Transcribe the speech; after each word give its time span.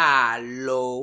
Aló. 0.00 1.02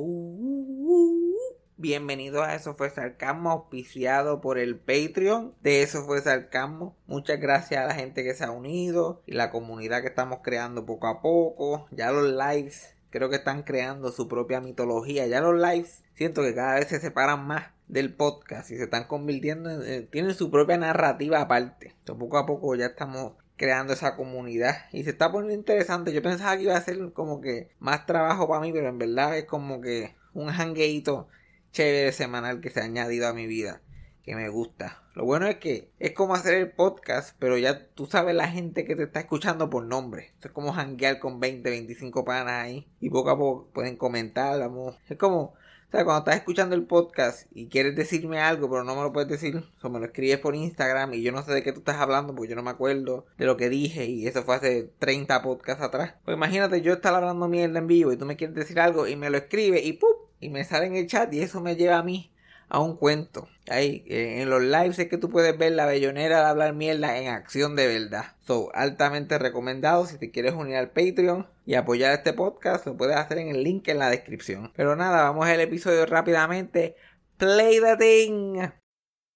Bienvenidos 1.76 2.46
a 2.46 2.54
Eso 2.54 2.76
fue 2.76 2.88
Sarcasmo, 2.88 3.50
auspiciado 3.50 4.40
por 4.40 4.56
el 4.56 4.78
Patreon 4.78 5.54
de 5.60 5.82
Eso 5.82 6.06
fue 6.06 6.22
Sarcasmo. 6.22 6.96
Muchas 7.06 7.38
gracias 7.38 7.82
a 7.82 7.88
la 7.88 7.94
gente 7.94 8.24
que 8.24 8.32
se 8.32 8.44
ha 8.44 8.50
unido 8.50 9.20
y 9.26 9.32
la 9.32 9.50
comunidad 9.50 10.00
que 10.00 10.08
estamos 10.08 10.38
creando 10.42 10.86
poco 10.86 11.08
a 11.08 11.20
poco. 11.20 11.86
Ya 11.90 12.10
los 12.10 12.24
lives 12.24 12.94
creo 13.10 13.28
que 13.28 13.36
están 13.36 13.64
creando 13.64 14.12
su 14.12 14.28
propia 14.28 14.62
mitología. 14.62 15.26
Ya 15.26 15.42
los 15.42 15.60
lives 15.60 16.02
siento 16.14 16.40
que 16.40 16.54
cada 16.54 16.76
vez 16.76 16.88
se 16.88 16.98
separan 16.98 17.46
más 17.46 17.64
del 17.88 18.14
podcast 18.14 18.70
y 18.70 18.78
se 18.78 18.84
están 18.84 19.04
convirtiendo 19.04 19.68
en, 19.68 19.82
eh, 19.82 20.08
tienen 20.10 20.34
su 20.34 20.50
propia 20.50 20.78
narrativa 20.78 21.42
aparte. 21.42 21.88
Entonces, 21.98 22.18
poco 22.18 22.38
a 22.38 22.46
poco 22.46 22.74
ya 22.74 22.86
estamos 22.86 23.34
creando 23.56 23.92
esa 23.92 24.16
comunidad 24.16 24.86
y 24.92 25.04
se 25.04 25.10
está 25.10 25.32
poniendo 25.32 25.54
interesante. 25.54 26.12
Yo 26.12 26.22
pensaba 26.22 26.56
que 26.56 26.64
iba 26.64 26.76
a 26.76 26.80
ser 26.80 27.12
como 27.12 27.40
que 27.40 27.70
más 27.78 28.06
trabajo 28.06 28.48
para 28.48 28.60
mí, 28.60 28.72
pero 28.72 28.88
en 28.88 28.98
verdad 28.98 29.36
es 29.36 29.44
como 29.44 29.80
que 29.80 30.14
un 30.34 30.48
hangueito 30.50 31.28
chévere 31.72 32.12
semanal 32.12 32.60
que 32.60 32.70
se 32.70 32.80
ha 32.80 32.84
añadido 32.84 33.28
a 33.28 33.34
mi 33.34 33.46
vida, 33.46 33.82
que 34.22 34.34
me 34.34 34.48
gusta. 34.48 35.02
Lo 35.14 35.24
bueno 35.24 35.46
es 35.46 35.56
que 35.56 35.90
es 35.98 36.12
como 36.12 36.34
hacer 36.34 36.54
el 36.54 36.72
podcast, 36.72 37.34
pero 37.38 37.56
ya 37.56 37.88
tú 37.88 38.06
sabes 38.06 38.34
la 38.34 38.48
gente 38.48 38.84
que 38.84 38.96
te 38.96 39.04
está 39.04 39.20
escuchando 39.20 39.70
por 39.70 39.84
nombre. 39.84 40.34
es 40.42 40.50
como 40.50 40.74
hanguear 40.74 41.18
con 41.18 41.40
20, 41.40 41.68
25 41.68 42.24
panas 42.24 42.64
ahí 42.64 42.86
y 43.00 43.10
poco 43.10 43.30
a 43.30 43.38
poco 43.38 43.70
pueden 43.72 43.96
comentar, 43.96 44.58
vamos. 44.58 44.96
Es 45.08 45.16
como 45.16 45.54
o 45.88 45.90
sea, 45.90 46.04
cuando 46.04 46.18
estás 46.18 46.36
escuchando 46.36 46.74
el 46.74 46.84
podcast 46.84 47.46
y 47.52 47.68
quieres 47.68 47.94
decirme 47.94 48.40
algo, 48.40 48.68
pero 48.68 48.82
no 48.82 48.96
me 48.96 49.02
lo 49.02 49.12
puedes 49.12 49.28
decir, 49.28 49.62
o 49.82 49.88
me 49.88 50.00
lo 50.00 50.06
escribes 50.06 50.38
por 50.38 50.56
Instagram 50.56 51.14
y 51.14 51.22
yo 51.22 51.30
no 51.30 51.42
sé 51.42 51.52
de 51.52 51.62
qué 51.62 51.72
tú 51.72 51.78
estás 51.78 51.96
hablando 51.96 52.34
porque 52.34 52.50
yo 52.50 52.56
no 52.56 52.64
me 52.64 52.70
acuerdo 52.70 53.26
de 53.38 53.46
lo 53.46 53.56
que 53.56 53.68
dije 53.68 54.04
y 54.06 54.26
eso 54.26 54.42
fue 54.42 54.56
hace 54.56 54.90
30 54.98 55.42
podcasts 55.42 55.84
atrás. 55.84 56.14
Pues 56.24 56.36
imagínate 56.36 56.82
yo 56.82 56.94
estar 56.94 57.14
hablando 57.14 57.46
mierda 57.46 57.78
en 57.78 57.86
vivo 57.86 58.12
y 58.12 58.16
tú 58.16 58.26
me 58.26 58.36
quieres 58.36 58.56
decir 58.56 58.80
algo 58.80 59.06
y 59.06 59.14
me 59.14 59.30
lo 59.30 59.38
escribes 59.38 59.84
y 59.84 59.92
¡pum! 59.92 60.10
Y 60.40 60.50
me 60.50 60.64
sale 60.64 60.86
en 60.86 60.96
el 60.96 61.06
chat 61.06 61.32
y 61.32 61.40
eso 61.40 61.60
me 61.60 61.76
lleva 61.76 61.98
a 61.98 62.02
mí 62.02 62.32
a 62.68 62.80
un 62.80 62.96
cuento. 62.96 63.48
Ahí, 63.68 64.04
eh, 64.08 64.42
en 64.42 64.50
los 64.50 64.62
lives 64.62 64.98
es 64.98 65.08
que 65.08 65.18
tú 65.18 65.30
puedes 65.30 65.56
ver 65.56 65.72
la 65.72 65.86
bellonera 65.86 66.40
de 66.40 66.46
hablar 66.46 66.74
mierda 66.74 67.18
en 67.18 67.28
acción 67.28 67.76
de 67.76 67.86
verdad. 67.86 68.36
So, 68.46 68.70
altamente 68.74 69.38
recomendado 69.38 70.06
si 70.06 70.18
te 70.18 70.30
quieres 70.30 70.54
unir 70.54 70.76
al 70.76 70.90
Patreon 70.90 71.46
y 71.64 71.74
apoyar 71.74 72.12
este 72.12 72.32
podcast, 72.32 72.86
lo 72.86 72.96
puedes 72.96 73.16
hacer 73.16 73.38
en 73.38 73.48
el 73.48 73.62
link 73.62 73.88
en 73.88 73.98
la 73.98 74.10
descripción. 74.10 74.72
Pero 74.76 74.96
nada, 74.96 75.22
vamos 75.22 75.46
al 75.46 75.60
episodio 75.60 76.06
rápidamente. 76.06 76.96
Play 77.38 77.80
the 77.80 77.96
thing. 77.96 78.85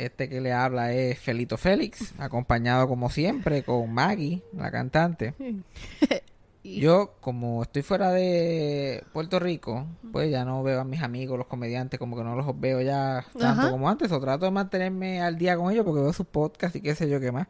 Este 0.00 0.30
que 0.30 0.40
le 0.40 0.52
habla 0.52 0.94
es 0.94 1.18
Felito 1.18 1.58
Félix, 1.58 2.14
acompañado 2.18 2.88
como 2.88 3.10
siempre 3.10 3.62
con 3.62 3.92
Maggie, 3.92 4.42
la 4.56 4.70
cantante. 4.70 5.34
Yo, 6.64 7.14
como 7.20 7.62
estoy 7.62 7.82
fuera 7.82 8.10
de 8.10 9.04
Puerto 9.12 9.38
Rico, 9.38 9.86
pues 10.10 10.30
ya 10.30 10.44
no 10.46 10.62
veo 10.62 10.80
a 10.80 10.84
mis 10.84 11.02
amigos, 11.02 11.36
los 11.36 11.46
comediantes, 11.46 11.98
como 11.98 12.16
que 12.16 12.24
no 12.24 12.34
los 12.34 12.58
veo 12.58 12.80
ya 12.80 13.26
tanto 13.32 13.62
Ajá. 13.62 13.70
como 13.70 13.90
antes. 13.90 14.10
O 14.10 14.20
trato 14.20 14.46
de 14.46 14.50
mantenerme 14.50 15.20
al 15.20 15.36
día 15.36 15.56
con 15.56 15.70
ellos 15.70 15.84
porque 15.84 16.00
veo 16.00 16.12
sus 16.14 16.26
podcasts 16.26 16.76
y 16.76 16.80
qué 16.80 16.94
sé 16.94 17.08
yo 17.08 17.20
qué 17.20 17.30
más. 17.30 17.46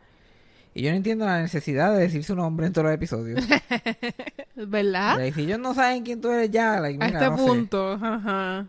Y 0.75 0.83
yo 0.83 0.91
no 0.91 0.97
entiendo 0.97 1.27
la 1.27 1.41
necesidad 1.41 1.93
de 1.93 2.01
decir 2.01 2.25
su 2.25 2.35
nombre 2.35 2.67
en 2.67 2.73
todos 2.73 2.87
los 2.87 2.95
episodios. 2.95 3.45
¿Verdad? 4.57 5.19
Like, 5.19 5.35
si 5.35 5.43
ellos 5.43 5.59
no 5.61 5.75
saben 5.75 6.03
quién 6.05 6.21
tú 6.21 6.31
eres 6.31 6.51
ya, 6.51 6.81
like, 6.81 7.03
A 7.03 7.07
mira, 7.07 7.19
este 7.21 7.31
no 7.31 7.39
sé. 7.39 7.45
punto. 7.45 7.93
Ajá. 7.93 8.67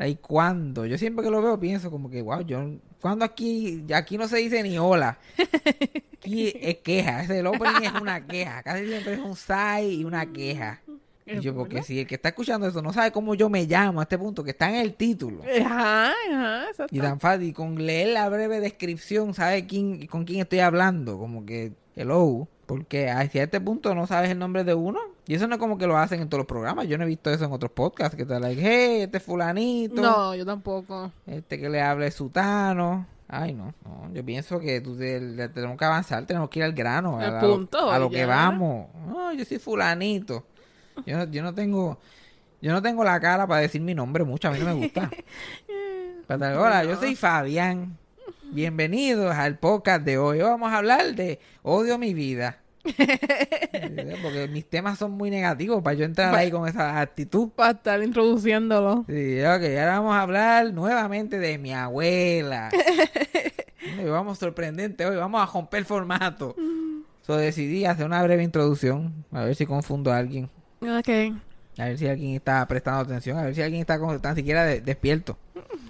¿Y 0.00 0.14
cuándo? 0.16 0.86
Yo 0.86 0.96
siempre 0.96 1.24
que 1.24 1.30
lo 1.30 1.42
veo 1.42 1.60
pienso 1.60 1.90
como 1.90 2.08
que, 2.08 2.22
wow, 2.22 2.40
yo... 2.40 2.62
¿Cuándo 3.00 3.24
aquí? 3.24 3.84
Aquí 3.94 4.18
no 4.18 4.26
se 4.28 4.38
dice 4.38 4.62
ni 4.62 4.78
hola. 4.78 5.18
Aquí 6.14 6.52
es 6.60 6.78
queja. 6.78 7.22
Ese 7.22 7.38
el 7.38 7.46
opening 7.46 7.84
es 7.84 8.00
una 8.00 8.26
queja. 8.26 8.62
Casi 8.62 8.86
siempre 8.86 9.14
es 9.14 9.20
un 9.20 9.36
sai 9.36 10.00
y 10.00 10.04
una 10.04 10.32
queja. 10.32 10.80
Y 11.26 11.40
yo, 11.40 11.54
porque 11.54 11.82
si 11.82 12.00
el 12.00 12.06
que 12.06 12.14
está 12.14 12.30
escuchando 12.30 12.66
eso 12.66 12.80
no 12.80 12.92
sabe 12.92 13.12
cómo 13.12 13.34
yo 13.34 13.50
me 13.50 13.66
llamo 13.66 14.00
a 14.00 14.04
este 14.04 14.16
punto, 14.16 14.42
que 14.42 14.52
está 14.52 14.70
en 14.70 14.76
el 14.76 14.94
título. 14.94 15.42
Ajá, 15.60 16.12
ajá, 16.32 16.68
exacto. 16.70 16.96
Y 16.96 17.00
tan 17.00 17.20
fácil, 17.20 17.52
con 17.52 17.84
leer 17.84 18.08
la 18.08 18.28
breve 18.30 18.60
descripción, 18.60 19.34
sabe 19.34 19.66
quién, 19.66 20.06
con 20.06 20.24
quién 20.24 20.40
estoy 20.40 20.60
hablando. 20.60 21.18
Como 21.18 21.44
que, 21.44 21.72
hello. 21.96 22.48
Porque 22.68 23.08
hacia 23.08 23.44
este 23.44 23.62
punto 23.62 23.94
no 23.94 24.06
sabes 24.06 24.28
el 24.30 24.38
nombre 24.38 24.62
de 24.62 24.74
uno. 24.74 25.00
Y 25.26 25.34
eso 25.34 25.46
no 25.48 25.54
es 25.54 25.58
como 25.58 25.78
que 25.78 25.86
lo 25.86 25.96
hacen 25.96 26.20
en 26.20 26.28
todos 26.28 26.40
los 26.40 26.46
programas. 26.46 26.86
Yo 26.86 26.98
no 26.98 27.04
he 27.04 27.06
visto 27.06 27.30
eso 27.30 27.46
en 27.46 27.52
otros 27.52 27.72
podcasts. 27.72 28.14
Que 28.14 28.26
te 28.26 28.38
like, 28.38 28.60
hey, 28.62 29.00
este 29.04 29.16
es 29.16 29.22
fulanito. 29.22 30.02
No, 30.02 30.34
yo 30.34 30.44
tampoco. 30.44 31.10
Este 31.26 31.58
que 31.58 31.70
le 31.70 31.80
hable 31.80 32.10
sutano. 32.10 33.06
Ay, 33.26 33.54
no, 33.54 33.72
no. 33.86 34.12
Yo 34.12 34.22
pienso 34.22 34.60
que 34.60 34.82
tú 34.82 34.98
te- 34.98 35.48
tenemos 35.48 35.78
que 35.78 35.84
avanzar, 35.86 36.26
tenemos 36.26 36.50
que 36.50 36.58
ir 36.58 36.64
al 36.66 36.74
grano. 36.74 37.18
Al 37.18 37.38
a, 37.38 37.40
punto, 37.40 37.90
a 37.90 37.98
lo 37.98 38.10
que 38.10 38.26
vamos. 38.26 38.88
No, 39.06 39.32
yo 39.32 39.46
soy 39.46 39.58
fulanito. 39.58 40.44
Yo 41.06 41.16
no, 41.16 41.24
yo 41.24 41.42
no 41.42 41.54
tengo... 41.54 41.98
Yo 42.60 42.72
no 42.72 42.82
tengo 42.82 43.02
la 43.02 43.18
cara 43.18 43.46
para 43.46 43.62
decir 43.62 43.80
mi 43.80 43.94
nombre 43.94 44.24
mucho, 44.24 44.48
a 44.48 44.50
mí 44.50 44.58
no 44.58 44.66
me 44.66 44.74
gusta. 44.74 45.08
Tal- 46.26 46.42
Hola, 46.58 46.84
yo 46.84 46.96
soy 46.96 47.14
Fabián. 47.16 47.96
Bienvenidos 48.50 49.34
al 49.34 49.58
podcast 49.58 50.04
de 50.04 50.18
hoy. 50.18 50.38
Hoy 50.40 50.44
vamos 50.44 50.72
a 50.72 50.78
hablar 50.78 51.14
de 51.14 51.38
odio 51.62 51.98
mi 51.98 52.14
vida. 52.14 52.58
Porque 54.22 54.48
mis 54.50 54.64
temas 54.68 54.98
son 54.98 55.12
muy 55.12 55.30
negativos 55.30 55.82
para 55.82 55.94
yo 55.94 56.04
entrar 56.04 56.34
ahí 56.34 56.50
con 56.50 56.66
esa 56.66 57.00
actitud. 57.00 57.50
Para 57.50 57.72
estar 57.72 58.02
introduciéndolo. 58.02 59.04
Sí, 59.08 59.40
ok, 59.40 59.62
ahora 59.78 59.98
vamos 60.00 60.14
a 60.14 60.22
hablar 60.22 60.72
nuevamente 60.72 61.38
de 61.38 61.58
mi 61.58 61.72
abuela. 61.72 62.70
Hoy 64.02 64.10
vamos 64.10 64.38
sorprendente 64.38 65.06
hoy, 65.06 65.16
vamos 65.16 65.42
a 65.42 65.46
romper 65.50 65.78
el 65.80 65.84
formato. 65.86 66.54
So 67.26 67.36
decidí 67.36 67.84
hacer 67.84 68.06
una 68.06 68.22
breve 68.22 68.42
introducción, 68.44 69.24
a 69.32 69.44
ver 69.44 69.54
si 69.56 69.66
confundo 69.66 70.12
a 70.12 70.18
alguien, 70.18 70.48
Ok. 70.82 71.08
a 71.78 71.84
ver 71.86 71.98
si 71.98 72.06
alguien 72.06 72.34
está 72.34 72.66
prestando 72.68 73.00
atención, 73.00 73.38
a 73.38 73.42
ver 73.44 73.54
si 73.54 73.62
alguien 73.62 73.80
está 73.80 73.98
tan 74.20 74.36
siquiera 74.36 74.64
de- 74.64 74.80
despierto. 74.82 75.36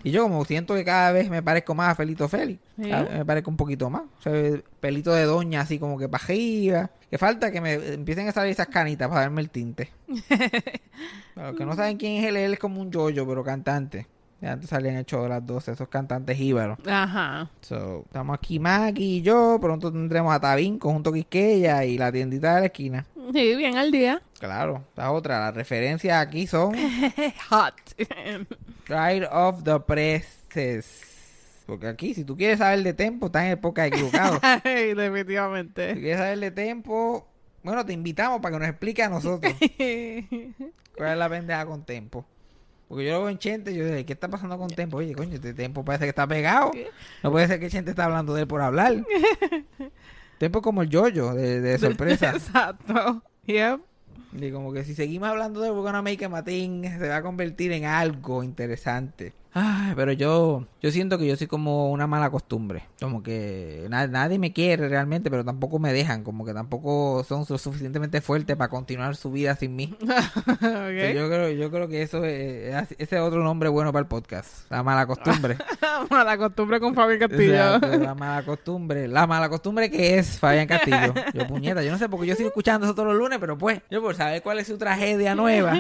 Y 0.09 0.11
yo 0.11 0.23
como 0.23 0.45
siento 0.45 0.75
que 0.75 0.85
cada 0.85 1.13
vez 1.13 1.29
me 1.29 1.43
parezco 1.43 1.75
más 1.75 1.91
a 1.91 1.95
Felito 1.95 2.29
Félix, 2.29 2.61
Sí. 2.81 2.91
me 2.91 3.25
parezco 3.25 3.51
un 3.51 3.57
poquito 3.57 3.91
más. 3.91 4.03
O 4.19 4.23
sea, 4.23 4.33
pelito 4.81 5.13
de 5.13 5.25
doña 5.25 5.61
así 5.61 5.79
como 5.79 5.99
que 5.99 6.09
arriba. 6.11 6.91
Que 7.11 7.19
falta 7.19 7.51
que 7.51 7.61
me 7.61 7.75
empiecen 7.75 8.29
a 8.29 8.33
salir 8.33 8.53
esas 8.53 8.69
canitas 8.69 9.09
para 9.09 9.21
darme 9.23 9.41
el 9.43 9.51
tinte. 9.51 9.91
Para 11.35 11.49
los 11.49 11.57
que 11.59 11.65
no 11.65 11.75
saben 11.77 11.97
quién 11.97 12.15
es 12.23 12.25
él, 12.29 12.37
él 12.37 12.53
es 12.55 12.59
como 12.59 12.81
un 12.81 12.91
yoyo, 12.91 13.27
pero 13.27 13.45
cantante. 13.45 14.07
De 14.41 14.49
antes 14.49 14.71
salían 14.71 14.97
hechos 14.97 15.23
de 15.23 15.29
las 15.29 15.45
12, 15.45 15.73
esos 15.73 15.89
cantantes 15.89 16.39
íbaros. 16.39 16.79
Ajá. 16.87 17.51
So, 17.61 18.03
estamos 18.07 18.35
aquí 18.39 18.59
Maki 18.59 19.17
y 19.19 19.23
yo, 19.23 19.59
pronto 19.61 19.91
tendremos 19.91 20.33
a 20.33 20.41
Tabín, 20.41 20.79
Conjunto 20.79 21.13
Quisqueya 21.13 21.85
y 21.85 21.99
la 21.99 22.11
tiendita 22.13 22.55
de 22.55 22.61
la 22.61 22.67
esquina. 22.67 23.07
Sí, 23.33 23.57
bien 23.57 23.77
al 23.77 23.91
día. 23.91 24.23
Claro, 24.39 24.85
esta 24.89 25.11
otra, 25.11 25.41
las 25.41 25.55
referencias 25.55 26.17
aquí 26.25 26.47
son 26.47 26.73
Hot. 27.51 27.75
Right 28.89 29.25
of 29.31 29.65
the 29.65 29.81
Presses. 29.81 31.05
Porque 31.67 31.87
aquí, 31.87 32.15
si 32.15 32.25
tú 32.25 32.37
quieres 32.37 32.59
saber 32.59 32.83
de 32.83 32.95
tempo, 32.95 33.27
estás 33.27 33.45
en 33.45 33.51
época 33.53 33.87
equivocado. 33.87 34.39
Ay, 34.43 34.61
si 34.91 34.95
definitivamente. 34.95 35.93
quieres 35.95 36.17
saber 36.19 36.39
de 36.41 36.51
tempo, 36.51 37.29
bueno, 37.63 37.85
te 37.85 37.93
invitamos 37.93 38.41
para 38.41 38.55
que 38.55 38.61
nos 38.61 38.69
explique 38.71 39.03
a 39.03 39.11
nosotros 39.11 39.53
cuál 40.97 41.13
es 41.13 41.19
la 41.19 41.29
pendeja 41.29 41.67
con 41.67 41.85
tempo. 41.85 42.25
Porque 42.89 43.05
yo 43.05 43.13
lo 43.13 43.19
veo 43.21 43.29
en 43.29 43.39
Chente, 43.39 43.75
yo 43.75 43.85
digo, 43.85 44.07
¿qué 44.07 44.15
está 44.15 44.29
pasando 44.29 44.57
con 44.57 44.69
Tempo? 44.69 44.97
Oye, 44.97 45.15
coño, 45.15 45.35
este 45.35 45.53
Tempo 45.53 45.85
parece 45.85 46.07
que 46.07 46.09
está 46.09 46.27
pegado. 46.27 46.71
No 47.23 47.31
puede 47.31 47.47
ser 47.47 47.61
que 47.61 47.69
Chente 47.69 47.91
está 47.91 48.07
hablando 48.07 48.33
de 48.33 48.43
él 48.43 48.49
por 48.49 48.63
hablar. 48.63 48.95
Tempo 50.39 50.61
es 50.61 50.63
como 50.63 50.81
el 50.81 50.89
yoyo 50.89 51.35
de, 51.35 51.61
de 51.61 51.79
sorpresa. 51.79 52.31
Exacto. 52.31 53.23
Yep. 53.45 53.81
Y 54.33 54.51
como 54.51 54.73
que 54.73 54.85
si 54.85 54.95
seguimos 54.95 55.29
hablando 55.29 55.61
de 55.61 55.71
Bucana 55.71 56.03
Make 56.03 56.29
Matín, 56.29 56.83
se 56.85 57.09
va 57.09 57.17
a 57.17 57.23
convertir 57.23 57.73
en 57.73 57.85
algo 57.85 58.43
interesante. 58.43 59.33
Ay, 59.55 59.95
pero 59.97 60.13
yo, 60.13 60.67
yo 60.83 60.91
siento 60.91 61.19
que 61.19 61.27
yo 61.27 61.35
soy 61.37 61.47
como 61.47 61.91
una 61.91 62.07
mala 62.07 62.31
costumbre. 62.31 62.85
Como 63.01 63.23
que 63.23 63.87
na- 63.89 64.07
nadie 64.07 64.39
me 64.39 64.53
quiere 64.53 64.89
realmente, 64.89 65.31
pero 65.31 65.45
tampoco 65.45 65.79
me 65.79 65.93
dejan. 65.93 66.23
Como 66.23 66.45
que 66.45 66.53
tampoco 66.55 67.25
son 67.25 67.45
lo 67.49 67.59
suficientemente 67.59 68.21
fuertes 68.21 68.57
para 68.57 68.69
continuar 68.69 69.17
su 69.17 69.31
vida 69.33 69.57
sin 69.57 69.75
mí. 69.75 69.97
Yo 70.61 71.29
creo, 71.29 71.51
yo 71.51 71.71
creo 71.71 71.89
que 71.89 72.03
eso 72.03 72.25
es, 72.25 72.75
ese 72.99 73.17
es 73.17 73.21
otro 73.23 73.43
nombre 73.43 73.69
bueno 73.69 73.93
para 73.93 74.03
el 74.03 74.07
podcast. 74.07 74.71
La 74.71 74.83
mala 74.83 75.07
costumbre. 75.07 75.57
Mala 76.11 76.37
costumbre 76.39 76.79
con 76.79 76.95
Fabián 76.95 77.19
Castillo. 77.19 77.79
La 77.79 78.15
mala 78.19 78.43
costumbre. 78.45 79.09
La 79.09 79.27
mala 79.27 79.49
costumbre 79.49 79.91
que 79.91 80.19
es 80.19 80.39
Fabián 80.39 80.67
Castillo. 80.67 81.15
Yo, 81.35 81.47
puñeta, 81.47 81.83
yo 81.83 81.91
no 81.91 81.99
sé 81.99 82.09
porque 82.09 82.27
yo 82.27 82.35
sigo 82.37 82.49
escuchando 82.49 82.87
eso 82.87 82.95
todos 82.95 83.09
los 83.09 83.17
lunes, 83.19 83.39
pero 83.39 83.57
pues, 83.59 83.81
yo 83.91 84.01
por 84.01 84.15
saber 84.15 84.43
cuál 84.43 84.59
es 84.61 84.67
su 84.69 84.79
tragedia 84.79 85.35
nueva. 85.35 85.75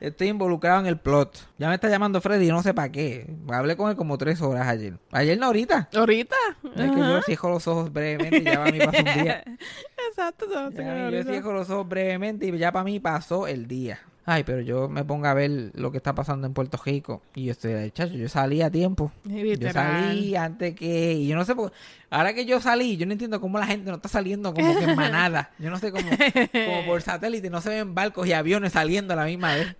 Estoy 0.00 0.28
involucrado 0.28 0.80
en 0.80 0.86
el 0.86 0.98
plot. 0.98 1.48
Ya 1.58 1.68
me 1.68 1.74
está 1.74 1.88
llamando 1.88 2.20
Freddy, 2.20 2.48
no 2.48 2.62
sé 2.62 2.74
para 2.74 2.90
qué. 2.90 3.26
Hablé 3.48 3.76
con 3.76 3.90
él 3.90 3.96
como 3.96 4.18
tres 4.18 4.40
horas 4.42 4.66
ayer. 4.66 4.98
Ayer 5.12 5.38
no, 5.38 5.46
ahorita. 5.46 5.88
Ahorita. 5.94 6.36
Es 6.76 6.90
que 6.90 6.98
yo 6.98 7.22
cierro 7.22 7.50
los 7.50 7.66
ojos 7.68 7.92
brevemente 7.92 8.38
y 8.38 8.42
ya 8.44 8.54
para 8.54 8.72
mí 8.72 8.78
pasó 8.80 8.98
un 8.98 9.22
día. 9.22 9.44
Exacto, 10.08 10.46
Ya, 10.72 11.10
yo 11.10 11.22
cierro 11.24 11.52
los 11.52 11.70
ojos 11.70 11.88
brevemente 11.88 12.46
y 12.46 12.58
ya 12.58 12.72
para 12.72 12.84
mí 12.84 13.00
pasó 13.00 13.46
el 13.46 13.66
día. 13.66 14.00
Ay, 14.26 14.42
pero 14.42 14.60
yo 14.62 14.88
me 14.88 15.04
pongo 15.04 15.26
a 15.26 15.34
ver 15.34 15.70
lo 15.74 15.90
que 15.90 15.98
está 15.98 16.14
pasando 16.14 16.46
en 16.46 16.54
Puerto 16.54 16.80
Rico 16.82 17.20
y 17.34 17.44
yo 17.44 17.52
estoy, 17.52 17.90
chacho, 17.90 18.14
yo 18.14 18.28
salí 18.28 18.62
a 18.62 18.70
tiempo. 18.70 19.12
Yo 19.24 19.70
salí 19.70 20.34
antes 20.34 20.74
que... 20.74 21.12
Y 21.12 21.28
yo 21.28 21.36
no 21.36 21.44
sé 21.44 21.54
por... 21.54 21.72
Ahora 22.08 22.32
que 22.32 22.46
yo 22.46 22.58
salí, 22.60 22.96
yo 22.96 23.04
no 23.04 23.12
entiendo 23.12 23.38
cómo 23.40 23.58
la 23.58 23.66
gente 23.66 23.90
no 23.90 23.96
está 23.96 24.08
saliendo 24.08 24.54
como 24.54 24.78
que 24.78 24.84
en 24.84 24.96
manada. 24.96 25.50
Yo 25.58 25.68
no 25.68 25.78
sé 25.78 25.90
cómo... 25.90 26.08
Como 26.08 26.86
por 26.86 27.02
satélite, 27.02 27.50
no 27.50 27.60
se 27.60 27.70
ven 27.70 27.94
barcos 27.94 28.26
y 28.26 28.32
aviones 28.32 28.72
saliendo 28.72 29.14
a 29.14 29.16
la 29.16 29.24
misma 29.24 29.56
vez. 29.56 29.76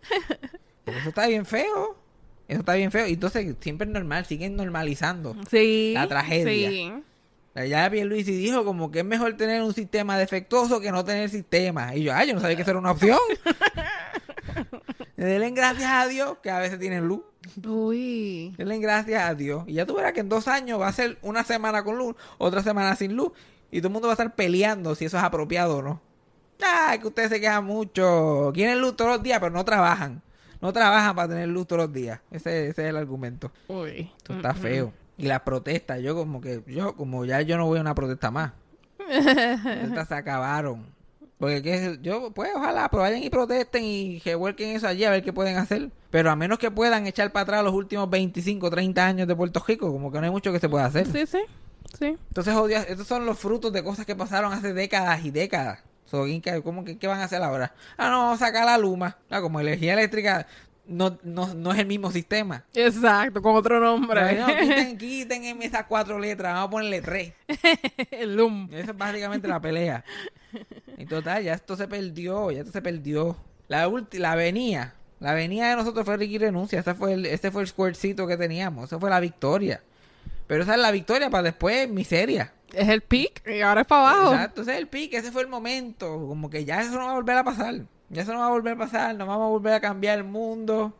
Pero 0.84 0.98
eso 0.98 1.08
está 1.10 1.26
bien 1.28 1.46
feo. 1.46 1.96
Eso 2.48 2.60
está 2.60 2.74
bien 2.74 2.90
feo. 2.90 3.06
Y 3.06 3.12
entonces 3.12 3.54
siempre 3.60 3.86
es 3.86 3.92
normal, 3.92 4.26
siguen 4.26 4.56
normalizando. 4.56 5.36
Sí. 5.48 5.92
La 5.94 6.08
tragedia. 6.08 6.68
Sí. 6.68 6.92
Ya 7.68 7.88
Luis 7.88 8.26
y 8.26 8.36
dijo 8.36 8.64
como 8.64 8.90
que 8.90 8.98
es 8.98 9.04
mejor 9.04 9.36
tener 9.36 9.62
un 9.62 9.72
sistema 9.72 10.18
defectuoso 10.18 10.80
que 10.80 10.90
no 10.90 11.04
tener 11.04 11.30
sistema. 11.30 11.94
Y 11.94 12.02
yo, 12.02 12.12
ay, 12.12 12.28
yo 12.28 12.34
no 12.34 12.40
sabía 12.40 12.56
que 12.56 12.62
eso 12.62 12.72
era 12.72 12.80
una 12.80 12.90
opción. 12.90 13.18
Denle 15.16 15.50
gracias 15.50 15.90
a 15.90 16.06
Dios 16.06 16.38
que 16.42 16.50
a 16.50 16.58
veces 16.58 16.78
tienen 16.78 17.06
luz. 17.06 17.22
Uy. 17.64 18.54
Denle 18.56 18.78
gracias 18.78 19.22
a 19.22 19.34
Dios. 19.34 19.64
Y 19.66 19.74
ya 19.74 19.86
tú 19.86 19.94
verás 19.94 20.12
que 20.12 20.20
en 20.20 20.28
dos 20.28 20.48
años 20.48 20.80
va 20.80 20.88
a 20.88 20.92
ser 20.92 21.18
una 21.22 21.44
semana 21.44 21.84
con 21.84 21.96
luz, 21.96 22.16
otra 22.38 22.62
semana 22.62 22.96
sin 22.96 23.14
luz. 23.16 23.32
Y 23.70 23.78
todo 23.78 23.88
el 23.88 23.92
mundo 23.92 24.08
va 24.08 24.12
a 24.12 24.14
estar 24.14 24.34
peleando 24.34 24.94
si 24.94 25.04
eso 25.04 25.16
es 25.16 25.22
apropiado 25.22 25.78
o 25.78 25.82
no. 25.82 26.00
Ah, 26.62 26.96
que 27.00 27.08
ustedes 27.08 27.30
se 27.30 27.40
quejan 27.40 27.64
mucho. 27.64 28.52
Quieren 28.54 28.80
luz 28.80 28.96
todos 28.96 29.16
los 29.16 29.22
días, 29.22 29.40
pero 29.40 29.50
no 29.50 29.64
trabajan. 29.64 30.22
No 30.60 30.72
trabajan 30.72 31.14
para 31.14 31.28
tener 31.28 31.48
luz 31.48 31.66
todos 31.66 31.82
los 31.82 31.92
días. 31.92 32.20
Ese, 32.30 32.68
ese 32.68 32.82
es 32.82 32.88
el 32.88 32.96
argumento. 32.96 33.50
Uy. 33.68 34.12
Esto 34.16 34.34
está 34.34 34.54
feo. 34.54 34.92
Y 35.16 35.26
las 35.26 35.40
protestas, 35.40 36.00
yo 36.00 36.14
como 36.14 36.40
que, 36.40 36.62
yo 36.66 36.96
como 36.96 37.24
ya 37.24 37.40
yo 37.42 37.56
no 37.56 37.66
voy 37.66 37.78
a 37.78 37.82
una 37.82 37.94
protesta 37.94 38.30
más. 38.30 38.52
Protestas 38.96 40.08
se 40.08 40.14
acabaron. 40.14 40.86
Porque 41.38 41.62
que 41.62 41.98
yo, 42.00 42.30
pues 42.32 42.50
ojalá, 42.54 42.88
pero 42.88 43.02
vayan 43.02 43.22
y 43.22 43.28
protesten 43.30 43.82
y 43.84 44.20
que 44.20 44.34
vuelquen 44.34 44.76
eso 44.76 44.86
allí 44.86 45.04
a 45.04 45.10
ver 45.10 45.22
qué 45.22 45.32
pueden 45.32 45.56
hacer. 45.56 45.90
Pero 46.10 46.30
a 46.30 46.36
menos 46.36 46.58
que 46.58 46.70
puedan 46.70 47.06
echar 47.06 47.32
para 47.32 47.42
atrás 47.42 47.64
los 47.64 47.74
últimos 47.74 48.08
25, 48.08 48.70
30 48.70 49.04
años 49.06 49.26
de 49.28 49.34
Puerto 49.34 49.62
Rico, 49.66 49.92
como 49.92 50.12
que 50.12 50.18
no 50.18 50.24
hay 50.24 50.30
mucho 50.30 50.52
que 50.52 50.60
se 50.60 50.68
pueda 50.68 50.86
hacer. 50.86 51.06
Sí, 51.06 51.26
sí. 51.26 51.40
Sí. 51.98 52.06
Entonces, 52.28 52.54
odia, 52.54 52.82
estos 52.82 53.06
son 53.06 53.26
los 53.26 53.38
frutos 53.38 53.72
de 53.72 53.82
cosas 53.84 54.06
que 54.06 54.16
pasaron 54.16 54.52
hace 54.52 54.72
décadas 54.72 55.24
y 55.24 55.30
décadas. 55.30 55.80
So, 56.06 56.24
¿qué- 56.24 56.60
¿Cómo 56.62 56.84
que 56.84 56.98
qué 56.98 57.06
van 57.08 57.20
a 57.20 57.24
hacer 57.24 57.42
ahora? 57.42 57.74
Ah, 57.96 58.10
no, 58.10 58.18
vamos 58.18 58.40
a 58.42 58.46
sacar 58.46 58.64
la 58.64 58.78
luma. 58.78 59.16
Ah, 59.30 59.40
como 59.40 59.60
energía 59.60 59.94
eléctrica 59.94 60.46
no, 60.86 61.18
no, 61.22 61.52
no 61.54 61.72
es 61.72 61.78
el 61.78 61.86
mismo 61.86 62.10
sistema. 62.12 62.64
Exacto, 62.74 63.40
con 63.42 63.56
otro 63.56 63.80
nombre. 63.80 64.36
No, 64.38 64.46
quiten, 64.46 64.98
quiten 64.98 65.62
esas 65.62 65.84
cuatro 65.86 66.18
letras, 66.18 66.52
vamos 66.54 66.68
a 66.68 66.70
ponerle 66.70 67.00
tres. 67.02 67.32
El 68.10 68.36
LUM. 68.36 68.68
Esa 68.72 68.90
es 68.92 68.96
básicamente 68.96 69.48
la 69.48 69.60
pelea. 69.60 70.04
Y 70.98 71.06
total, 71.06 71.42
ya 71.42 71.54
esto 71.54 71.76
se 71.76 71.88
perdió, 71.88 72.50
ya 72.50 72.60
esto 72.60 72.72
se 72.72 72.82
perdió. 72.82 73.36
La 73.68 73.88
ulti, 73.88 74.18
la 74.18 74.32
avenida, 74.32 74.94
la 75.20 75.30
avenida 75.30 75.70
de 75.70 75.76
nosotros 75.76 76.04
fue 76.04 76.16
Ricky 76.16 76.38
Renuncia, 76.38 76.80
ese 76.80 76.94
fue 76.94 77.14
el, 77.14 77.26
ese 77.26 77.50
fue 77.50 77.62
el 77.62 77.68
squarecito 77.68 78.26
que 78.26 78.36
teníamos, 78.36 78.84
esa 78.84 78.98
fue 78.98 79.10
la 79.10 79.20
victoria. 79.20 79.80
Pero 80.46 80.62
esa 80.62 80.74
es 80.74 80.80
la 80.80 80.90
victoria 80.90 81.30
para 81.30 81.44
después 81.44 81.88
miseria. 81.88 82.52
Es 82.72 82.88
el 82.88 83.00
pic 83.00 83.42
y 83.48 83.60
ahora 83.60 83.82
es 83.82 83.86
para 83.86 84.10
abajo. 84.10 84.32
Exacto, 84.34 84.62
ese 84.62 84.72
es 84.72 84.78
el 84.78 84.88
pique, 84.88 85.16
ese 85.16 85.32
fue 85.32 85.42
el 85.42 85.48
momento. 85.48 86.06
Como 86.28 86.50
que 86.50 86.64
ya 86.64 86.82
eso 86.82 86.92
no 86.92 87.06
va 87.06 87.12
a 87.12 87.14
volver 87.14 87.36
a 87.36 87.44
pasar. 87.44 87.74
Ya 88.10 88.22
eso 88.22 88.32
no 88.32 88.40
va 88.40 88.46
a 88.46 88.50
volver 88.50 88.74
a 88.74 88.78
pasar, 88.78 89.14
no 89.14 89.26
vamos 89.26 89.46
a 89.46 89.48
volver 89.48 89.72
a 89.72 89.80
cambiar 89.80 90.18
el 90.18 90.24
mundo. 90.24 90.92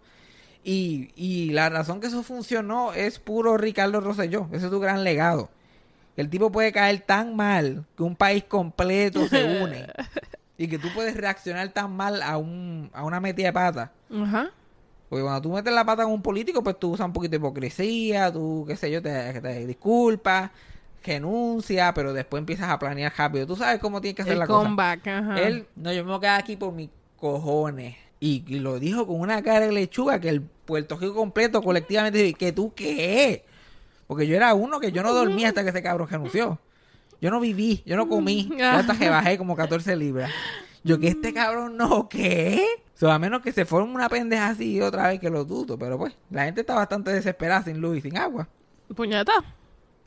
Y, 0.62 1.11
y 1.14 1.50
la 1.50 1.69
razón 1.69 2.00
que 2.00 2.06
eso 2.06 2.23
funcionó 2.23 2.94
es 2.94 3.19
puro 3.19 3.58
Ricardo 3.58 4.00
Rosselló. 4.00 4.49
Ese 4.52 4.67
es 4.67 4.73
su 4.73 4.81
gran 4.81 5.05
legado. 5.05 5.50
El 6.16 6.31
tipo 6.31 6.50
puede 6.52 6.72
caer 6.72 7.00
tan 7.00 7.34
mal 7.34 7.84
que 7.96 8.02
un 8.02 8.14
país 8.16 8.44
completo 8.44 9.26
se 9.28 9.62
une. 9.62 9.87
y 10.58 10.69
que 10.69 10.78
tú 10.78 10.88
puedes 10.94 11.16
reaccionar 11.16 11.69
tan 11.70 11.93
mal 11.96 12.22
a, 12.22 12.37
un, 12.38 12.90
a 12.93 13.05
una 13.05 13.19
metida 13.20 13.46
de 13.49 13.52
pata. 13.52 13.93
Ajá. 14.12 14.50
Porque 15.08 15.22
cuando 15.22 15.43
tú 15.43 15.50
metes 15.52 15.72
la 15.72 15.84
pata 15.84 16.05
con 16.05 16.12
un 16.12 16.22
político, 16.22 16.62
pues 16.62 16.78
tú 16.78 16.93
usas 16.93 17.06
un 17.06 17.12
poquito 17.12 17.32
de 17.32 17.37
hipocresía, 17.38 18.32
tú, 18.32 18.64
qué 18.66 18.76
sé 18.76 18.90
yo, 18.90 19.02
te, 19.02 19.40
te 19.40 19.66
disculpas, 19.66 20.50
renuncia, 21.05 21.93
pero 21.94 22.12
después 22.12 22.40
empiezas 22.40 22.70
a 22.70 22.78
planear 22.78 23.12
rápido. 23.17 23.46
Tú 23.46 23.56
sabes 23.56 23.81
cómo 23.81 24.00
tienes 24.00 24.17
que 24.17 24.22
hacer 24.22 24.34
El 24.34 24.38
la 24.40 24.46
cosa. 24.46 24.64
comeback. 24.64 25.06
Ajá. 25.08 25.40
Él, 25.40 25.67
no, 25.76 25.93
yo 25.93 26.05
me 26.05 26.10
voy 26.10 26.19
a 26.19 26.20
quedar 26.20 26.40
aquí 26.40 26.56
por 26.56 26.72
mis 26.72 26.90
cojones. 27.19 27.96
Y, 28.20 28.44
y 28.46 28.58
lo 28.60 28.78
dijo 28.78 29.06
con 29.06 29.20
una 29.20 29.43
cara 29.43 29.67
de 29.67 29.72
lechuga 29.72 30.19
que 30.20 30.31
el 30.31 30.40
Puerto 30.40 30.96
Rico 30.96 31.14
completo 31.14 31.62
colectivamente 31.62 32.19
dijo, 32.22 32.38
¿que 32.38 32.52
tú 32.52 32.72
qué? 32.75 33.44
Porque 34.14 34.28
yo 34.28 34.37
era 34.37 34.55
uno 34.55 34.78
que 34.78 34.93
yo 34.93 35.02
no 35.02 35.12
dormía 35.12 35.49
hasta 35.49 35.64
que 35.64 35.70
ese 35.70 35.82
cabrón 35.82 36.06
renunció. 36.08 36.61
Yo 37.20 37.32
no 37.32 37.40
viví, 37.40 37.82
yo 37.84 37.96
no 37.96 38.08
comí. 38.08 38.49
Yo 38.56 38.64
hasta 38.64 38.96
que 38.96 39.08
bajé 39.08 39.37
como 39.37 39.56
14 39.56 39.96
libras. 39.96 40.31
Yo 40.84 41.00
que 41.00 41.08
este 41.08 41.34
cabrón 41.34 41.76
no, 41.76 42.08
¿qué? 42.08 42.64
O 42.94 42.96
sea, 42.96 43.14
a 43.16 43.19
menos 43.19 43.43
que 43.43 43.50
se 43.50 43.64
forme 43.64 43.93
una 43.93 44.08
pendeja 44.08 44.50
así 44.50 44.81
otra 44.81 45.08
vez 45.08 45.19
que 45.19 45.31
lo 45.31 45.44
dudo. 45.44 45.76
Pero 45.76 45.99
pues, 45.99 46.14
la 46.31 46.44
gente 46.44 46.61
está 46.61 46.76
bastante 46.76 47.11
desesperada 47.12 47.64
sin 47.64 47.81
luz 47.81 47.96
y 47.96 48.02
sin 48.02 48.16
agua. 48.16 48.46
Puñeta. 48.94 49.32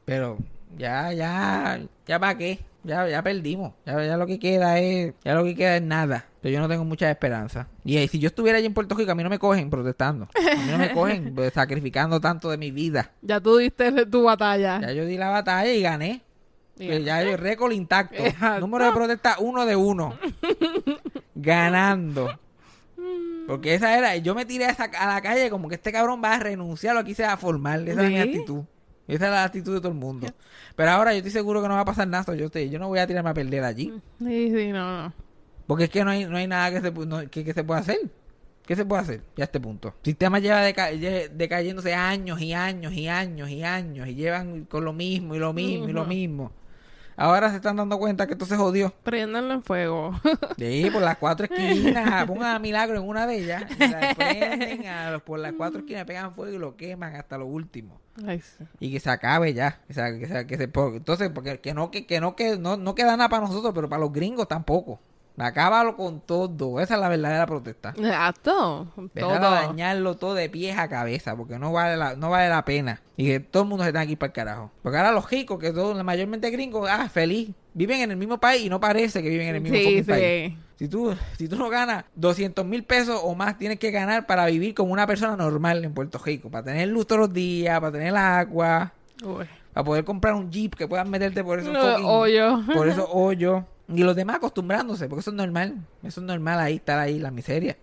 Pero 0.05 0.37
ya, 0.77 1.11
ya, 1.11 1.81
ya 2.05 2.17
para 2.17 2.37
qué. 2.37 2.59
Ya, 2.85 3.09
ya 3.09 3.21
perdimos. 3.21 3.73
Ya, 3.85 4.05
ya 4.05 4.15
lo 4.15 4.25
que 4.25 4.39
queda 4.39 4.79
es, 4.79 5.15
ya 5.25 5.35
lo 5.35 5.43
que 5.43 5.53
queda 5.53 5.75
es 5.75 5.83
nada. 5.83 6.27
Yo 6.49 6.59
no 6.59 6.67
tengo 6.67 6.83
mucha 6.85 7.09
esperanza. 7.09 7.67
Y 7.83 7.97
eh, 7.97 8.07
si 8.07 8.19
yo 8.19 8.27
estuviera 8.27 8.57
allí 8.57 8.67
en 8.67 8.73
Puerto 8.73 8.95
Rico, 8.95 9.11
a 9.11 9.15
mí 9.15 9.23
no 9.23 9.29
me 9.29 9.39
cogen 9.39 9.69
protestando. 9.69 10.27
A 10.35 10.55
mí 10.55 10.71
no 10.71 10.77
me 10.77 10.91
cogen 10.93 11.33
pues, 11.35 11.53
sacrificando 11.53 12.19
tanto 12.21 12.49
de 12.49 12.57
mi 12.57 12.71
vida. 12.71 13.11
Ya 13.21 13.39
tú 13.39 13.57
diste 13.57 14.05
tu 14.05 14.23
batalla. 14.23 14.79
Ya 14.81 14.91
yo 14.93 15.05
di 15.05 15.17
la 15.17 15.29
batalla 15.29 15.71
y 15.71 15.81
gané. 15.81 16.21
Ya. 16.77 16.87
Pues 16.87 17.05
ya 17.05 17.23
yo 17.23 17.37
récord 17.37 17.71
intacto. 17.71 18.21
Número 18.59 18.85
de 18.85 18.91
protesta 18.91 19.37
uno 19.39 19.65
de 19.65 19.75
uno. 19.75 20.17
Ganando. 21.35 22.39
Porque 23.47 23.73
esa 23.75 23.97
era, 23.97 24.15
yo 24.17 24.35
me 24.35 24.45
tiré 24.45 24.65
a, 24.65 24.69
esa- 24.71 24.83
a 24.99 25.07
la 25.13 25.21
calle 25.21 25.49
como 25.49 25.69
que 25.69 25.75
este 25.75 25.91
cabrón 25.91 26.21
va 26.23 26.33
a 26.35 26.39
renunciar 26.39 26.95
o 26.95 26.99
aquí 26.99 27.13
se 27.15 27.23
va 27.23 27.33
a 27.33 27.37
formar. 27.37 27.79
Esa 27.87 28.03
es 28.03 28.09
mi 28.09 28.19
actitud. 28.19 28.63
Esa 29.07 29.25
es 29.25 29.31
la 29.31 29.43
actitud 29.45 29.73
de 29.73 29.79
todo 29.79 29.91
el 29.93 29.97
mundo. 29.97 30.27
Pero 30.75 30.91
ahora 30.91 31.13
yo 31.13 31.19
estoy 31.19 31.31
seguro 31.31 31.61
que 31.61 31.67
no 31.69 31.75
va 31.75 31.81
a 31.81 31.85
pasar 31.85 32.07
nada. 32.09 32.35
Yo, 32.35 32.49
te- 32.49 32.69
yo 32.69 32.77
no 32.77 32.89
voy 32.89 32.99
a 32.99 33.07
tirarme 33.07 33.29
a 33.29 33.33
perder 33.33 33.63
allí. 33.63 33.93
Sí, 34.19 34.51
sí, 34.53 34.67
no, 34.73 35.03
no. 35.03 35.13
Porque 35.67 35.83
es 35.85 35.89
que 35.89 36.03
no 36.03 36.11
hay, 36.11 36.25
no 36.25 36.37
hay 36.37 36.47
nada 36.47 36.71
que 36.71 36.81
se, 36.81 36.91
no- 36.91 37.29
que, 37.29 37.43
que 37.43 37.53
se 37.53 37.63
pueda 37.63 37.81
hacer. 37.81 37.99
¿Qué 38.65 38.75
se 38.75 38.83
puede 38.85 39.01
hacer? 39.01 39.21
Ya 39.37 39.43
a 39.43 39.45
este 39.45 39.59
punto. 39.61 39.89
El 39.99 40.05
sistema 40.05 40.39
lleva 40.39 40.61
deca- 40.67 40.91
lle- 40.91 41.29
decayéndose 41.29 41.93
años 41.93 42.41
y 42.41 42.53
años 42.53 42.91
y 42.93 43.07
años 43.07 43.49
y 43.49 43.63
años. 43.63 44.07
Y 44.09 44.15
llevan 44.15 44.65
con 44.65 44.83
lo 44.83 44.91
mismo 44.93 45.35
y 45.35 45.39
lo 45.39 45.53
mismo 45.53 45.87
y 45.87 45.93
lo 45.93 46.05
mismo. 46.05 46.51
Ahora 47.19 47.49
se 47.49 47.55
están 47.55 47.77
dando 47.77 47.97
cuenta 47.97 48.27
que 48.27 48.33
esto 48.33 48.45
se 48.45 48.55
jodió. 48.57 48.93
Préndanlo 49.03 49.53
en 49.55 49.63
fuego. 49.63 50.11
Sí, 50.57 50.89
por 50.91 51.01
las 51.01 51.17
cuatro 51.17 51.47
esquinas, 51.49 52.25
pongan 52.25 52.55
a 52.55 52.59
Milagro 52.59 52.97
en 52.99 53.07
una 53.07 53.25
de 53.25 53.37
ellas, 53.37 53.63
y 53.71 53.87
la 53.87 54.13
prenden 54.17 54.85
a 54.87 55.11
los- 55.11 55.21
por 55.23 55.39
las 55.39 55.53
cuatro 55.53 55.79
esquinas, 55.79 56.05
pegan 56.05 56.33
fuego 56.35 56.55
y 56.55 56.59
lo 56.59 56.75
queman 56.75 57.15
hasta 57.15 57.37
lo 57.37 57.45
último. 57.47 57.99
Ay, 58.25 58.41
sí. 58.41 58.63
Y 58.79 58.91
que 58.91 58.99
se 58.99 59.09
acabe 59.09 59.53
ya. 59.53 59.79
Que 59.87 59.93
se, 59.93 60.19
que 60.19 60.27
se- 60.27 60.45
que 60.47 60.57
se- 60.57 60.69
entonces, 60.95 61.29
porque 61.33 61.59
que 61.59 61.73
no, 61.73 61.89
que, 61.89 62.05
que 62.05 62.19
no, 62.19 62.35
que 62.35 62.57
no, 62.57 62.75
no 62.77 62.93
queda 62.95 63.15
nada 63.17 63.29
para 63.29 63.47
nosotros, 63.47 63.71
pero 63.73 63.87
para 63.89 64.01
los 64.01 64.11
gringos 64.11 64.47
tampoco. 64.47 64.99
Acábalo 65.39 65.95
con 65.95 66.19
todo. 66.19 66.79
Esa 66.79 66.95
es 66.95 66.99
la 66.99 67.09
verdadera 67.09 67.45
protesta. 67.45 67.89
Exacto. 67.95 68.87
A 68.97 69.19
Todo. 69.19 69.39
dañarlo 69.39 70.15
todo 70.17 70.33
de 70.33 70.49
pies 70.49 70.77
a 70.77 70.87
cabeza, 70.87 71.35
porque 71.35 71.59
no 71.59 71.71
vale 71.71 71.95
la, 71.95 72.15
no 72.15 72.29
vale 72.31 72.49
la 72.49 72.65
pena. 72.65 73.01
Y 73.17 73.27
que 73.27 73.39
todo 73.39 73.63
el 73.63 73.69
mundo 73.69 73.83
se 73.85 73.91
tenga 73.93 74.05
que 74.05 74.13
ir 74.13 74.17
para 74.17 74.29
el 74.29 74.33
carajo. 74.33 74.71
Porque 74.81 74.97
ahora 74.97 75.11
los 75.11 75.29
ricos, 75.29 75.59
que 75.59 75.71
son 75.73 76.03
mayormente 76.05 76.49
gringos, 76.49 76.89
ah, 76.91 77.07
feliz. 77.09 77.51
Viven 77.75 78.01
en 78.01 78.11
el 78.11 78.17
mismo 78.17 78.39
país 78.39 78.63
y 78.65 78.69
no 78.69 78.79
parece 78.79 79.21
que 79.21 79.29
viven 79.29 79.49
en 79.49 79.55
el 79.57 79.61
mismo 79.61 79.77
Sí, 79.77 79.97
sí. 79.97 80.03
país. 80.03 80.53
Si 80.77 80.87
tú, 80.87 81.13
si 81.37 81.47
tú 81.47 81.55
no 81.55 81.69
ganas 81.69 82.05
200 82.15 82.65
mil 82.65 82.83
pesos 82.83 83.19
o 83.23 83.35
más, 83.35 83.57
tienes 83.59 83.77
que 83.79 83.91
ganar 83.91 84.25
para 84.25 84.45
vivir 84.47 84.73
como 84.73 84.91
una 84.91 85.05
persona 85.05 85.35
normal 85.35 85.83
en 85.85 85.93
Puerto 85.93 86.19
Rico. 86.23 86.49
Para 86.49 86.63
tener 86.65 86.87
luz 86.87 87.05
todos 87.05 87.19
los 87.21 87.33
días, 87.33 87.79
para 87.79 87.91
tener 87.91 88.15
agua, 88.15 88.91
Uy. 89.23 89.45
para 89.73 89.83
poder 89.83 90.03
comprar 90.03 90.33
un 90.33 90.49
jeep 90.51 90.73
que 90.75 90.87
puedas 90.87 91.07
meterte 91.07 91.43
por 91.43 91.59
esos 91.59 91.71
No, 91.73 91.81
fucking- 91.81 92.05
hoyo. 92.05 92.61
por 92.73 92.87
esos 92.87 93.07
hoyos. 93.11 93.63
Y 93.89 94.03
los 94.03 94.15
demás 94.15 94.37
acostumbrándose, 94.37 95.07
porque 95.07 95.21
eso 95.21 95.29
es 95.31 95.35
normal. 95.37 95.75
Eso 96.03 96.19
es 96.21 96.25
normal 96.27 96.59
ahí, 96.59 96.75
estar 96.75 96.99
ahí, 96.99 97.19
la 97.19 97.31
miseria. 97.31 97.77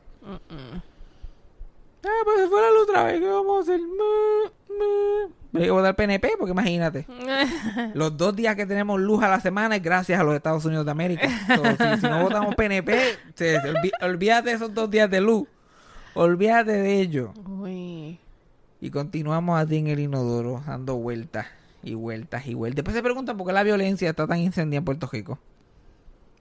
Ah, 2.07 2.21
pues 2.25 2.41
se 2.41 2.49
fue 2.49 2.61
la 2.61 2.71
luz 2.71 2.83
otra 2.83 3.05
vez. 3.05 3.21
¿Qué 3.21 3.27
vamos 3.29 3.57
a 3.59 3.61
hacer? 3.63 3.81
Me, 3.81 4.75
me. 4.77 5.35
Me 5.53 5.61
hay 5.61 5.67
que 5.67 5.71
votar 5.71 5.95
PNP 5.97 6.33
porque 6.39 6.51
imagínate. 6.53 7.07
Los 7.95 8.17
dos 8.17 8.35
días 8.37 8.57
que 8.57 8.67
tenemos 8.67 9.01
luz 9.01 9.23
a 9.23 9.29
la 9.29 9.41
semana 9.41 9.77
es 9.77 9.83
gracias 9.83 10.21
a 10.21 10.25
los 10.25 10.35
Estados 10.35 10.65
Unidos 10.65 10.85
de 10.85 10.91
América. 10.91 11.29
Si, 11.29 12.01
si 12.01 12.07
no 12.09 12.23
votamos 12.23 12.55
PNP, 12.57 12.93
se- 13.35 13.61
se 13.61 13.73
olvi- 13.73 13.93
olvídate 14.03 14.51
de 14.51 14.57
esos 14.57 14.75
dos 14.75 14.91
días 14.91 15.09
de 15.11 15.21
luz. 15.21 15.47
Olvídate 16.15 16.73
de 16.73 17.01
ello. 17.01 17.33
Uy. 17.47 18.19
Y 18.81 18.91
continuamos 18.91 19.59
así 19.59 19.77
en 19.79 19.87
el 19.87 20.01
inodoro, 20.01 20.63
dando 20.67 20.97
vueltas 20.97 21.47
y 21.83 21.95
vueltas 21.95 22.47
y 22.47 22.55
vueltas. 22.55 22.77
Después 22.77 22.95
se 22.97 23.03
preguntan 23.03 23.37
por 23.39 23.47
qué 23.47 23.53
la 23.55 23.63
violencia 23.63 24.11
está 24.11 24.27
tan 24.27 24.39
incendiada 24.41 24.81
en 24.81 24.85
Puerto 24.85 25.09
Rico. 25.11 25.39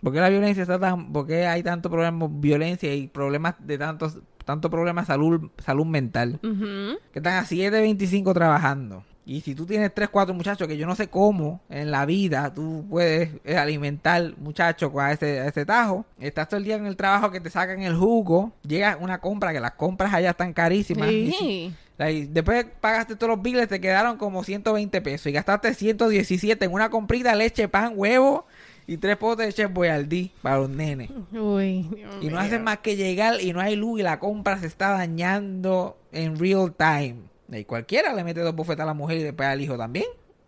¿Por 0.04 0.12
qué 0.14 0.20
la 0.20 0.30
violencia 0.30 0.62
está 0.64 0.78
tan... 0.80 1.14
¿Por 1.14 1.26
qué 1.26 1.48
hay 1.48 1.64
tanto 1.64 1.90
problema 1.90 2.28
violencia 2.30 2.94
y 2.94 3.08
problemas 3.08 3.56
de 3.60 3.78
tantos... 3.78 4.20
Tanto 4.46 4.70
problema 4.70 5.06
salud, 5.06 5.50
salud 5.64 5.86
mental? 5.86 6.38
Ujú. 6.44 7.00
que 7.14 7.20
están 7.20 7.36
a 7.38 7.46
7.25 7.46 8.34
trabajando. 8.34 9.06
Y 9.26 9.40
si 9.40 9.56
tú 9.56 9.66
tienes 9.66 9.94
3, 9.96 10.10
4 10.10 10.34
muchachos, 10.36 10.68
que 10.68 10.76
yo 10.76 10.86
no 10.86 10.96
sé 10.96 11.08
cómo 11.08 11.62
en 11.70 11.92
la 11.92 12.06
vida 12.06 12.54
tú 12.54 12.86
puedes 12.90 13.30
eh, 13.46 13.56
alimentar 13.58 14.34
muchachos 14.38 14.92
con 14.92 15.08
ese, 15.08 15.40
a 15.40 15.48
ese 15.48 15.66
tajo. 15.66 16.06
Estás 16.20 16.50
todo 16.50 16.58
el 16.58 16.66
día 16.66 16.76
en 16.76 16.86
el 16.88 16.98
trabajo 16.98 17.32
que 17.32 17.40
te 17.40 17.50
sacan 17.50 17.82
el 17.84 17.96
jugo. 17.96 18.52
Llega 18.68 18.98
una 19.00 19.20
compra, 19.22 19.54
que 19.54 19.62
las 19.62 19.72
compras 19.76 20.14
allá 20.14 20.32
están 20.32 20.52
carísimas. 20.52 21.10
Y 21.10 21.32
si- 21.32 21.38
Sí. 21.38 21.74
like, 21.98 22.28
después 22.34 22.66
pagaste 22.82 23.16
todos 23.16 23.38
los 23.38 23.42
biles, 23.42 23.70
te 23.70 23.80
quedaron 23.80 24.18
como 24.18 24.44
120 24.44 25.00
pesos. 25.02 25.28
Y 25.28 25.32
gastaste 25.32 25.74
117 25.74 26.66
en 26.66 26.74
una 26.74 26.90
comprita 26.90 27.34
leche, 27.34 27.70
pan, 27.70 27.94
huevo 27.96 28.46
y 28.88 28.98
tres 28.98 29.18
potes 29.18 29.48
de 29.48 29.54
Chef 29.54 29.72
Boyardee 29.72 30.32
para 30.42 30.58
los 30.58 30.70
nenes. 30.70 31.10
Uy. 31.32 31.84
Dios 31.96 32.16
Y 32.22 32.26
no 32.26 32.32
mío. 32.32 32.40
hacen 32.40 32.64
más 32.64 32.80
que 32.80 32.96
llegar 32.96 33.40
y 33.42 33.54
no 33.54 33.60
hay 33.62 33.76
luz 33.76 34.00
y 34.00 34.04
la 34.04 34.20
compra 34.20 34.58
se 34.60 34.68
está 34.68 34.90
dañando 34.92 35.98
en 36.12 36.38
real 36.38 36.74
time. 36.78 37.16
Y 37.52 37.66
cualquiera 37.66 38.14
le 38.14 38.24
mete 38.24 38.42
dos 38.42 38.56
bofetas 38.56 38.84
a 38.84 38.88
la 38.88 38.94
mujer 38.94 39.18
y 39.20 39.24
después 39.24 39.48
al 39.48 39.62
hijo 39.62 39.78
también. 39.78 40.06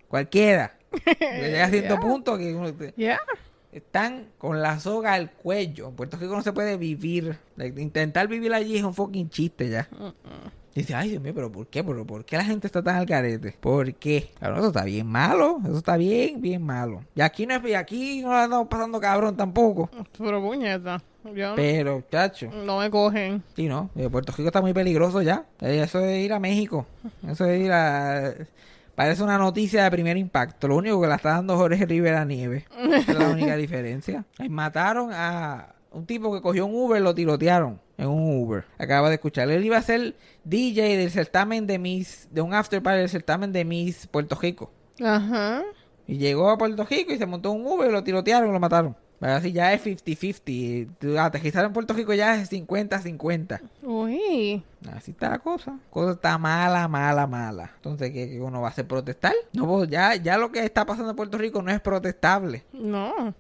Cualquiera. 0.08 0.78
Llega 1.20 1.66
a 1.66 1.70
cierto 1.70 1.96
Yeah. 1.96 2.00
punto 2.00 2.38
que 2.38 2.54
uno 2.54 2.74
te- 2.74 2.94
Ya. 2.98 3.20
están 3.72 4.28
con 4.38 4.62
la 4.62 4.80
soga 4.80 5.14
al 5.14 5.32
cuello. 5.32 5.90
En 5.90 5.96
Puerto 5.96 6.18
Rico 6.18 6.36
no 6.36 6.42
se 6.42 6.54
puede 6.54 6.78
vivir. 6.78 7.38
Like, 7.58 7.82
intentar 7.82 8.28
vivir 8.28 8.54
allí 8.54 8.78
es 8.78 8.84
un 8.84 8.94
fucking 8.94 9.30
chiste 9.30 9.70
ya. 9.70 9.88
Y 10.78 10.82
dice, 10.82 10.94
ay 10.94 11.12
Dios 11.12 11.24
mío, 11.24 11.32
pero 11.34 11.50
¿por 11.50 11.68
qué? 11.68 11.84
¿Pero 11.86 12.06
por 12.06 12.26
qué 12.26 12.36
la 12.36 12.44
gente 12.44 12.68
está 12.68 12.84
tan 12.84 12.98
al 12.98 13.06
carete? 13.06 13.56
¿Por 13.62 13.94
qué? 13.96 14.30
Claro, 14.38 14.58
eso 14.58 14.68
está 14.68 14.84
bien 14.84 15.08
malo. 15.08 15.60
Eso 15.64 15.78
está 15.78 15.96
bien, 15.96 16.42
bien 16.42 16.62
malo. 16.62 17.02
Y 17.16 17.22
aquí 17.22 17.46
no 17.48 17.56
es, 17.56 17.64
y 17.66 17.74
aquí 17.76 18.22
no 18.22 18.34
la 18.34 18.44
andamos 18.44 18.68
pasando 18.68 19.00
cabrón 19.00 19.38
tampoco. 19.38 19.90
Pero 20.18 20.42
puñeta. 20.42 21.02
Yo 21.34 21.54
Pero, 21.56 22.04
chacho. 22.12 22.50
no 22.66 22.80
me 22.80 22.90
cogen. 22.92 23.42
Sí, 23.56 23.68
no, 23.68 23.90
eh, 23.96 24.10
Puerto 24.10 24.32
Rico 24.36 24.50
está 24.50 24.62
muy 24.62 24.74
peligroso 24.74 25.22
ya. 25.22 25.46
Eh, 25.62 25.82
Eso 25.84 26.00
de 26.00 26.20
ir 26.22 26.34
a 26.34 26.40
México. 26.40 26.86
Eso 27.28 27.46
de 27.46 27.58
ir 27.60 27.72
a... 27.72 28.34
Parece 28.96 29.24
una 29.24 29.38
noticia 29.38 29.84
de 29.86 29.92
primer 29.92 30.18
impacto. 30.18 30.68
Lo 30.68 30.76
único 30.76 31.02
que 31.02 31.08
la 31.08 31.16
está 31.16 31.30
dando 31.32 31.58
Jorge 31.58 31.86
Rivera 31.86 32.24
Nieves. 32.26 32.66
Esa 32.78 33.12
es 33.14 33.18
la 33.18 33.30
única 33.30 33.56
diferencia. 33.58 34.24
Mataron 34.50 35.10
a 35.14 35.75
un 35.96 36.06
tipo 36.06 36.34
que 36.34 36.42
cogió 36.42 36.66
un 36.66 36.76
Uber, 36.76 37.02
lo 37.02 37.16
tirotearon 37.16 37.80
en 37.98 38.08
un 38.10 38.44
Uber. 38.44 38.66
Acaba 38.78 39.10
de 39.10 39.16
escuchar. 39.16 39.50
Él 39.50 39.64
iba 39.64 39.78
a 39.78 39.82
ser 39.82 40.16
DJ 40.44 40.98
del 40.98 41.10
certamen 41.12 41.66
de 41.68 41.80
Miss, 41.80 42.28
de 42.32 42.42
un 42.42 42.54
after 42.54 42.82
party 42.84 43.00
del 43.00 43.10
certamen 43.10 43.52
de 43.52 43.64
Miss 43.66 44.08
Puerto 44.08 44.36
Rico. 44.40 44.72
Ajá. 45.04 45.62
Y 46.08 46.18
llegó 46.18 46.50
a 46.50 46.58
Puerto 46.58 46.84
Rico 46.86 47.14
y 47.14 47.18
se 47.18 47.26
montó 47.26 47.52
un 47.52 47.66
Uber, 47.66 47.92
lo 47.92 48.04
tirotearon 48.04 48.50
y 48.50 48.54
lo 48.54 48.60
mataron. 48.60 48.96
Así 49.22 49.54
ya 49.54 49.74
es 49.74 49.82
50-50. 49.86 50.90
Tú- 51.00 51.18
Aterrizar 51.18 51.66
en 51.66 51.74
Puerto 51.74 51.94
Rico 51.94 52.14
ya 52.14 52.36
es 52.40 52.52
50-50. 52.52 53.62
Uy. 53.82 54.62
Así 54.94 55.12
está 55.12 55.30
la 55.30 55.40
cosa. 55.40 55.72
La 55.72 55.90
cosa 55.90 56.12
está 56.12 56.38
mala, 56.38 56.88
mala, 56.88 57.26
mala. 57.26 57.72
Entonces, 57.78 58.12
¿qué, 58.12 58.30
qué 58.30 58.42
uno 58.42 58.62
va 58.62 58.68
a 58.68 58.72
hacer? 58.72 58.86
¿Protestar? 58.88 59.34
No, 59.54 59.66
pues 59.68 59.90
ya, 59.90 60.16
ya 60.16 60.38
lo 60.38 60.52
que 60.52 60.64
está 60.64 60.86
pasando 60.86 61.12
en 61.12 61.16
Puerto 61.16 61.38
Rico 61.38 61.62
no 61.62 61.72
es 61.72 61.80
protestable. 61.80 62.66
No. 62.74 63.34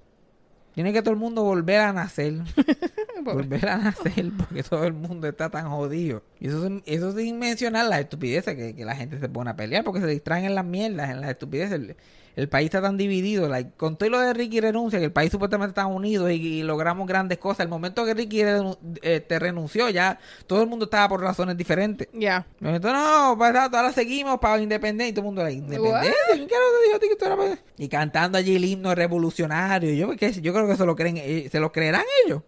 Tiene 0.75 0.93
que 0.93 1.01
todo 1.01 1.13
el 1.13 1.19
mundo 1.19 1.43
volver 1.43 1.79
a 1.79 1.93
nacer. 1.93 2.35
volver 3.23 3.67
a 3.69 3.77
nacer 3.77 4.31
porque 4.37 4.61
todo 4.61 4.83
el 4.83 4.93
mundo 4.93 5.27
está 5.27 5.49
tan 5.49 5.69
jodido. 5.69 6.21
Y 6.39 6.47
eso, 6.49 6.63
sin- 6.63 6.83
eso 6.85 7.11
sin 7.13 7.39
mencionar 7.39 7.87
las 7.87 8.01
estupideces 8.01 8.55
que, 8.55 8.75
que 8.75 8.85
la 8.85 8.95
gente 8.95 9.19
se 9.19 9.29
pone 9.29 9.49
a 9.49 9.55
pelear 9.55 9.83
porque 9.83 10.01
se 10.01 10.07
distraen 10.07 10.45
en 10.45 10.53
las 10.55 10.65
mierdas, 10.65 11.09
en 11.09 11.21
las 11.21 11.31
estupideces. 11.31 11.95
El, 12.35 12.49
país 12.49 12.65
está 12.65 12.81
tan 12.81 12.97
dividido. 12.97 13.47
like, 13.47 13.71
con 13.77 13.97
todo 13.97 14.09
lo 14.09 14.19
de 14.19 14.33
Ricky 14.33 14.59
renuncia, 14.61 14.99
que 14.99 15.05
el 15.05 15.11
país 15.11 15.31
supuestamente 15.31 15.71
está 15.71 15.85
unido 15.85 16.29
y, 16.29 16.35
y 16.35 16.63
logramos 16.63 17.07
grandes 17.07 17.37
cosas. 17.37 17.61
El 17.61 17.69
momento 17.69 18.05
que 18.05 18.13
Ricky 18.13 18.41
eh, 18.41 19.19
te 19.21 19.39
renunció, 19.39 19.89
ya 19.89 20.19
todo 20.47 20.61
el 20.61 20.67
mundo 20.67 20.85
estaba 20.85 21.09
por 21.09 21.21
razones 21.21 21.57
diferentes. 21.57 22.07
Ya. 22.13 22.45
Meto, 22.59 22.91
no, 22.91 23.35
para 23.37 23.63
rato, 23.63 23.77
ahora 23.77 23.91
seguimos 23.91 24.39
para 24.39 24.61
independencia. 24.61 25.09
Y 25.09 25.13
todo 25.13 25.21
el 25.21 25.25
mundo, 25.25 25.43
la 25.43 25.51
independencia. 25.51 26.13
¿Quién 26.33 26.47
carajo 26.47 26.71
te 26.79 26.85
dijo 26.85 26.95
a 26.95 26.99
ti 26.99 27.07
que 27.07 27.13
esto 27.13 27.25
era 27.25 27.37
para-?" 27.37 27.59
Y 27.77 27.87
cantando 27.87 28.37
allí 28.37 28.55
el 28.55 28.65
himno 28.65 28.95
revolucionario. 28.95 29.93
Yo, 29.93 30.15
¿qué? 30.15 30.31
yo 30.33 30.53
creo 30.53 30.67
que 30.67 30.75
se 30.75 30.85
lo 30.85 30.95
creen, 30.95 31.17
eh, 31.17 31.49
se 31.51 31.59
lo 31.59 31.71
creerán 31.71 32.03
ellos. 32.25 32.41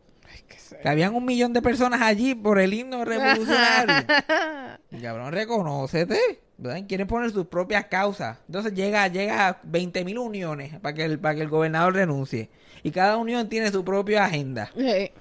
Habían 0.83 1.15
un 1.15 1.25
millón 1.25 1.53
de 1.53 1.61
personas 1.61 2.01
allí 2.01 2.35
por 2.35 2.59
el 2.59 2.73
himno 2.73 3.03
revolucionario. 3.05 4.07
Cabrón, 5.01 5.31
reconócete. 5.31 6.41
¿verdad? 6.57 6.83
Quieren 6.87 7.07
poner 7.07 7.31
sus 7.31 7.45
propias 7.47 7.85
causas. 7.85 8.37
Entonces 8.47 8.73
llega, 8.73 9.07
llega 9.07 9.47
a 9.47 9.59
20 9.63 10.03
mil 10.03 10.17
uniones 10.17 10.79
para 10.79 10.93
que, 10.93 11.05
el, 11.05 11.19
para 11.19 11.35
que 11.35 11.41
el 11.41 11.49
gobernador 11.49 11.93
renuncie. 11.93 12.49
Y 12.83 12.91
cada 12.91 13.17
unión 13.17 13.49
tiene 13.49 13.71
su 13.71 13.83
propia 13.83 14.25
agenda. 14.25 14.71
Sí. 14.75 15.11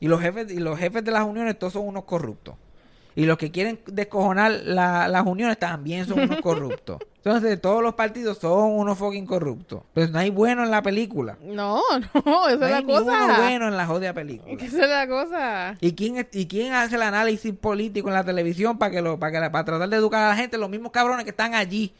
Y 0.00 0.08
los 0.08 0.20
jefes, 0.20 0.50
y 0.50 0.58
los 0.58 0.78
jefes 0.78 1.04
de 1.04 1.10
las 1.10 1.24
uniones 1.24 1.58
todos 1.58 1.72
son 1.72 1.86
unos 1.86 2.04
corruptos. 2.04 2.56
Y 3.16 3.26
los 3.26 3.38
que 3.38 3.50
quieren 3.52 3.78
descojonar 3.86 4.50
la- 4.64 5.06
las 5.08 5.24
uniones 5.26 5.58
también 5.58 6.04
son 6.06 6.20
unos 6.20 6.40
corruptos. 6.42 6.98
Entonces 7.18 7.60
todos 7.60 7.82
los 7.82 7.94
partidos 7.94 8.38
son 8.38 8.72
unos 8.72 8.98
fucking 8.98 9.24
corruptos. 9.24 9.82
Pues 9.94 10.10
no 10.10 10.18
hay 10.18 10.30
bueno 10.30 10.62
en 10.64 10.70
la 10.70 10.82
película. 10.82 11.38
No, 11.42 11.80
no, 12.24 12.48
esa 12.48 12.56
No 12.58 12.66
es 12.66 12.70
la 12.70 12.76
hay 12.78 12.84
cosa. 12.84 13.36
bueno 13.38 13.68
en 13.68 13.76
la 13.76 13.86
jodida 13.86 14.12
película. 14.12 14.52
Esa 14.62 14.82
es 14.84 14.88
la 14.90 15.06
cosa. 15.08 15.76
¿Y 15.80 15.92
quién, 15.94 16.26
¿Y 16.32 16.46
quién 16.46 16.72
hace 16.74 16.96
el 16.96 17.02
análisis 17.02 17.54
político 17.54 18.08
en 18.08 18.14
la 18.14 18.24
televisión 18.24 18.76
para 18.78 18.90
que 18.90 19.00
lo, 19.00 19.18
para 19.18 19.32
que 19.32 19.40
la- 19.40 19.52
para 19.52 19.64
tratar 19.64 19.88
de 19.88 19.96
educar 19.96 20.22
a 20.24 20.28
la 20.30 20.36
gente? 20.36 20.58
Los 20.58 20.68
mismos 20.68 20.90
cabrones 20.92 21.24
que 21.24 21.30
están 21.30 21.54
allí. 21.54 21.94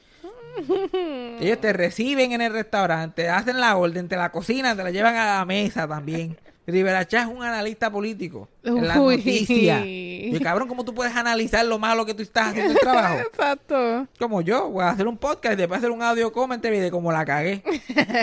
Ellos 1.40 1.61
te 1.61 1.73
reciben 1.73 2.33
en 2.33 2.40
el 2.40 2.52
restaurante, 2.52 3.28
hacen 3.28 3.61
la 3.61 3.76
orden, 3.76 4.09
te 4.09 4.16
la 4.16 4.30
cocinan, 4.30 4.76
te 4.76 4.85
la 4.85 4.90
llevan 4.90 5.16
a 5.16 5.38
la 5.38 5.44
mesa 5.44 5.87
también. 5.88 6.37
Rivera 6.66 7.06
Chá 7.06 7.23
es 7.23 7.26
un 7.28 7.42
analista 7.42 7.90
político 7.90 8.49
en 8.62 8.87
la 8.87 8.94
noticia. 8.97 9.83
Y 10.25 10.40
cabrón, 10.40 10.66
¿cómo 10.66 10.85
tú 10.85 10.94
puedes 10.94 11.14
analizar 11.14 11.64
lo 11.66 11.78
malo 11.78 12.04
que 12.06 12.14
tú 12.14 12.23
estás 12.23 12.49
haciendo 12.49 12.73
el 12.73 12.78
trabajo? 12.78 13.18
Exacto. 13.30 14.09
Como 14.18 14.40
yo, 14.40 14.71
voy 14.71 14.83
a 14.83 14.88
hacer 14.88 15.06
un 15.06 15.18
podcast 15.18 15.52
y 15.52 15.56
después 15.56 15.78
hacer 15.78 15.90
un 15.90 16.02
audio 16.02 16.33
commentary 16.33 16.78
de 16.78 16.90
cómo 16.90 17.12
la 17.12 17.25
cagué. 17.25 17.62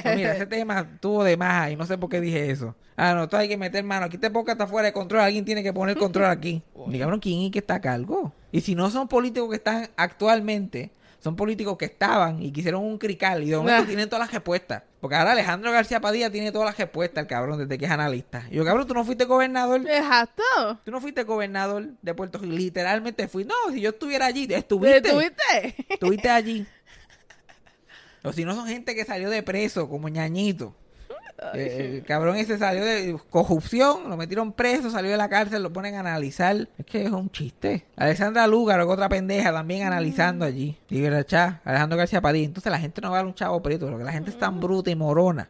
No, 0.03 0.11
mira, 0.15 0.33
ese 0.35 0.45
tema 0.47 0.85
tuvo 0.99 1.23
de 1.23 1.37
más 1.37 1.71
y 1.71 1.75
no 1.75 1.85
sé 1.85 1.97
por 1.99 2.09
qué 2.09 2.19
dije 2.19 2.49
eso. 2.49 2.75
Ah, 2.97 3.13
no, 3.13 3.29
tú 3.29 3.37
hay 3.37 3.47
que 3.47 3.55
meter 3.55 3.83
mano. 3.83 4.07
Aquí 4.07 4.15
este 4.17 4.29
podcast 4.31 4.59
está 4.59 4.67
fuera 4.67 4.87
de 4.87 4.93
control. 4.93 5.21
Alguien 5.21 5.45
tiene 5.45 5.61
que 5.63 5.71
poner 5.71 5.95
control 5.95 6.25
aquí. 6.25 6.63
Y 6.89 6.99
cabrón, 6.99 7.19
¿quién 7.19 7.43
es 7.43 7.51
que 7.51 7.59
está 7.59 7.75
a 7.75 7.81
cargo? 7.81 8.33
Y 8.51 8.61
si 8.61 8.73
no 8.75 8.89
son 8.89 9.07
políticos 9.07 9.49
que 9.49 9.55
están 9.57 9.87
actualmente, 9.95 10.91
son 11.19 11.35
políticos 11.35 11.77
que 11.77 11.85
estaban 11.85 12.41
y 12.41 12.51
que 12.51 12.61
hicieron 12.61 12.83
un 12.83 12.97
crical 12.97 13.43
y 13.43 13.51
de 13.51 13.57
momento 13.57 13.83
Ah. 13.83 13.85
tienen 13.87 14.09
todas 14.09 14.25
las 14.25 14.33
respuestas. 14.33 14.83
Porque 15.01 15.15
ahora 15.15 15.31
Alejandro 15.31 15.71
García 15.71 15.99
Padilla 15.99 16.29
tiene 16.29 16.51
todas 16.51 16.67
las 16.67 16.77
respuestas, 16.77 17.23
el 17.23 17.27
cabrón, 17.27 17.57
desde 17.57 17.75
que 17.79 17.85
es 17.85 17.91
analista. 17.91 18.45
Y 18.51 18.55
yo, 18.57 18.63
cabrón, 18.63 18.85
tú 18.85 18.93
no 18.93 19.03
fuiste 19.03 19.25
gobernador. 19.25 19.81
Exacto. 19.81 20.43
Tú 20.85 20.91
no 20.91 21.01
fuiste 21.01 21.23
gobernador 21.23 21.87
de 22.03 22.13
Puerto 22.13 22.37
Rico. 22.37 22.53
Literalmente 22.53 23.27
fui. 23.27 23.43
No, 23.43 23.55
si 23.73 23.81
yo 23.81 23.89
estuviera 23.89 24.27
allí, 24.27 24.47
estuviste. 24.47 25.09
¿Tuviste? 25.09 25.75
Estuviste 25.89 26.29
allí. 26.29 26.67
O 28.23 28.31
si 28.31 28.45
no 28.45 28.53
son 28.53 28.67
gente 28.67 28.93
que 28.93 29.03
salió 29.03 29.31
de 29.31 29.41
preso, 29.41 29.89
como 29.89 30.07
ñañito. 30.07 30.75
Eh, 31.53 31.95
el 31.97 32.03
cabrón 32.03 32.35
ese 32.35 32.57
salió 32.57 32.85
de 32.85 33.17
corrupción, 33.29 34.09
lo 34.09 34.15
metieron 34.15 34.53
preso, 34.53 34.91
salió 34.91 35.09
de 35.09 35.17
la 35.17 35.27
cárcel, 35.27 35.63
lo 35.63 35.73
ponen 35.73 35.95
a 35.95 36.01
analizar. 36.01 36.67
Es 36.77 36.85
que 36.85 37.03
es 37.05 37.11
un 37.11 37.31
chiste. 37.31 37.85
Alexandra 37.95 38.45
Lúgaro, 38.45 38.85
que 38.85 38.93
otra 38.93 39.09
pendeja, 39.09 39.51
también 39.51 39.87
analizando 39.87 40.45
allí. 40.45 40.77
Libera 40.89 41.23
Chá, 41.23 41.61
Alejandro 41.65 41.97
García 41.97 42.21
Padilla. 42.21 42.45
Entonces 42.45 42.71
la 42.71 42.79
gente 42.79 43.01
no 43.01 43.09
va 43.09 43.17
a 43.17 43.19
dar 43.19 43.25
un 43.25 43.33
chavo 43.33 43.61
preto, 43.61 43.87
porque 43.87 44.03
la 44.03 44.11
gente 44.11 44.29
es 44.29 44.37
tan 44.37 44.59
bruta 44.59 44.91
y 44.91 44.95
morona. 44.95 45.49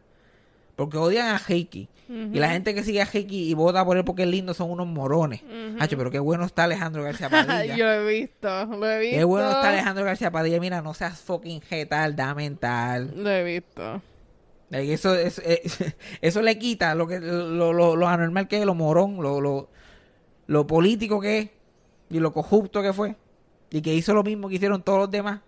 Porque 0.77 0.97
odian 0.97 1.27
a 1.27 1.37
Heiki. 1.37 1.89
Y 2.07 2.39
la 2.39 2.49
gente 2.49 2.73
que 2.73 2.83
sigue 2.83 3.01
a 3.01 3.05
Heiki 3.05 3.49
y 3.49 3.53
vota 3.53 3.85
por 3.85 3.95
él 3.95 4.03
porque 4.03 4.23
es 4.23 4.27
lindo 4.27 4.53
son 4.53 4.69
unos 4.69 4.87
morones. 4.87 5.41
Hacho, 5.79 5.97
pero 5.97 6.11
qué 6.11 6.19
bueno 6.19 6.45
está 6.45 6.65
Alejandro 6.65 7.03
García 7.03 7.29
Padilla. 7.29 7.75
Yo 7.75 7.85
lo 7.85 7.91
he 7.93 8.19
visto, 8.19 8.65
lo 8.65 8.89
he 8.89 8.99
visto. 8.99 9.17
Qué 9.17 9.23
bueno 9.23 9.49
está 9.49 9.69
Alejandro 9.69 10.03
García 10.05 10.31
Padilla. 10.31 10.59
Mira, 10.59 10.81
no 10.81 10.93
seas 10.93 11.19
fucking 11.19 11.61
da 12.15 12.33
mental. 12.35 13.13
Lo 13.15 13.29
he 13.29 13.43
visto. 13.43 14.01
Like, 14.71 14.93
Eso, 14.93 15.13
eso, 15.15 15.41
eh, 15.45 15.61
eso 16.21 16.41
le 16.41 16.57
quita 16.57 16.95
lo 16.95 17.05
que 17.05 17.19
lo, 17.19 17.73
lo, 17.73 17.95
lo 17.95 18.07
anormal 18.07 18.47
que 18.47 18.59
es, 18.59 18.65
lo 18.65 18.73
morón, 18.73 19.21
lo, 19.21 19.41
lo, 19.41 19.69
lo 20.47 20.65
político 20.65 21.19
que 21.19 21.39
es 21.39 21.49
y 22.09 22.19
lo 22.19 22.33
corrupto 22.33 22.81
que 22.81 22.93
fue. 22.93 23.15
Y 23.69 23.81
que 23.81 23.93
hizo 23.93 24.13
lo 24.13 24.23
mismo 24.23 24.49
que 24.49 24.55
hicieron 24.55 24.81
todos 24.81 24.99
los 24.99 25.11
demás. 25.11 25.41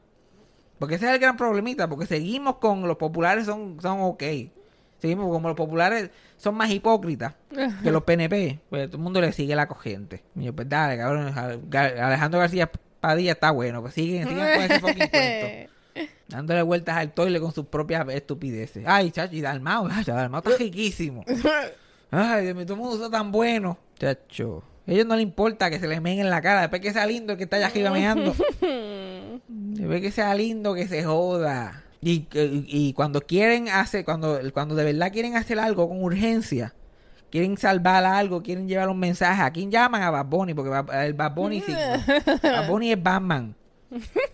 Porque 0.80 0.96
ese 0.96 1.08
es 1.08 1.13
el 1.13 1.20
gran 1.20 1.38
problemita, 1.38 1.88
porque 1.88 2.06
seguimos 2.06 2.58
con 2.58 2.88
los 2.88 2.98
populares 2.98 3.46
son, 3.46 3.77
son 3.82 4.00
ok. 4.01 4.24
Seguimos 5.00 5.30
como 5.30 5.50
los 5.50 5.58
populares 5.58 6.10
son 6.38 6.56
más 6.56 6.70
hipócritas 6.70 7.36
que 7.84 7.92
los 7.92 8.03
PNP. 8.03 8.60
Pues 8.70 8.88
todo 8.88 8.98
el 8.98 9.03
mundo 9.03 9.20
le 9.20 9.32
sigue 9.34 9.56
la 9.56 9.68
corriente. 9.68 10.24
Y 10.36 10.46
yo, 10.46 10.53
pues 10.53 10.68
dale, 10.68 10.98
cabrón. 10.98 11.34
Alejandro 11.74 12.39
García 12.39 12.72
Padilla 13.00 13.34
está 13.34 13.51
bueno. 13.51 13.82
Pues 13.82 13.94
siguen, 13.94 14.27
sigan 14.27 14.53
con 14.53 14.63
ese 14.63 14.80
fucking 14.80 15.08
cuento. 15.10 15.73
Dándole 16.28 16.62
vueltas 16.62 16.98
al 16.98 17.14
toile 17.14 17.40
con 17.40 17.52
sus 17.54 17.66
propias 17.68 18.08
estupideces. 18.10 18.84
Ay, 18.88 19.12
chacho, 19.12 19.36
y 19.36 19.42
Dalmao. 19.42 19.88
Ay, 19.92 20.04
Dalmao 20.04 20.42
está 20.46 20.58
riquísimo. 20.58 21.24
Ay, 22.12 22.44
Dios 22.46 22.56
mío, 22.56 22.66
todo 22.66 22.76
el 22.76 22.80
mundo 22.82 22.96
está 23.06 23.10
tan 23.18 23.32
bueno. 23.32 23.78
Chacho. 24.00 24.64
A 24.88 24.92
ellos 24.92 25.06
no 25.06 25.16
les 25.16 25.24
importa 25.24 25.70
que 25.70 25.80
se 25.80 25.88
les 25.88 26.02
meen 26.02 26.20
en 26.20 26.30
la 26.30 26.42
cara. 26.42 26.62
Después 26.62 26.82
que 26.82 26.92
sea 26.94 27.06
lindo 27.06 27.34
el 27.34 27.38
que 27.38 27.46
está 27.46 27.56
allá 27.58 27.68
arriba 27.68 27.90
meando. 27.92 28.36
Después 29.48 30.02
que 30.02 30.12
sea 30.12 30.34
lindo 30.36 30.74
que 30.74 30.88
se 30.88 31.04
joda. 31.04 31.84
Y, 32.02 32.22
que- 32.22 32.64
y 32.68 32.94
cuando 32.94 33.22
quieren 33.22 33.70
hacer, 33.70 34.04
cuando, 34.04 34.40
cuando 34.54 34.76
de 34.76 34.84
verdad 34.84 35.12
quieren 35.12 35.38
hacer 35.38 35.58
algo 35.60 35.88
con 35.88 36.04
urgencia, 36.04 36.74
quieren 37.32 37.58
salvar 37.58 38.04
algo, 38.04 38.44
quieren 38.44 38.68
llevar 38.68 38.90
un 38.90 39.00
mensaje, 39.00 39.42
¿a 39.42 39.52
quién 39.52 39.72
llaman? 39.72 40.02
A 40.04 40.12
Bad 40.12 40.26
Bunny, 40.26 40.54
porque 40.54 40.70
el 41.06 41.14
Bad 41.14 41.34
Bunny 41.34 41.62
sí. 41.62 41.72
Bad 42.44 42.68
Bunny 42.68 42.92
es 42.92 43.02
Batman 43.02 43.56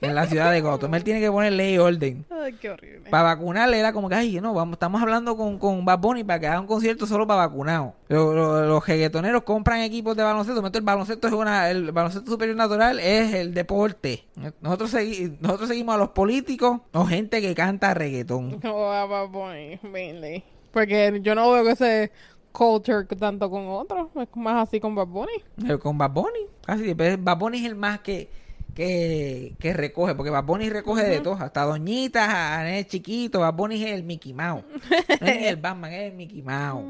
en 0.01 0.15
la 0.15 0.25
ciudad 0.27 0.51
de 0.51 0.61
Gotham. 0.61 0.93
Él 0.95 1.03
tiene 1.03 1.19
que 1.19 1.29
poner 1.31 1.53
ley 1.53 1.75
y 1.75 1.77
orden. 1.77 2.25
Ay, 2.29 2.53
qué 2.53 2.69
horrible. 2.69 3.09
Para 3.09 3.23
vacunarle 3.23 3.79
era 3.79 3.91
como 3.93 4.09
que, 4.09 4.15
ay, 4.15 4.39
no, 4.41 4.53
vamos, 4.53 4.73
estamos 4.73 5.01
hablando 5.01 5.35
con, 5.35 5.57
con 5.59 5.83
Bad 5.85 5.99
Bunny 5.99 6.23
para 6.23 6.39
que 6.39 6.47
haga 6.47 6.59
un 6.61 6.67
concierto 6.67 7.05
solo 7.05 7.25
para 7.27 7.47
vacunados. 7.47 7.93
Lo- 8.07 8.33
lo- 8.33 8.65
los 8.65 8.85
reggaetoneros 8.87 9.43
compran 9.43 9.81
equipos 9.81 10.15
de 10.15 10.23
baloncesto. 10.23 10.65
El 10.65 10.81
baloncesto 10.83 11.27
es 11.27 11.33
una, 11.33 11.69
el 11.69 11.91
baloncesto 11.91 12.31
superior 12.31 12.55
natural 12.57 12.99
es 12.99 13.33
el 13.33 13.53
deporte. 13.53 14.23
Nosotros, 14.61 14.93
segui- 14.93 15.37
nosotros 15.39 15.69
seguimos 15.69 15.95
a 15.95 15.97
los 15.97 16.09
políticos 16.09 16.81
o 16.93 17.05
gente 17.05 17.41
que 17.41 17.53
canta 17.55 17.93
reggaetón. 17.93 18.59
O 18.69 18.91
a 18.91 19.05
Bad 19.05 19.27
Bunny, 19.29 19.79
mainly. 19.83 20.43
Porque 20.71 21.19
yo 21.23 21.33
no 21.35 21.51
veo 21.51 21.63
que 21.63 21.71
ese 21.71 22.11
culture 22.51 23.05
tanto 23.17 23.49
con 23.49 23.67
otros. 23.67 24.07
Es 24.15 24.27
más 24.35 24.67
así 24.67 24.79
con 24.79 24.93
Bad 24.95 25.07
Bunny. 25.07 25.77
Con 25.79 25.97
Bad 25.97 26.11
Bunny. 26.11 26.45
Casi, 26.65 26.93
Bad 26.93 27.37
Bunny 27.37 27.59
es 27.59 27.65
el 27.65 27.75
más 27.75 27.99
que, 28.01 28.29
que, 28.79 29.55
que 29.59 29.73
recoge, 29.73 30.15
porque 30.15 30.29
Bad 30.29 30.45
Bunny 30.45 30.69
recoge 30.69 31.03
de 31.03 31.19
todo, 31.19 31.33
hasta 31.33 31.63
doñitas, 31.63 32.29
a, 32.29 32.61
a 32.61 32.83
chiquito, 32.85 33.41
Bad 33.41 33.53
Bunny 33.53 33.83
es 33.83 33.91
el 33.91 34.03
Mickey 34.03 34.31
Mouse. 34.31 34.63
No 35.19 35.27
es 35.27 35.47
el 35.47 35.57
Batman, 35.57 35.91
es 35.91 36.11
el 36.11 36.13
Mickey 36.15 36.41
Mouse. 36.41 36.85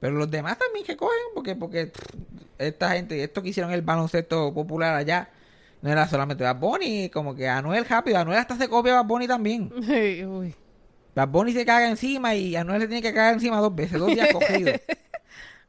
Pero 0.00 0.14
los 0.14 0.30
demás 0.30 0.56
también 0.56 0.86
que 0.86 0.96
cogen, 0.96 1.18
porque, 1.34 1.56
porque 1.56 1.92
esta 2.56 2.92
gente, 2.92 3.22
esto 3.22 3.42
que 3.42 3.50
hicieron 3.50 3.70
el 3.70 3.82
baloncesto 3.82 4.54
popular 4.54 4.94
allá, 4.94 5.28
no 5.82 5.92
era 5.92 6.08
solamente 6.08 6.42
Bad 6.42 6.56
Bunny, 6.56 7.10
como 7.10 7.34
que 7.34 7.50
Anuel 7.50 7.84
rápido, 7.84 8.16
Anuel 8.16 8.38
hasta 8.38 8.56
se 8.56 8.66
copia 8.66 8.94
a 8.94 9.02
Bad 9.02 9.06
Bunny 9.06 9.28
también. 9.28 9.70
Uy. 10.26 10.54
Bad 11.14 11.28
Bunny 11.28 11.52
se 11.52 11.66
caga 11.66 11.86
encima 11.86 12.34
y 12.34 12.56
Anuel 12.56 12.80
se 12.80 12.88
tiene 12.88 13.02
que 13.02 13.12
cagar 13.12 13.34
encima 13.34 13.58
dos 13.58 13.74
veces, 13.74 14.00
dos 14.00 14.08
días 14.08 14.30
cogidos. 14.32 14.80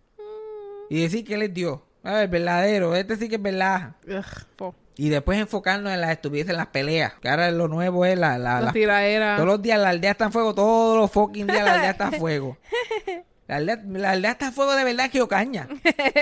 y 0.90 1.02
decir 1.02 1.26
que 1.26 1.34
él 1.34 1.42
es 1.42 1.54
Dios. 1.54 1.82
Ah, 2.06 2.22
el 2.22 2.30
verdadero, 2.30 2.96
este 2.96 3.18
sí 3.18 3.28
que 3.28 3.36
es 3.36 3.42
verdad. 3.42 3.98
Ugh. 4.08 4.74
Y 4.98 5.10
después 5.10 5.40
enfocarnos 5.40 5.92
en 5.92 6.00
las 6.02 6.12
estupideces, 6.12 6.52
en 6.52 6.58
las 6.58 6.68
peleas. 6.68 7.14
Que 7.22 7.30
ahora 7.30 7.52
lo 7.52 7.68
nuevo 7.68 8.06
es 8.06 8.18
la... 8.18 8.38
la, 8.38 8.62
La 8.62 8.72
todos 9.38 9.48
los 9.48 9.62
días 9.62 9.80
la 9.80 9.90
aldea 9.90 10.12
está 10.12 10.26
en 10.26 10.32
fuego, 10.32 10.56
todos 10.56 10.98
los 10.98 11.12
fucking 11.12 11.48
días 11.48 11.64
la 11.64 11.74
aldea 11.76 11.92
está 11.92 12.06
en 12.08 12.14
fuego. 12.20 12.58
La 13.48 13.58
aldea, 13.58 13.80
la 13.86 14.12
aldea 14.12 14.32
está 14.32 14.48
en 14.48 14.54
fuego 14.54 14.74
de 14.76 14.84
verdad 14.84 15.10
que 15.12 15.18
yo 15.20 15.28
caña. 15.28 15.68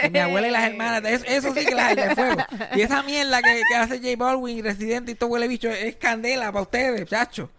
Que 0.02 0.10
mi 0.10 0.20
abuela 0.20 0.48
y 0.48 0.52
las 0.52 0.66
hermanas, 0.66 1.04
eso, 1.06 1.24
eso 1.28 1.54
sí 1.54 1.66
que 1.66 1.76
la 1.76 1.90
aldea 1.90 2.10
en 2.10 2.16
fuego. 2.16 2.42
Y 2.76 2.82
esa 2.82 3.04
mierda 3.04 3.42
que, 3.42 3.62
que 3.70 3.76
hace 3.76 4.00
J 4.00 4.10
Balwin, 4.18 4.64
Residente 4.64 5.12
y 5.12 5.16
todo 5.16 5.30
huele 5.30 5.48
bicho, 5.48 5.70
es 5.70 5.96
candela 5.96 6.52
para 6.52 6.64
ustedes, 6.64 7.08
chacho. 7.08 7.50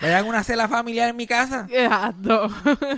Vayan 0.00 0.26
una 0.28 0.44
cena 0.44 0.68
familiar 0.68 1.08
en 1.08 1.16
mi 1.16 1.26
casa. 1.26 1.66
Exacto. 1.68 2.48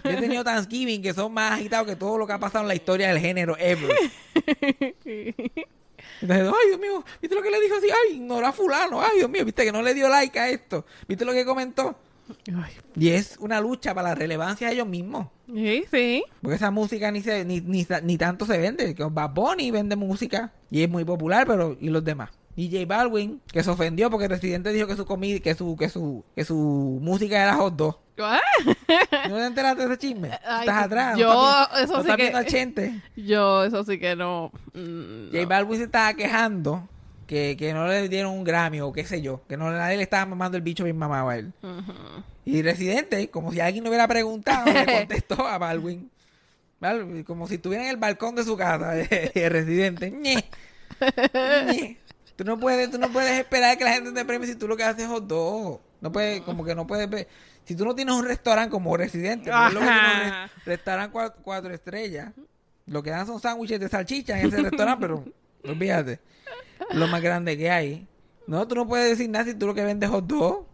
Yo 0.05 0.11
he 0.11 0.17
tenido 0.17 0.45
Thanksgiving 0.45 1.00
que 1.00 1.15
son 1.15 1.33
más 1.33 1.53
agitados 1.53 1.87
que 1.87 1.97
todo 1.97 2.19
lo 2.19 2.27
que 2.27 2.35
ha 2.35 2.39
pasado 2.39 2.65
en 2.65 2.69
la 2.69 2.75
historia 2.75 3.09
del 3.09 3.19
género 3.19 3.57
ever. 3.59 3.91
Entonces, 6.21 6.47
ay, 6.49 6.69
Dios 6.69 6.81
mío, 6.81 7.05
¿viste 7.21 7.35
lo 7.35 7.43
que 7.43 7.50
le 7.50 7.61
dijo 7.61 7.77
así? 7.77 7.89
Ay, 7.91 8.17
ignoró 8.17 8.47
a 8.47 8.53
fulano. 8.53 9.00
Ay, 9.00 9.19
Dios 9.19 9.31
mío, 9.31 9.45
¿viste 9.45 9.65
que 9.65 9.73
no 9.73 9.83
le 9.83 9.95
dio 9.95 10.09
like 10.09 10.39
a 10.39 10.49
esto? 10.49 10.85
¿Viste 11.09 11.25
lo 11.25 11.33
que 11.33 11.45
comentó? 11.45 11.97
Ay, 12.49 12.73
Y 12.97 13.09
es 13.09 13.37
una 13.41 13.61
lucha 13.61 13.95
para 13.95 14.11
la 14.11 14.15
relevancia 14.15 14.69
de 14.69 14.75
ellos 14.75 14.87
mismos. 14.87 15.28
sí, 15.52 15.85
sí. 15.91 16.23
Porque 16.41 16.56
esa 16.56 16.71
música 16.71 17.11
ni, 17.11 17.23
se, 17.23 17.45
ni, 17.45 17.61
ni, 17.61 17.87
ni 18.02 18.19
tanto 18.19 18.47
se 18.47 18.59
vende. 18.59 18.95
Que 18.95 19.04
Bad 19.04 19.30
Bunny 19.30 19.71
vende 19.71 19.97
música 19.97 20.52
y 20.71 20.83
es 20.83 20.89
muy 20.89 21.04
popular, 21.04 21.47
pero 21.47 21.76
¿y 21.80 21.89
los 21.89 22.04
demás? 22.04 22.30
Y 22.56 22.71
J 22.71 22.85
Balwin, 22.85 23.41
que 23.50 23.63
se 23.63 23.71
ofendió 23.71 24.11
porque 24.11 24.25
el 24.26 24.30
presidente 24.30 24.73
dijo 24.73 24.87
que 24.87 24.97
su 24.97 25.06
comida, 25.06 25.41
que 25.41 25.54
su, 25.54 25.76
que 25.76 25.89
su, 25.89 26.25
que 26.35 26.45
su 26.45 26.99
música 27.00 27.43
era 27.43 27.54
hot 27.54 27.75
dog. 27.75 27.99
¿Qué? 28.87 29.28
¿No 29.28 29.37
te 29.37 29.45
enteraste 29.47 29.83
de 29.87 29.89
ese 29.95 29.99
chisme? 29.99 30.30
Ay, 30.45 30.61
Estás 30.61 30.85
atrás. 30.85 31.19
yo, 31.19 31.33
no 31.33 31.63
estás, 31.63 31.80
eso 31.83 31.93
no 31.99 32.02
sí 32.04 32.23
estás 32.23 32.45
que- 32.45 32.50
Chente. 32.50 33.00
Yo, 33.17 33.65
eso 33.65 33.85
sí 33.85 33.99
que 33.99 34.17
no. 34.17 34.50
mm, 34.75 35.30
J 35.33 35.47
Balvin 35.47 35.78
se 35.78 35.85
estaba 35.85 36.15
quejando 36.15 36.89
que, 37.26 37.56
que 37.59 37.73
no 37.73 37.87
le 37.87 38.09
dieron 38.09 38.33
un 38.33 38.45
Grammy 38.45 38.80
o 38.80 38.93
qué 38.93 39.04
sé 39.04 39.23
yo, 39.23 39.43
que 39.49 39.56
no 39.56 39.71
nadie 39.71 39.97
le 39.97 40.02
estaba 40.02 40.26
mamando 40.26 40.56
el 40.56 40.63
bicho 40.63 40.85
bien 40.85 40.99
mamado 40.99 41.28
a 41.28 41.37
él. 41.37 41.52
Y 42.45 42.63
Residente, 42.63 43.28
como 43.30 43.52
si 43.52 43.61
alguien 43.61 43.85
no 43.85 43.91
hubiera 43.91 44.09
preguntado, 44.09 44.67
le 44.73 44.85
contestó 44.99 45.47
a 45.47 45.56
Balvin. 45.59 46.11
Balvin, 46.80 47.23
Como 47.25 47.47
si 47.47 47.54
estuviera 47.56 47.85
en 47.85 47.91
el 47.91 47.97
balcón 47.99 48.35
de 48.35 48.43
su 48.45 48.56
casa, 48.56 48.95
el 48.99 49.50
Residente. 49.50 50.11
Ñe. 50.11 50.43
Tú 52.37 52.45
no 52.45 52.59
puedes, 52.59 52.91
tú 52.91 52.99
no 52.99 53.09
puedes 53.11 53.39
esperar 53.39 53.76
que 53.76 53.85
la 53.85 53.93
gente 53.93 54.13
te 54.13 54.25
premie 54.25 54.49
si 54.49 54.54
tú 54.56 54.67
lo 54.67 54.76
que 54.76 54.85
haces 54.85 55.02
es 55.04 55.09
hot 55.09 55.26
dog. 55.26 55.80
No 56.00 56.10
puedes, 56.13 56.41
como 56.43 56.65
que 56.65 56.75
no 56.75 56.86
puedes 56.86 57.08
ver. 57.10 57.28
Si 57.65 57.75
tú 57.76 57.84
no 57.84 57.95
tienes 57.95 58.15
un 58.15 58.25
restaurante 58.25 58.71
como 58.71 58.97
Residente, 58.97 59.50
es 59.50 59.73
lo 59.75 59.80
que 59.80 59.86
un 59.86 59.93
re- 59.93 60.50
restaurante 60.65 61.13
cuatro, 61.13 61.41
cuatro 61.43 61.75
estrellas, 61.75 62.32
lo 62.86 63.02
que 63.02 63.10
dan 63.10 63.26
son 63.26 63.41
sándwiches 63.41 63.78
de 63.78 63.89
salchicha 63.89 64.41
en 64.41 64.47
ese 64.49 64.63
restaurante, 64.63 65.00
pero 65.00 65.25
olvídate. 65.65 66.21
Lo 66.93 67.06
más 67.08 67.21
grande 67.23 67.56
que 67.56 67.71
hay. 67.71 68.06
No, 68.47 68.67
tú 68.67 68.75
no 68.75 68.89
puedes 68.89 69.10
decir 69.10 69.28
nada 69.30 69.45
si 69.45 69.54
tú 69.54 69.67
lo 69.67 69.75
que 69.75 69.84
vendes 69.84 70.08
hot 70.10 70.26
dog. 70.26 70.67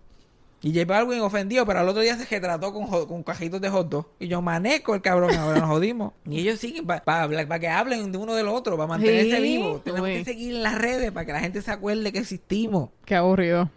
Y 0.62 0.72
J 0.72 0.86
Balvin 0.86 1.20
ofendió, 1.20 1.66
pero 1.66 1.80
al 1.80 1.88
otro 1.88 2.00
día 2.00 2.16
se 2.16 2.24
retrató 2.24 2.72
con, 2.72 2.86
hot- 2.86 3.06
con 3.06 3.22
cajitos 3.22 3.60
de 3.60 3.68
hot 3.68 3.88
dog. 3.90 4.06
Y 4.18 4.26
yo 4.28 4.40
maneco 4.40 4.94
el 4.94 5.02
cabrón, 5.02 5.34
ahora 5.34 5.60
nos 5.60 5.68
jodimos. 5.68 6.12
Y 6.24 6.40
ellos 6.40 6.58
siguen 6.58 6.86
para 6.86 7.60
que 7.60 7.68
hablen 7.68 8.10
de 8.10 8.16
uno 8.18 8.34
del 8.34 8.48
otro, 8.48 8.76
para 8.76 8.86
mantenerse 8.86 9.36
Sí, 9.36 9.42
vivos. 9.42 9.84
Tenemos 9.84 10.08
uy. 10.08 10.14
que 10.18 10.24
seguir 10.24 10.54
en 10.56 10.62
las 10.62 10.78
redes 10.78 11.12
para 11.12 11.26
que 11.26 11.32
la 11.32 11.40
gente 11.40 11.60
se 11.60 11.70
acuerde 11.70 12.10
que 12.10 12.20
existimos. 12.20 12.88
Qué 13.04 13.14
aburrido. 13.14 13.68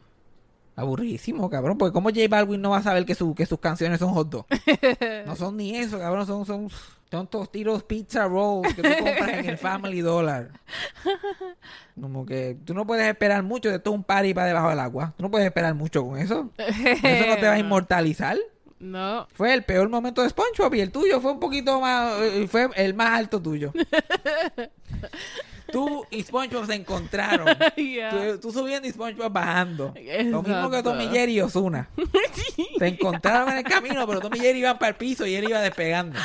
Aburridísimo, 0.80 1.50
cabrón. 1.50 1.78
Porque 1.78 1.92
como 1.92 2.10
J 2.10 2.22
Balvin 2.30 2.62
no 2.62 2.70
va 2.70 2.78
a 2.78 2.84
saber 2.84 3.06
que, 3.06 3.16
su, 3.16 3.36
que 3.36 3.46
sus 3.46 3.60
canciones 3.60 4.00
son 4.00 4.14
hot 4.14 4.30
dog. 4.30 4.46
No 5.26 5.36
son 5.36 5.58
ni 5.58 5.76
eso, 5.76 6.00
cabrón. 6.00 6.26
Son, 6.26 6.46
son, 6.46 6.70
son 7.12 7.28
tostitos 7.28 7.84
pizza 7.84 8.26
rolls 8.28 8.74
que 8.74 8.82
tú 8.82 8.90
compras 8.90 9.30
en 9.30 9.46
el 9.50 9.58
Family 9.58 10.00
Dollar. 10.00 10.52
Como 12.00 12.26
que 12.26 12.58
tú 12.66 12.74
no 12.74 12.88
puedes 12.88 13.06
esperar 13.08 13.44
mucho 13.44 13.70
de 13.70 13.80
todo 13.80 13.94
un 13.94 14.04
party 14.04 14.34
para 14.34 14.48
debajo 14.48 14.70
del 14.70 14.80
agua. 14.80 15.14
Tú 15.18 15.24
no 15.24 15.32
puedes 15.32 15.46
esperar 15.46 15.76
mucho 15.76 16.06
con 16.06 16.18
eso. 16.18 16.50
Eso 16.58 17.28
no 17.28 17.36
te 17.36 17.48
va 17.48 17.54
a 17.54 17.60
inmortalizar. 17.60 18.38
No. 18.80 19.28
Fue 19.34 19.54
el 19.54 19.64
peor 19.64 19.90
momento 19.90 20.24
de 20.24 20.30
SpongeBob 20.30 20.74
y 20.76 20.80
el 20.80 20.92
tuyo 20.92 21.20
fue 21.20 21.34
un 21.34 21.40
poquito 21.42 21.82
más, 21.82 22.14
eh, 22.22 22.48
fue 22.50 22.70
el 22.78 22.94
más 22.94 23.20
alto 23.20 23.42
tuyo. 23.42 23.74
Tú 25.72 26.06
y 26.10 26.24
SpongeBob 26.24 26.66
se 26.66 26.76
encontraron. 26.76 27.48
Tú, 27.76 28.40
tú 28.42 28.52
subiendo 28.52 28.88
y 28.88 28.92
SpongeBob 28.92 29.32
bajando. 29.32 29.94
Lo 30.26 30.44
mismo 30.44 30.70
que. 30.70 30.84
Tommy 30.84 31.08
Jerry 31.08 31.34
y 31.34 31.42
Osuna. 31.42 31.90
Se 32.80 32.88
encontraron 32.88 33.50
en 33.50 33.58
el 33.58 33.64
camino, 33.64 34.06
pero 34.08 34.20
Tommy 34.20 34.40
Jerry 34.40 34.60
iban 34.60 34.78
para 34.78 34.90
el 34.90 34.96
piso 34.96 35.26
y 35.26 35.36
él 35.36 35.50
iba 35.50 35.60
despegando. 35.60 36.20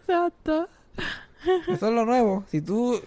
Exacto. 0.00 0.68
Eso 1.68 1.88
es 1.88 1.94
lo 1.94 2.04
nuevo. 2.04 2.44
Si 2.48 2.60
tú. 2.60 3.00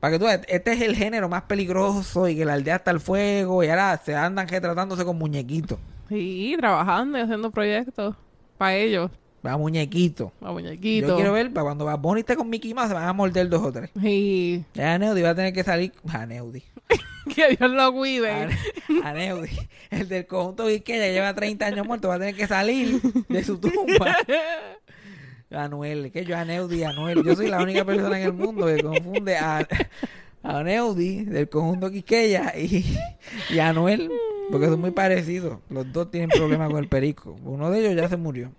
Para 0.00 0.12
que 0.12 0.18
tú 0.18 0.26
veas, 0.26 0.42
este 0.48 0.72
es 0.72 0.82
el 0.82 0.94
género 0.94 1.28
más 1.28 1.42
peligroso 1.42 2.28
y 2.28 2.36
que 2.36 2.44
la 2.44 2.52
aldea 2.52 2.76
está 2.76 2.90
al 2.90 3.00
fuego 3.00 3.64
y 3.64 3.68
ahora 3.68 4.00
se 4.04 4.14
andan 4.14 4.46
retratándose 4.46 5.04
con 5.04 5.16
muñequitos. 5.16 5.78
Sí, 6.08 6.54
trabajando 6.58 7.18
y 7.18 7.22
haciendo 7.22 7.50
proyectos. 7.50 8.14
Para 8.58 8.76
ellos. 8.76 9.10
Va 9.46 9.56
muñequitos. 9.56 10.32
A 10.40 10.50
muñequitos. 10.52 11.10
Yo 11.10 11.16
quiero 11.16 11.32
ver 11.32 11.52
para 11.52 11.64
cuando 11.64 11.84
va 11.84 11.94
Bonnie 11.96 12.20
esté 12.20 12.36
con 12.36 12.48
Mickey 12.50 12.74
Mouse 12.74 12.88
se 12.88 12.94
van 12.94 13.08
a 13.08 13.12
morder 13.12 13.48
dos 13.48 13.62
o 13.62 13.72
tres. 13.72 13.90
Sí. 14.00 14.64
Ya 14.74 14.98
Neudi 14.98 15.22
va 15.22 15.30
a 15.30 15.34
tener 15.34 15.52
que 15.52 15.62
salir. 15.64 15.92
A 16.08 16.26
Neudi. 16.26 16.62
Que 17.34 17.56
Dios 17.56 17.70
lo 17.72 17.82
A, 17.82 17.92
cuide. 17.92 18.30
a 19.02 19.12
Neudi. 19.12 19.50
El 19.90 20.08
del 20.08 20.26
conjunto 20.26 20.66
que 20.66 20.80
ya 20.98 21.08
lleva 21.08 21.34
30 21.34 21.66
años 21.66 21.84
muerto 21.84 22.06
va 22.08 22.14
a 22.14 22.18
tener 22.20 22.36
que 22.36 22.46
salir 22.46 23.00
de 23.28 23.42
su 23.42 23.58
tumba. 23.58 24.16
Anuel, 25.50 26.10
que 26.12 26.24
yo 26.24 26.36
Aneudi 26.36 26.78
y 26.80 26.82
Anuel. 26.84 27.22
Yo 27.24 27.34
soy 27.34 27.48
la 27.48 27.62
única 27.62 27.84
persona 27.84 28.18
en 28.20 28.26
el 28.26 28.32
mundo 28.32 28.66
que 28.66 28.80
confunde 28.82 29.36
a, 29.36 29.58
a 30.42 30.58
Aneudi 30.58 31.24
del 31.24 31.48
conjunto 31.48 31.90
Quiqueya 31.90 32.52
y, 32.56 32.84
y 33.50 33.58
a 33.58 33.68
Anuel, 33.70 34.10
porque 34.50 34.66
son 34.66 34.80
muy 34.80 34.90
parecidos. 34.92 35.58
Los 35.68 35.92
dos 35.92 36.10
tienen 36.10 36.30
problemas 36.30 36.68
con 36.70 36.78
el 36.78 36.88
perico. 36.88 37.36
Uno 37.44 37.70
de 37.70 37.80
ellos 37.80 37.96
ya 37.96 38.08
se 38.08 38.16
murió. 38.16 38.52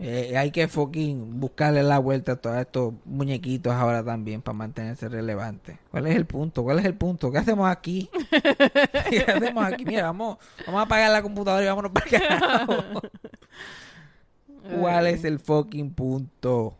Eh, 0.00 0.36
hay 0.36 0.50
que 0.50 0.66
fucking 0.66 1.38
buscarle 1.38 1.82
la 1.84 1.98
vuelta 1.98 2.32
a 2.32 2.36
todos 2.36 2.56
estos 2.56 2.94
muñequitos 3.04 3.72
ahora 3.72 4.02
también 4.02 4.42
para 4.42 4.58
mantenerse 4.58 5.08
relevantes. 5.08 5.78
¿Cuál 5.90 6.08
es 6.08 6.16
el 6.16 6.26
punto? 6.26 6.64
¿Cuál 6.64 6.80
es 6.80 6.84
el 6.84 6.94
punto? 6.94 7.30
¿Qué 7.30 7.38
hacemos 7.38 7.70
aquí? 7.70 8.10
¿Qué 9.10 9.20
hacemos 9.20 9.64
aquí? 9.64 9.84
Mira, 9.84 10.04
vamos, 10.06 10.38
vamos 10.66 10.80
a 10.80 10.84
apagar 10.84 11.10
la 11.12 11.22
computadora 11.22 11.64
y 11.64 11.68
vámonos 11.68 11.92
para 11.92 12.06
carajo. 12.06 12.84
¿Cuál 14.80 15.06
es 15.06 15.24
el 15.24 15.38
fucking 15.38 15.94
punto? 15.94 16.76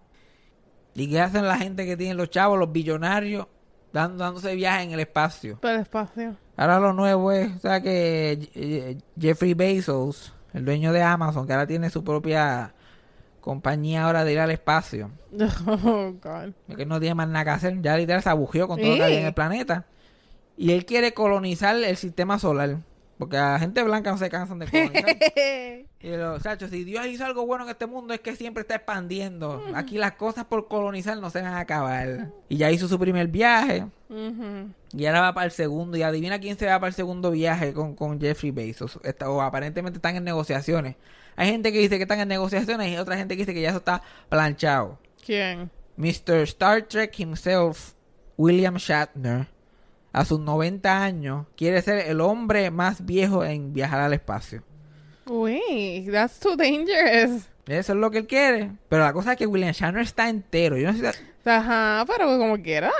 ¿Y 0.94 1.09
qué 1.09 1.20
hacen 1.20 1.46
la 1.46 1.57
gente 1.57 1.87
que 1.87 1.96
tiene 1.96 2.14
los 2.14 2.31
chavos, 2.31 2.59
los 2.59 2.72
billonarios, 2.72 3.46
dando, 3.92 4.24
dándose 4.24 4.57
viajes 4.57 4.87
en 4.87 4.92
el 4.92 5.00
espacio? 5.00 5.61
Para 5.61 5.77
el 5.77 5.83
espacio. 5.83 6.37
Ahora 6.57 6.81
lo 6.81 6.92
nuevo 6.92 7.31
es, 7.31 7.55
o 7.55 7.59
sea, 7.59 7.81
que 7.81 8.50
eh, 8.55 8.98
Jeffrey 9.20 9.55
Bezos, 9.55 10.35
el 10.53 10.64
dueño 10.64 10.92
de 10.92 11.03
Amazon, 11.03 11.46
que 11.46 11.53
ahora 11.53 11.66
tiene 11.66 11.90
su 11.90 12.03
propia 12.03 12.74
compañía 13.44 14.04
ahora 14.07 14.24
de 14.24 14.33
ir 14.33 14.40
al 14.40 14.50
espacio. 14.50 15.11
Oh, 15.66 16.12
God. 16.22 16.54
No 16.87 16.98
tiene 16.98 17.14
más 17.14 17.28
nada 17.28 17.44
que 17.44 17.50
hacer. 17.50 17.83
Ya 17.83 17.96
literal 17.96 18.22
se 18.22 18.30
abugió 18.30 18.66
con 18.66 18.80
todo 18.80 18.90
lo 18.90 18.96
que 18.96 19.02
hay 19.02 19.16
en 19.16 19.24
Eh. 19.24 19.28
el 19.28 19.35
planeta. 19.35 19.85
Y 20.57 20.72
él 20.72 20.87
quiere 20.87 21.12
colonizar 21.12 21.76
el 21.76 21.96
sistema 21.96 22.38
solar. 22.38 22.78
Porque 23.18 23.37
a 23.37 23.52
la 23.52 23.59
gente 23.61 23.83
blanca 23.83 24.11
no 24.11 24.18
se 24.18 24.28
cansan 24.30 24.59
de 24.61 24.66
colonizar. 24.66 25.04
y 26.00 26.16
los 26.16 26.42
chachos, 26.42 26.70
si 26.70 26.85
Dios 26.85 27.07
hizo 27.07 27.24
algo 27.24 27.44
bueno 27.46 27.64
en 27.64 27.70
este 27.70 27.87
mundo 27.87 28.14
es 28.14 28.20
que 28.20 28.35
siempre 28.37 28.62
está 28.62 28.76
expandiendo. 28.76 29.62
Aquí 29.74 29.98
las 29.98 30.12
cosas 30.12 30.44
por 30.46 30.66
colonizar 30.68 31.18
no 31.18 31.28
se 31.30 31.40
van 31.42 31.52
a 31.52 31.61
acabar. 31.61 32.30
Y 32.48 32.57
ya 32.57 32.70
hizo 32.70 32.88
su 32.88 32.98
primer 32.98 33.28
viaje. 33.28 33.85
Y 34.92 35.07
ahora 35.07 35.20
va 35.20 35.35
para 35.35 35.46
el 35.46 35.52
segundo. 35.52 35.96
Y 35.96 36.02
adivina 36.02 36.38
quién 36.40 36.57
se 36.59 36.66
va 36.66 36.78
para 36.80 36.88
el 36.88 36.94
segundo 36.94 37.30
viaje 37.30 37.72
con, 37.72 37.94
con 37.94 38.20
Jeffrey 38.20 38.50
Bezos. 38.52 38.98
Está- 39.04 39.28
o 39.30 39.40
aparentemente 39.42 39.98
están 39.98 40.16
en 40.16 40.24
negociaciones. 40.24 40.96
Hay 41.37 41.51
gente 41.51 41.73
que 41.73 41.79
dice 41.79 41.97
que 41.97 42.03
están 42.03 42.20
en 42.20 42.29
negociaciones 42.29 42.92
y 42.92 42.97
otra 42.97 43.16
gente 43.16 43.35
que 43.37 43.42
dice 43.42 43.55
que 43.55 43.61
ya 43.61 43.68
eso 43.70 43.79
está 43.79 44.03
planchado. 44.29 44.99
¿Quién? 45.25 45.70
Mr. 45.97 46.42
Star 46.42 46.83
Trek 46.83 47.18
himself, 47.18 47.92
William 48.37 48.77
Shatner, 48.77 49.47
a 50.12 50.25
sus 50.25 50.38
90 50.40 51.03
años, 51.03 51.47
quiere 51.57 51.81
ser 51.83 52.07
el 52.09 52.20
hombre 52.20 52.70
más 52.70 53.05
viejo 53.05 53.44
en 53.44 53.73
viajar 53.73 54.01
al 54.01 54.12
espacio. 54.12 54.62
Wait, 55.27 56.11
that's 56.11 56.38
too 56.38 56.57
dangerous. 56.57 57.49
Eso 57.66 57.92
es 57.94 57.99
lo 57.99 58.11
que 58.11 58.18
él 58.18 58.27
quiere. 58.27 58.73
Pero 58.88 59.05
la 59.05 59.12
cosa 59.12 59.33
es 59.33 59.38
que 59.38 59.47
William 59.47 59.73
Shatner 59.73 60.03
está 60.03 60.29
entero. 60.29 60.77
Yo 60.77 60.92
no 60.92 60.99
sé 60.99 61.12
si- 61.12 61.49
Ajá, 61.49 62.05
pero 62.07 62.38
como 62.38 62.61
quiera. 62.62 62.92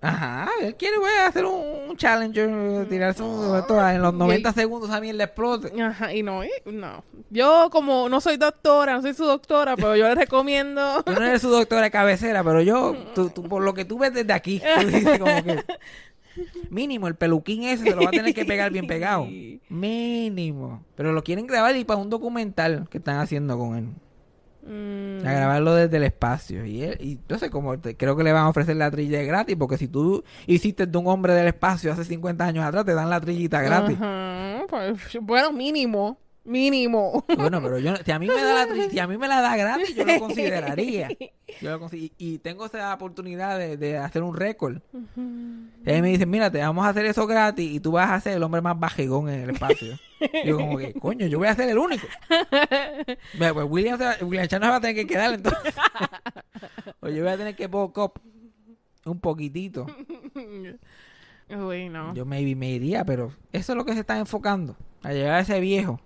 Ajá, 0.00 0.48
él 0.60 0.74
quiere 0.76 0.98
güey, 0.98 1.14
hacer 1.26 1.44
un, 1.44 1.81
un 1.92 1.96
challenger, 1.96 2.88
tirarse 2.88 3.22
un, 3.22 3.54
en 3.56 4.02
los 4.02 4.14
90 4.14 4.52
segundos 4.52 4.90
a 4.90 5.00
mí 5.00 5.12
le 5.12 5.24
explote. 5.24 5.80
Ajá, 5.80 6.12
y 6.12 6.22
no, 6.22 6.44
y- 6.44 6.50
no. 6.66 7.04
Yo 7.30 7.68
como 7.70 8.08
no 8.08 8.20
soy 8.20 8.36
doctora, 8.36 8.94
no 8.96 9.02
soy 9.02 9.14
su 9.14 9.24
doctora, 9.24 9.76
pero 9.76 9.94
yo 9.96 10.08
le 10.08 10.14
recomiendo... 10.14 11.02
Tú 11.06 11.12
no 11.12 11.22
eres 11.24 11.42
su 11.42 11.50
doctora 11.50 11.82
de 11.82 11.90
cabecera, 11.90 12.42
pero 12.42 12.60
yo, 12.62 12.94
tú, 13.14 13.30
tú- 13.30 13.42
por 13.44 13.62
lo 13.62 13.74
que 13.74 13.84
tú 13.84 13.98
ves 13.98 14.12
desde 14.12 14.32
aquí, 14.32 14.60
tú 14.80 14.86
dices 14.86 15.18
como 15.18 15.42
que... 15.44 15.64
Mínimo, 16.70 17.08
el 17.08 17.14
peluquín 17.14 17.64
ese 17.64 17.84
se 17.84 17.94
lo 17.94 18.02
va 18.02 18.08
a 18.08 18.10
tener 18.10 18.32
que 18.34 18.46
pegar 18.46 18.70
bien 18.72 18.86
pegado. 18.86 19.26
Mínimo. 19.68 20.82
Pero 20.96 21.12
lo 21.12 21.22
quieren 21.22 21.46
grabar 21.46 21.76
y 21.76 21.84
para 21.84 22.00
un 22.00 22.08
documental 22.08 22.86
que 22.90 22.98
están 22.98 23.18
haciendo 23.18 23.58
con 23.58 23.76
él. 23.76 23.86
Mm, 24.64 25.26
A 25.26 25.32
grabarlo 25.32 25.74
desde 25.74 25.96
el 25.96 26.04
espacio. 26.04 26.64
Y, 26.64 26.82
él, 26.82 26.96
y 27.00 27.18
no 27.28 27.38
sé 27.38 27.50
cómo, 27.50 27.78
te- 27.80 27.96
creo 27.96 28.16
que 28.16 28.22
le 28.22 28.32
van 28.32 28.44
a 28.44 28.48
ofrecer 28.48 28.76
la 28.76 28.90
trilla 28.90 29.22
gratis, 29.22 29.56
porque 29.58 29.76
si 29.76 29.88
tú 29.88 30.22
hiciste 30.46 30.86
de 30.86 30.98
un 30.98 31.08
hombre 31.08 31.34
del 31.34 31.48
espacio 31.48 31.92
hace 31.92 32.04
50 32.04 32.44
años 32.44 32.64
atrás, 32.64 32.84
te 32.84 32.94
dan 32.94 33.10
la 33.10 33.20
trillita 33.20 33.60
gratis. 33.62 33.98
Pues, 34.68 35.18
bueno, 35.20 35.52
mínimo. 35.52 36.18
Mínimo. 36.44 37.24
Bueno, 37.36 37.62
pero 37.62 37.78
yo, 37.78 37.94
si 38.04 38.10
a 38.10 38.18
mí 38.18 38.26
me 38.26 38.34
da 38.34 38.66
la 38.66 38.90
si 38.90 38.98
a 38.98 39.06
mí 39.06 39.16
me 39.16 39.28
la 39.28 39.40
da 39.40 39.56
gratis, 39.56 39.94
yo 39.94 40.04
lo 40.04 40.18
consideraría. 40.18 41.08
Yo 41.60 41.70
lo 41.70 41.80
consi- 41.80 42.10
y, 42.18 42.34
y 42.34 42.38
tengo 42.38 42.66
esa 42.66 42.92
oportunidad 42.92 43.58
de, 43.58 43.76
de 43.76 43.96
hacer 43.98 44.22
un 44.24 44.34
récord. 44.36 44.78
Y 45.84 45.90
ahí 45.90 46.02
me 46.02 46.08
dicen, 46.08 46.28
mira, 46.28 46.50
te 46.50 46.58
vamos 46.58 46.84
a 46.84 46.88
hacer 46.88 47.06
eso 47.06 47.26
gratis 47.28 47.70
y 47.70 47.78
tú 47.80 47.92
vas 47.92 48.10
a 48.10 48.20
ser 48.20 48.36
el 48.36 48.42
hombre 48.42 48.60
más 48.60 48.78
bajegón 48.78 49.28
en 49.28 49.40
el 49.42 49.50
espacio. 49.50 49.96
Y 50.20 50.48
yo 50.48 50.56
como 50.56 50.78
que, 50.78 50.94
coño, 50.94 51.26
yo 51.26 51.38
voy 51.38 51.48
a 51.48 51.54
ser 51.54 51.68
el 51.68 51.78
único. 51.78 52.06
Bueno, 53.38 53.54
Pues 53.54 53.66
William, 53.68 53.98
William 54.22 54.46
Shatner 54.46 54.70
va 54.70 54.76
a 54.76 54.80
tener 54.80 54.96
que 54.96 55.06
quedar 55.06 55.34
entonces. 55.34 55.74
o 57.00 57.08
yo 57.08 57.22
voy 57.22 57.32
a 57.32 57.36
tener 57.36 57.54
que 57.54 57.66
up 57.66 58.12
un 59.04 59.20
poquitito. 59.20 59.86
Uy, 61.50 61.88
no. 61.88 62.14
Yo 62.14 62.24
maybe 62.24 62.54
me 62.56 62.70
iría, 62.70 63.04
pero 63.04 63.32
eso 63.52 63.72
es 63.72 63.76
lo 63.76 63.84
que 63.84 63.94
se 63.94 64.00
está 64.00 64.18
enfocando. 64.18 64.76
A 65.02 65.12
llegar 65.12 65.34
a 65.34 65.40
ese 65.40 65.58
viejo. 65.60 66.00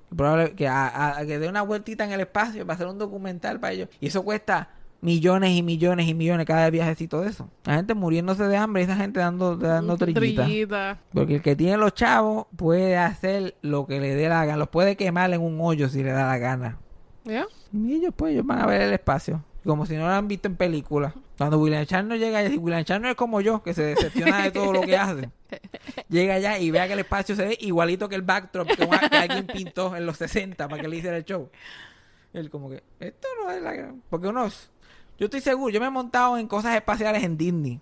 Que, 0.57 0.69
a, 0.69 0.87
a- 0.89 1.19
a 1.19 1.27
que 1.27 1.39
dé 1.39 1.49
una 1.49 1.63
vueltita 1.63 2.05
en 2.05 2.13
el 2.13 2.21
espacio 2.21 2.65
para 2.67 2.75
hacer 2.75 2.87
un 2.87 2.99
documental 2.99 3.61
para 3.61 3.73
ellos. 3.75 3.89
Y 4.01 4.07
eso 4.09 4.23
cuesta 4.25 4.71
millones 5.03 5.51
y 5.51 5.63
millones 5.63 6.09
y 6.09 6.15
millones 6.15 6.47
cada 6.47 6.71
viajecito 6.71 7.21
de 7.21 7.29
eso. 7.29 7.49
La 7.65 7.75
gente 7.77 7.95
muriéndose 7.95 8.45
de 8.45 8.57
hambre 8.57 8.83
y 8.83 8.85
esa 8.87 8.97
gente 8.97 9.21
dando, 9.21 9.57
dando 9.57 9.97
trillita. 9.99 10.45
Trillita. 10.45 10.99
Porque 11.13 11.35
el 11.37 11.43
que 11.43 11.55
tiene 11.55 11.77
los 11.77 11.95
chavos 11.95 12.47
puede 12.57 12.97
hacer 12.97 13.55
lo 13.63 13.87
que 13.87 14.01
le 14.01 14.15
dé 14.15 14.29
la 14.29 14.45
gana. 14.47 14.57
Los 14.59 14.69
puede 14.69 14.97
quemar 14.97 15.33
en 15.33 15.43
un 15.43 15.59
hoyo 15.61 15.89
si 15.89 16.03
le 16.03 16.11
da 16.13 16.27
la 16.27 16.39
gana. 16.39 16.79
¿Ya? 17.25 17.45
Y 17.73 17.95
ellos 17.95 18.15
pues 18.17 18.33
ellos 18.33 18.47
van 18.47 18.61
a 18.61 18.67
ver 18.67 18.81
el 18.81 18.93
espacio. 18.95 19.45
Como 19.67 19.85
si 19.85 19.95
no 19.97 20.07
lo 20.07 20.13
han 20.13 20.29
visto 20.29 20.49
en 20.49 20.57
películas. 20.57 21.13
Cuando 21.37 21.59
William 21.59 21.85
Shatner 21.85 22.19
llega 22.19 22.39
allá, 22.39 22.51
si 22.51 22.57
William 22.57 22.83
Shatner 22.85 23.11
es 23.11 23.17
como 23.17 23.41
yo, 23.41 23.63
que 23.63 23.75
se 23.75 23.83
decepciona 23.83 24.43
de 24.45 24.51
todo 24.53 24.73
lo 24.73 24.81
que 24.83 24.97
hace. 24.97 25.29
Llega 26.09 26.35
allá 26.35 26.59
y 26.59 26.71
vea 26.71 26.87
que 26.87 26.93
el 26.95 27.01
espacio 27.01 27.35
se 27.37 27.47
ve 27.47 27.59
igualito 27.61 28.09
que 28.09 28.15
el 28.15 28.23
backdrop 28.23 28.69
que, 28.69 29.17
alguien 29.17 29.47
pintó 29.47 29.95
en 29.97 30.07
los 30.07 30.17
60 30.19 30.69
para 30.69 30.81
que 30.81 30.89
le 30.89 30.97
hiciera 30.97 31.17
el 31.17 31.25
show. 31.25 31.51
Él 32.33 32.49
como 32.51 32.71
que, 32.71 32.83
esto 33.01 33.29
no 33.43 33.51
es 33.51 33.63
la... 33.63 33.93
Porque 34.09 34.29
uno... 34.29 34.47
es- 34.47 34.71
Yo 35.19 35.27
estoy 35.27 35.41
seguro, 35.41 35.73
yo 35.73 35.81
me 35.81 35.87
he 35.87 35.91
montado 35.91 36.39
en 36.39 36.47
cosas 36.47 36.75
espaciales 36.75 37.23
en 37.25 37.37
Disney. 37.37 37.81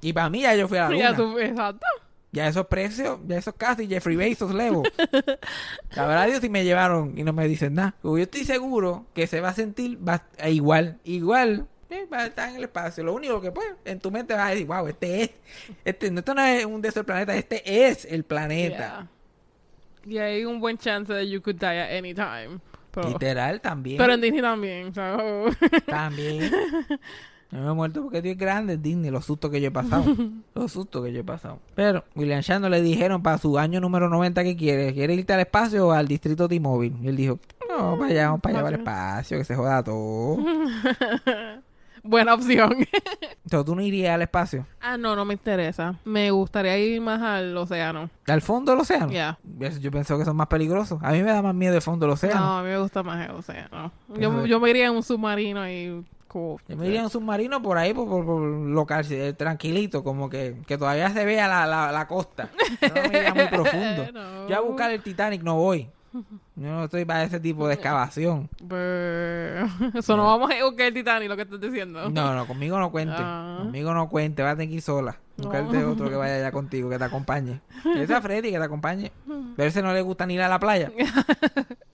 Y 0.00 0.12
para 0.12 0.30
mí 0.30 0.42
ya 0.42 0.54
yo 0.54 0.68
fui 0.68 0.78
a 0.78 0.82
la 0.84 0.90
luna. 0.90 1.10
Ya 1.10 1.16
tú, 1.16 1.38
exacto. 1.38 1.86
Ya 2.30 2.46
esos 2.46 2.66
precios, 2.66 3.18
ya 3.26 3.38
esos 3.38 3.54
casi 3.54 3.86
Jeffrey 3.86 4.14
Bezos 4.16 4.54
levo. 4.54 4.82
La 5.96 6.06
verdad 6.06 6.26
Dios 6.26 6.40
si 6.40 6.48
me 6.50 6.62
llevaron 6.64 7.14
y 7.18 7.22
no 7.24 7.32
me 7.32 7.48
dicen 7.48 7.74
nada. 7.74 7.94
Yo 8.02 8.16
estoy 8.18 8.44
seguro 8.44 9.06
que 9.14 9.26
se 9.26 9.40
va 9.40 9.48
a 9.48 9.54
sentir 9.54 9.98
va- 10.06 10.26
igual, 10.46 10.98
igual. 11.04 11.66
eh, 11.88 12.06
va 12.12 12.18
a 12.18 12.26
estar 12.26 12.50
en 12.50 12.56
el 12.56 12.64
espacio. 12.64 13.02
Lo 13.02 13.14
único 13.14 13.40
que 13.40 13.50
pues 13.50 13.66
en 13.86 13.98
tu 13.98 14.10
mente 14.10 14.34
vas 14.34 14.48
a 14.48 14.50
decir, 14.50 14.66
wow, 14.66 14.86
este 14.88 15.22
es, 15.22 15.30
este, 15.86 16.10
no, 16.10 16.18
esto 16.18 16.34
no 16.34 16.42
es 16.44 16.66
un 16.66 16.82
de 16.82 16.88
esos 16.90 17.02
planetas, 17.04 17.36
este 17.36 17.88
es 17.88 18.04
el 18.04 18.24
planeta. 18.24 19.08
Yeah. 20.04 20.14
Y 20.14 20.18
hay 20.18 20.44
un 20.44 20.60
buen 20.60 20.76
chance 20.76 21.10
de 21.12 21.28
you 21.30 21.40
could 21.40 21.56
die 21.58 21.66
at 21.80 21.90
any 21.96 22.12
time. 22.14 22.60
Pero, 22.90 23.08
Literal 23.08 23.60
también. 23.62 23.96
pero 23.98 24.12
en 24.14 24.20
Disney 24.20 24.42
también. 24.42 24.94
so- 24.94 25.46
También. 25.86 26.50
Yo 27.50 27.58
me 27.60 27.70
he 27.70 27.74
muerto 27.74 28.02
porque 28.02 28.20
Dios 28.20 28.34
es 28.34 28.38
grande, 28.38 28.76
Disney, 28.76 29.10
los 29.10 29.24
sustos 29.24 29.50
que 29.50 29.60
yo 29.60 29.68
he 29.68 29.70
pasado. 29.70 30.04
los 30.54 30.70
sustos 30.70 31.04
que 31.04 31.12
yo 31.12 31.20
he 31.20 31.24
pasado. 31.24 31.58
Pero 31.74 32.04
William 32.14 32.40
Shatner 32.40 32.70
le 32.70 32.82
dijeron 32.82 33.22
para 33.22 33.38
su 33.38 33.58
año 33.58 33.80
número 33.80 34.08
90 34.08 34.44
que 34.44 34.56
quiere. 34.56 34.92
¿Quiere 34.92 35.14
irte 35.14 35.32
al 35.32 35.40
espacio 35.40 35.88
o 35.88 35.92
al 35.92 36.06
distrito 36.06 36.46
T-Mobile? 36.46 36.96
Y 37.02 37.08
él 37.08 37.16
dijo, 37.16 37.38
no, 37.68 37.98
para 37.98 38.10
allá, 38.10 38.26
vamos 38.26 38.40
para 38.40 38.54
allá, 38.54 38.64
para 38.64 38.76
el 38.76 38.80
espacio, 38.80 39.38
que 39.38 39.44
se 39.44 39.54
joda 39.54 39.82
todo. 39.82 40.38
Buena 42.02 42.34
opción. 42.34 42.72
Entonces 43.44 43.66
tú 43.66 43.74
no 43.74 43.82
irías 43.82 44.14
al 44.14 44.22
espacio. 44.22 44.66
ah, 44.80 44.96
no, 44.96 45.16
no 45.16 45.24
me 45.24 45.34
interesa. 45.34 45.96
Me 46.04 46.30
gustaría 46.30 46.78
ir 46.78 47.00
más 47.00 47.20
al 47.20 47.56
océano. 47.56 48.10
¿Al 48.26 48.42
fondo 48.42 48.72
del 48.72 48.80
océano? 48.80 49.10
Ya. 49.10 49.38
Yo 49.80 49.90
pienso 49.90 50.18
que 50.18 50.24
son 50.24 50.36
más 50.36 50.46
peligrosos. 50.46 50.98
A 51.02 51.12
mí 51.12 51.22
me 51.22 51.30
da 51.30 51.42
más 51.42 51.54
miedo 51.54 51.74
el 51.74 51.82
fondo 51.82 52.06
del 52.06 52.12
océano. 52.12 52.40
No, 52.40 52.58
a 52.58 52.62
mí 52.62 52.68
me 52.68 52.78
gusta 52.78 53.02
más 53.02 53.28
el 53.28 53.34
océano. 53.34 53.92
Yo, 54.18 54.46
yo 54.46 54.60
me 54.60 54.70
iría 54.70 54.86
en 54.86 54.96
un 54.96 55.02
submarino 55.02 55.68
y... 55.68 56.04
Cool. 56.28 56.60
Yo 56.68 56.76
me 56.76 56.86
iría 56.86 56.98
en 56.98 57.04
un 57.06 57.10
submarino 57.10 57.62
por 57.62 57.78
ahí, 57.78 57.94
por, 57.94 58.06
por, 58.08 58.24
por 58.26 58.40
local, 58.42 59.04
eh, 59.10 59.32
tranquilito, 59.32 60.04
como 60.04 60.28
que, 60.28 60.56
que 60.66 60.76
todavía 60.78 61.10
se 61.10 61.24
vea 61.24 61.48
la, 61.48 61.66
la, 61.66 61.90
la 61.90 62.06
costa. 62.06 62.50
Yo 62.82 62.88
no 62.88 62.94
me 63.10 63.18
iría 63.18 63.34
muy 63.34 63.46
profundo. 63.46 64.06
No. 64.12 64.48
Yo 64.48 64.56
a 64.56 64.60
buscar 64.60 64.90
el 64.90 65.02
Titanic 65.02 65.42
no 65.42 65.56
voy. 65.56 65.88
Yo 66.12 66.22
no 66.70 66.84
estoy 66.84 67.04
para 67.04 67.24
ese 67.24 67.38
tipo 67.40 67.66
de 67.68 67.74
excavación. 67.74 68.48
Eso 69.94 70.16
no 70.16 70.24
vamos 70.24 70.50
a 70.50 70.64
buscar 70.64 70.86
el 70.86 70.94
Titanic, 70.94 71.28
lo 71.28 71.36
que 71.36 71.42
estás 71.42 71.60
diciendo. 71.60 72.08
No, 72.10 72.34
no, 72.34 72.46
conmigo 72.46 72.78
no 72.78 72.90
cuente. 72.90 73.14
Ah. 73.18 73.58
Conmigo 73.62 73.92
no 73.94 74.08
cuente, 74.08 74.42
vas 74.42 74.52
a 74.52 74.56
tener 74.56 74.68
que 74.68 74.74
ir 74.76 74.82
sola. 74.82 75.18
Buscarte 75.36 75.78
No. 75.78 75.92
otro 75.92 76.08
que 76.08 76.16
vaya 76.16 76.34
allá 76.36 76.50
contigo, 76.52 76.90
que 76.90 76.98
te 76.98 77.04
acompañe. 77.04 77.60
Esa 77.96 78.20
Freddy 78.20 78.50
que 78.50 78.58
te 78.58 78.64
acompañe. 78.64 79.12
Pero 79.56 79.68
ese 79.68 79.82
no 79.82 79.92
le 79.92 80.02
gusta 80.02 80.26
ni 80.26 80.34
ir 80.34 80.42
a 80.42 80.48
la 80.48 80.58
playa. 80.58 80.90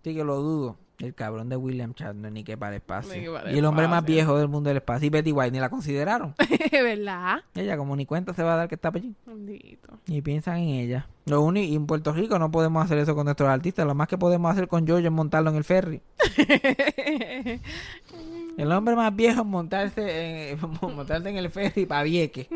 Sí 0.03 0.14
que 0.14 0.23
lo 0.23 0.37
dudo. 0.37 0.77
El 1.00 1.12
cabrón 1.12 1.48
de 1.48 1.57
William 1.57 1.92
Shatner 1.92 2.30
ni 2.30 2.44
que 2.44 2.57
para 2.57 2.70
el 2.72 2.76
espacio. 2.76 3.14
Ni 3.14 3.22
que 3.22 3.30
para 3.30 3.50
el 3.50 3.57
y 3.57 3.59
el 3.59 3.64
hombre 3.64 3.88
más 3.88 4.04
viejo 4.04 4.38
del 4.38 4.48
mundo 4.48 4.68
del 4.68 4.76
espacio. 4.76 5.07
Y 5.07 5.11
Betty 5.11 5.33
White 5.33 5.50
ni 5.50 5.59
la 5.59 5.68
consideraron. 5.68 6.35
¿Verdad? 6.72 7.42
Ella 7.54 7.76
como 7.76 7.96
ni 7.96 8.07
cuenta 8.07 8.33
se 8.33 8.42
va 8.42 8.54
a 8.54 8.57
dar 8.57 8.68
que 8.68 8.76
está 8.76 8.92
allí. 8.94 9.14
Y 10.07 10.22
piensan 10.22 10.59
en 10.59 10.68
ella. 10.68 11.09
Lo 11.26 11.40
único, 11.40 11.66
y 11.66 11.74
en 11.74 11.87
Puerto 11.87 12.12
Rico 12.12 12.38
no 12.38 12.50
podemos 12.50 12.85
hacer 12.85 12.98
eso 12.98 13.14
con 13.14 13.24
nuestros 13.24 13.48
artistas. 13.48 13.87
Lo 13.87 13.94
más 13.94 14.09
que 14.09 14.18
podemos 14.18 14.52
hacer 14.52 14.68
con 14.68 14.87
Jojo 14.87 14.98
es 14.98 15.11
montarlo 15.11 15.50
en 15.50 15.57
el 15.57 15.64
ferry. 15.64 16.00
El 18.57 18.70
hombre 18.70 18.94
más 18.94 19.14
viejo 19.16 19.40
es 19.40 19.46
montarse 19.46 20.50
en, 20.50 20.59
montarse 20.80 21.28
en 21.28 21.37
el 21.37 21.50
ferry 21.50 21.87
para 21.87 22.04
Vieques. 22.04 22.46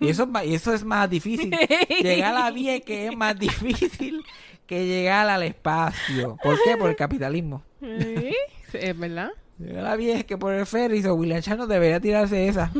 Y 0.00 0.08
eso, 0.08 0.26
y 0.44 0.54
eso 0.54 0.72
es 0.72 0.82
más 0.82 1.10
difícil. 1.10 1.54
Llegar 2.00 2.34
a 2.36 2.50
Vieques 2.50 3.10
es 3.10 3.16
más 3.16 3.38
difícil 3.38 4.24
que 4.66 4.86
llegar 4.86 5.28
al 5.28 5.42
espacio. 5.42 6.38
¿Por 6.42 6.56
qué? 6.64 6.76
Por 6.78 6.88
el 6.88 6.96
capitalismo. 6.96 7.62
Sí, 7.82 8.34
sí, 8.70 8.78
es 8.80 8.98
verdad. 8.98 9.30
Llegar 9.58 9.86
a 9.86 9.96
Vieques 9.96 10.38
por 10.38 10.52
el 10.54 10.66
ferry. 10.66 11.02
So 11.02 11.14
William 11.14 11.40
Shatner 11.40 11.66
debería 11.66 12.00
tirarse 12.00 12.48
esa. 12.48 12.70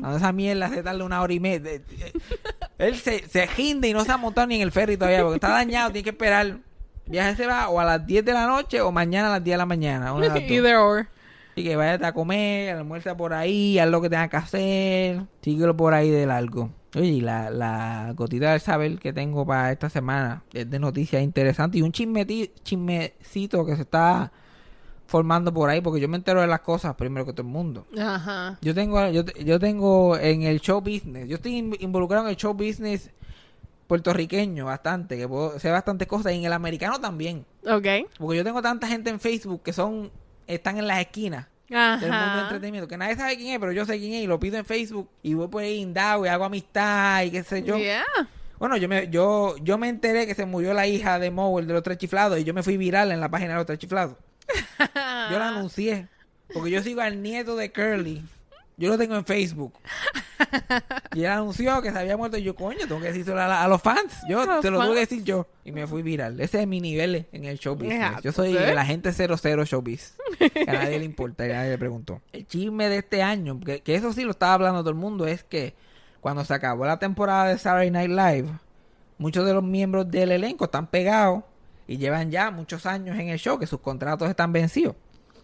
Cuando 0.00 0.16
esa 0.16 0.32
mierda 0.32 0.68
se 0.68 0.82
tarda 0.82 1.04
una 1.04 1.20
hora 1.20 1.32
y 1.32 1.40
media. 1.40 1.60
De- 1.72 1.78
de- 1.80 2.12
Él 2.78 2.96
se, 2.96 3.26
se 3.28 3.46
ginde 3.48 3.88
y 3.88 3.92
no 3.92 4.04
se 4.04 4.12
ha 4.12 4.16
montado 4.16 4.46
ni 4.46 4.56
en 4.56 4.62
el 4.62 4.72
ferry 4.72 4.96
todavía 4.96 5.22
porque 5.22 5.36
está 5.36 5.48
dañado. 5.48 5.90
Tiene 5.90 6.04
que 6.04 6.10
esperar 6.10 6.58
viaje 7.06 7.36
se 7.36 7.46
va 7.46 7.68
o 7.68 7.80
a 7.80 7.84
las 7.84 8.06
10 8.06 8.24
de 8.24 8.32
la 8.32 8.46
noche 8.46 8.80
o 8.80 8.92
mañana 8.92 9.28
a 9.28 9.32
las 9.32 9.44
10 9.44 9.54
de 9.54 9.58
la 9.58 9.66
mañana. 9.66 10.12
una 10.14 10.28
de. 10.34 10.40
Either 10.54 10.76
or. 10.76 11.06
Así 11.52 11.64
que 11.64 11.76
váyate 11.76 12.06
a 12.06 12.12
comer, 12.14 12.76
almuerza 12.76 13.14
por 13.14 13.34
ahí, 13.34 13.78
haz 13.78 13.88
lo 13.88 14.00
que 14.00 14.08
tengas 14.08 14.30
que 14.30 14.36
hacer, 14.38 15.20
síguelo 15.42 15.76
por 15.76 15.92
ahí 15.92 16.08
de 16.08 16.24
largo. 16.24 16.70
Oye, 16.94 17.06
y 17.08 17.20
la, 17.20 17.50
la 17.50 18.12
gotita 18.16 18.52
del 18.52 18.60
saber 18.62 18.98
que 18.98 19.12
tengo 19.12 19.44
para 19.44 19.70
esta 19.70 19.90
semana 19.90 20.44
es 20.54 20.70
de 20.70 20.78
noticias 20.78 21.22
interesantes 21.22 21.78
y 21.78 21.82
un 21.82 21.92
chismeti- 21.92 22.50
chismecito 22.62 23.66
que 23.66 23.76
se 23.76 23.82
está 23.82 24.32
formando 25.06 25.52
por 25.52 25.68
ahí, 25.68 25.80
porque 25.80 26.00
yo 26.00 26.08
me 26.08 26.16
entero 26.16 26.40
de 26.40 26.46
las 26.46 26.60
cosas 26.60 26.94
primero 26.94 27.26
que 27.26 27.32
todo 27.32 27.46
el 27.46 27.52
mundo. 27.52 27.86
Ajá. 27.98 28.58
Yo 28.62 28.74
tengo, 28.74 29.08
yo, 29.10 29.24
yo 29.24 29.58
tengo 29.58 30.16
en 30.16 30.42
el 30.42 30.60
show 30.60 30.80
business, 30.80 31.28
yo 31.28 31.36
estoy 31.36 31.56
in- 31.56 31.76
involucrado 31.80 32.24
en 32.24 32.30
el 32.30 32.36
show 32.36 32.54
business 32.54 33.10
puertorriqueño 33.86 34.64
bastante, 34.66 35.18
que 35.18 35.28
puedo 35.28 35.58
sé 35.58 35.70
bastantes 35.70 36.08
cosas, 36.08 36.32
y 36.32 36.36
en 36.36 36.44
el 36.44 36.52
americano 36.52 36.98
también. 37.00 37.44
Ok. 37.66 38.08
Porque 38.18 38.36
yo 38.38 38.44
tengo 38.44 38.62
tanta 38.62 38.86
gente 38.86 39.10
en 39.10 39.20
Facebook 39.20 39.62
que 39.62 39.72
son, 39.72 40.10
están 40.46 40.78
en 40.78 40.86
las 40.86 41.00
esquinas 41.00 41.46
del 41.68 41.78
mundo 42.00 42.14
Ajá. 42.16 42.42
entretenimiento, 42.42 42.88
que 42.88 42.96
nadie 42.98 43.16
sabe 43.16 43.36
quién 43.36 43.54
es, 43.54 43.58
pero 43.58 43.72
yo 43.72 43.84
sé 43.86 43.98
quién 43.98 44.12
es 44.14 44.24
y 44.24 44.26
lo 44.26 44.38
pido 44.38 44.56
en 44.58 44.64
Facebook 44.64 45.08
y 45.22 45.34
voy 45.34 45.48
por 45.48 45.62
ahí 45.62 45.76
indago 45.78 46.24
y 46.26 46.28
hago 46.28 46.44
amistad 46.44 47.22
y 47.24 47.30
qué 47.30 47.42
sé 47.42 47.62
yo. 47.62 47.76
Yeah. 47.78 48.04
Bueno, 48.58 48.76
yo 48.76 48.88
me, 48.88 49.08
yo, 49.08 49.56
yo 49.62 49.76
me 49.78 49.88
enteré 49.88 50.26
que 50.26 50.34
se 50.34 50.46
murió 50.46 50.72
la 50.74 50.86
hija 50.86 51.18
de 51.18 51.30
Moe, 51.30 51.60
el 51.60 51.66
de 51.66 51.74
los 51.74 51.82
tres 51.82 51.98
chiflados, 51.98 52.38
y 52.38 52.44
yo 52.44 52.54
me 52.54 52.62
fui 52.62 52.76
viral 52.76 53.10
en 53.10 53.20
la 53.20 53.28
página 53.30 53.50
de 53.50 53.56
los 53.56 53.66
tres 53.66 53.78
chiflados. 53.78 54.14
Yo 55.30 55.38
la 55.38 55.48
anuncié. 55.48 56.08
Porque 56.52 56.70
yo 56.70 56.82
sigo 56.82 57.00
al 57.00 57.22
nieto 57.22 57.56
de 57.56 57.72
Curly. 57.72 58.22
Yo 58.76 58.88
lo 58.88 58.98
tengo 58.98 59.14
en 59.16 59.24
Facebook. 59.24 59.74
Y 61.14 61.20
él 61.20 61.30
anunció 61.30 61.80
que 61.82 61.92
se 61.92 61.98
había 61.98 62.16
muerto. 62.16 62.36
Y 62.36 62.42
yo, 62.42 62.54
coño, 62.54 62.80
tengo 62.80 63.00
que 63.00 63.08
decírselo 63.08 63.40
a, 63.40 63.68
los 63.68 63.80
fans. 63.80 64.12
Yo 64.28 64.40
te 64.60 64.70
lo 64.70 64.78
tengo 64.78 64.94
que 64.94 65.00
fans. 65.00 65.10
decir 65.10 65.24
yo. 65.24 65.46
Y 65.64 65.72
me 65.72 65.86
fui 65.86 66.02
viral. 66.02 66.40
Ese 66.40 66.62
es 66.62 66.66
mi 66.66 66.80
nivel 66.80 67.26
en 67.32 67.44
el 67.44 67.58
show 67.58 67.74
business. 67.74 67.98
Yeah, 67.98 68.20
Yo 68.22 68.32
soy 68.32 68.52
¿sí? 68.52 68.56
el 68.56 68.76
agente 68.76 69.12
00 69.12 69.64
showbiz. 69.64 70.16
Que 70.38 70.64
a 70.66 70.72
nadie 70.72 70.98
le 70.98 71.04
importa 71.04 71.46
y 71.46 71.50
a 71.50 71.56
nadie 71.56 71.70
le 71.70 71.78
preguntó. 71.78 72.22
El 72.32 72.46
chisme 72.46 72.88
de 72.88 72.98
este 72.98 73.22
año, 73.22 73.60
que, 73.60 73.80
que 73.80 73.94
eso 73.94 74.12
sí 74.12 74.24
lo 74.24 74.32
estaba 74.32 74.54
hablando 74.54 74.80
todo 74.80 74.90
el 74.90 74.96
mundo, 74.96 75.26
es 75.26 75.44
que 75.44 75.74
cuando 76.20 76.44
se 76.44 76.54
acabó 76.54 76.86
la 76.86 76.98
temporada 76.98 77.48
de 77.48 77.58
Saturday 77.58 77.90
Night 77.90 78.10
Live, 78.10 78.48
muchos 79.18 79.46
de 79.46 79.54
los 79.54 79.62
miembros 79.62 80.10
del 80.10 80.32
elenco 80.32 80.64
están 80.64 80.86
pegados 80.86 81.44
y 81.86 81.96
llevan 81.98 82.30
ya 82.30 82.50
muchos 82.50 82.86
años 82.86 83.18
en 83.18 83.28
el 83.28 83.38
show, 83.38 83.58
que 83.58 83.66
sus 83.66 83.80
contratos 83.80 84.28
están 84.28 84.52
vencidos. 84.52 84.94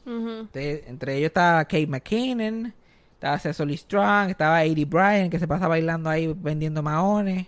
Entre, 0.07 0.89
entre 0.89 1.17
ellos 1.17 1.27
estaba 1.27 1.65
Kate 1.65 1.87
McKinnon, 1.87 2.73
estaba 3.15 3.39
Cecily 3.39 3.77
Strong, 3.77 4.31
estaba 4.31 4.65
Eddie 4.65 4.87
Bryan, 4.87 5.29
que 5.29 5.39
se 5.39 5.47
pasa 5.47 5.69
bailando 5.69 6.09
ahí 6.09 6.33
vendiendo 6.35 6.83
maones. 6.83 7.47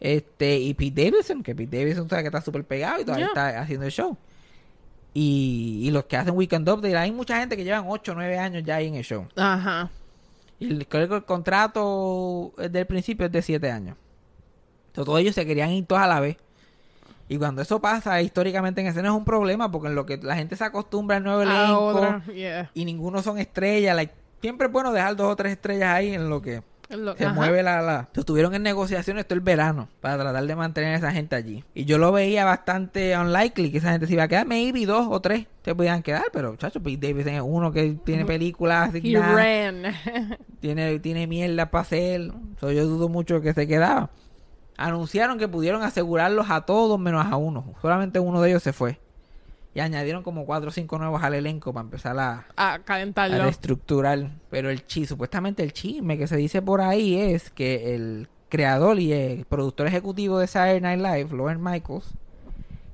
Este, 0.00 0.58
y 0.58 0.74
Pete 0.74 1.04
Davidson, 1.04 1.44
que 1.44 1.54
Pete 1.54 1.78
Davidson 1.78 2.08
sabe 2.08 2.22
que 2.22 2.28
está 2.28 2.40
súper 2.40 2.64
pegado 2.64 3.00
y 3.00 3.04
todavía 3.04 3.26
Yeah. 3.32 3.48
está 3.50 3.60
haciendo 3.60 3.86
el 3.86 3.92
show. 3.92 4.16
Y, 5.14 5.82
y 5.84 5.90
los 5.90 6.06
que 6.06 6.16
hacen 6.16 6.34
Weekend 6.36 6.68
Update, 6.68 6.96
hay 6.96 7.12
mucha 7.12 7.38
gente 7.38 7.56
que 7.56 7.64
llevan 7.64 7.84
8 7.86 8.12
o 8.12 8.14
9 8.16 8.38
años 8.38 8.64
ya 8.64 8.76
ahí 8.76 8.88
en 8.88 8.94
el 8.96 9.04
show. 9.04 9.26
Ajá. 9.36 9.90
Y 10.58 10.70
el- 10.70 10.88
creo 10.88 11.08
que 11.08 11.16
el 11.16 11.24
contrato 11.24 12.52
del 12.56 12.86
principio 12.86 13.26
es 13.26 13.32
de 13.32 13.42
7 13.42 13.70
años. 13.70 13.96
Entonces, 14.88 15.06
todos 15.06 15.20
ellos 15.20 15.34
se 15.34 15.46
querían 15.46 15.70
ir 15.70 15.86
todos 15.86 16.02
a 16.02 16.06
la 16.08 16.18
vez. 16.20 16.36
Y 17.32 17.38
cuando 17.38 17.62
eso 17.62 17.80
pasa, 17.80 18.20
históricamente 18.20 18.82
en 18.82 18.88
escena 18.88 19.08
es 19.08 19.14
un 19.14 19.24
problema, 19.24 19.70
porque 19.70 19.88
en 19.88 19.94
lo 19.94 20.04
que 20.04 20.18
la 20.18 20.36
gente 20.36 20.54
se 20.54 20.64
acostumbra 20.64 21.16
al 21.16 21.24
nuevo 21.24 21.40
elenco 21.40 21.78
otra. 21.78 22.22
Yeah. 22.26 22.70
y 22.74 22.84
ninguno 22.84 23.22
son 23.22 23.38
estrellas, 23.38 23.96
like, 23.96 24.12
siempre 24.42 24.66
es 24.66 24.72
bueno 24.72 24.92
dejar 24.92 25.16
dos 25.16 25.32
o 25.32 25.36
tres 25.36 25.52
estrellas 25.52 25.94
ahí 25.94 26.12
en 26.12 26.28
lo 26.28 26.42
que 26.42 26.62
Lo- 26.90 27.16
se 27.16 27.24
ajá. 27.24 27.32
mueve 27.32 27.62
la, 27.62 27.80
la... 27.80 28.08
Estuvieron 28.14 28.54
en 28.54 28.62
negociaciones 28.62 29.24
todo 29.26 29.36
el 29.36 29.40
verano 29.40 29.88
para 30.02 30.18
tratar 30.18 30.44
de 30.46 30.56
mantener 30.56 30.94
a 30.94 30.98
esa 30.98 31.10
gente 31.10 31.34
allí. 31.34 31.64
Y 31.74 31.86
yo 31.86 31.96
lo 31.96 32.12
veía 32.12 32.44
bastante 32.44 33.16
unlikely 33.16 33.72
que 33.72 33.78
esa 33.78 33.92
gente 33.92 34.06
se 34.06 34.12
iba 34.12 34.24
a 34.24 34.28
quedar. 34.28 34.46
Maybe 34.46 34.84
dos 34.84 35.06
o 35.08 35.18
tres 35.20 35.46
se 35.64 35.74
podían 35.74 36.02
quedar, 36.02 36.24
pero 36.34 36.54
chacho, 36.56 36.82
Pete 36.82 37.06
Davidson 37.08 37.32
es 37.32 37.42
uno 37.42 37.72
que 37.72 37.96
tiene 38.04 38.26
películas 38.26 38.90
asignadas, 38.90 39.94
tiene, 40.60 40.98
tiene 40.98 41.26
mierda 41.26 41.70
para 41.70 41.80
hacer. 41.80 42.30
So, 42.60 42.70
yo 42.72 42.84
dudo 42.86 43.08
mucho 43.08 43.40
que 43.40 43.54
se 43.54 43.66
quedaba. 43.66 44.10
Anunciaron 44.86 45.38
que 45.38 45.48
pudieron 45.48 45.82
asegurarlos 45.82 46.50
a 46.50 46.62
todos 46.62 46.98
menos 46.98 47.24
a 47.26 47.36
uno. 47.36 47.74
Solamente 47.82 48.18
uno 48.20 48.40
de 48.40 48.50
ellos 48.50 48.62
se 48.62 48.72
fue. 48.72 48.98
Y 49.74 49.80
añadieron 49.80 50.22
como 50.22 50.44
cuatro 50.44 50.68
o 50.68 50.72
cinco 50.72 50.98
nuevos 50.98 51.22
al 51.22 51.32
elenco 51.34 51.72
para 51.72 51.84
empezar 51.84 52.18
a, 52.18 52.44
a 52.56 52.74
a 52.74 52.78
calentarlo. 52.80 53.38
reestructurar. 53.42 54.30
Pero 54.50 54.68
el 54.70 54.86
chi, 54.86 55.06
supuestamente 55.06 55.62
el 55.62 55.72
chisme 55.72 56.18
que 56.18 56.26
se 56.26 56.36
dice 56.36 56.60
por 56.60 56.80
ahí 56.82 57.16
es 57.16 57.50
que 57.50 57.94
el 57.94 58.28
creador 58.50 58.98
y 58.98 59.12
el 59.14 59.46
productor 59.46 59.86
ejecutivo 59.86 60.38
de 60.38 60.46
Saturday 60.46 60.80
Night 60.80 61.00
Live, 61.00 61.34
Lauren 61.36 61.62
Michaels, 61.62 62.04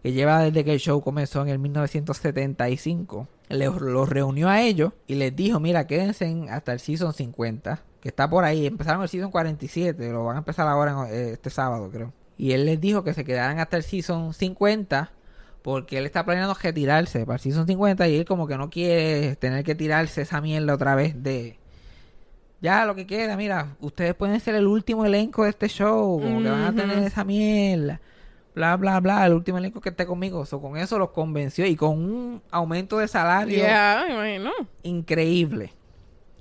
que 0.04 0.12
lleva 0.12 0.38
desde 0.44 0.64
que 0.64 0.72
el 0.74 0.78
show 0.78 1.00
comenzó 1.02 1.42
en 1.42 1.48
el 1.48 1.58
1975, 1.58 3.26
les- 3.48 3.80
los 3.80 4.08
reunió 4.08 4.48
a 4.48 4.60
ellos 4.62 4.92
y 5.06 5.14
les 5.16 5.34
dijo, 5.34 5.58
mira, 5.60 5.86
quédense 5.86 6.26
en- 6.26 6.48
hasta 6.50 6.72
el 6.72 6.80
season 6.80 7.12
50, 7.12 7.80
que 8.00 8.08
está 8.08 8.28
por 8.28 8.44
ahí. 8.44 8.66
Empezaron 8.66 9.02
el 9.02 9.08
season 9.08 9.30
47, 9.30 10.10
lo 10.10 10.24
van 10.24 10.36
a 10.36 10.38
empezar 10.40 10.66
ahora 10.68 10.92
en- 11.08 11.14
eh, 11.14 11.30
este 11.32 11.50
sábado, 11.50 11.90
creo. 11.90 12.12
Y 12.36 12.52
él 12.52 12.66
les 12.66 12.80
dijo 12.80 13.02
que 13.04 13.14
se 13.14 13.24
quedaran 13.24 13.58
hasta 13.58 13.76
el 13.76 13.82
season 13.82 14.32
50 14.32 15.10
porque 15.62 15.98
él 15.98 16.06
está 16.06 16.24
planeando 16.24 16.54
retirarse 16.54 17.26
para 17.26 17.34
el 17.34 17.40
season 17.40 17.66
50 17.66 18.06
y 18.08 18.16
él 18.16 18.24
como 18.24 18.46
que 18.46 18.56
no 18.56 18.70
quiere 18.70 19.34
tener 19.36 19.64
que 19.64 19.74
tirarse 19.74 20.22
esa 20.22 20.40
mierda 20.40 20.74
otra 20.74 20.94
vez 20.94 21.20
de... 21.22 21.58
Ya, 22.60 22.84
lo 22.86 22.94
que 22.96 23.06
queda, 23.06 23.36
mira, 23.36 23.76
ustedes 23.80 24.14
pueden 24.14 24.40
ser 24.40 24.54
el 24.56 24.66
último 24.66 25.04
elenco 25.04 25.44
de 25.44 25.50
este 25.50 25.68
show, 25.68 26.20
como 26.20 26.42
que 26.42 26.48
van 26.50 26.64
a 26.64 26.72
tener 26.74 26.98
esa 27.04 27.22
mierda, 27.24 28.00
bla, 28.54 28.76
bla, 28.76 28.98
bla, 28.98 29.26
el 29.26 29.34
último 29.34 29.58
elenco 29.58 29.80
que 29.80 29.90
esté 29.90 30.06
conmigo. 30.06 30.44
So, 30.44 30.60
con 30.60 30.76
eso 30.76 30.98
los 30.98 31.10
convenció 31.10 31.66
y 31.66 31.76
con 31.76 31.90
un 31.98 32.42
aumento 32.50 32.98
de 32.98 33.06
salario 33.06 33.58
Yeah, 33.58 34.04
increíble. 34.82 35.72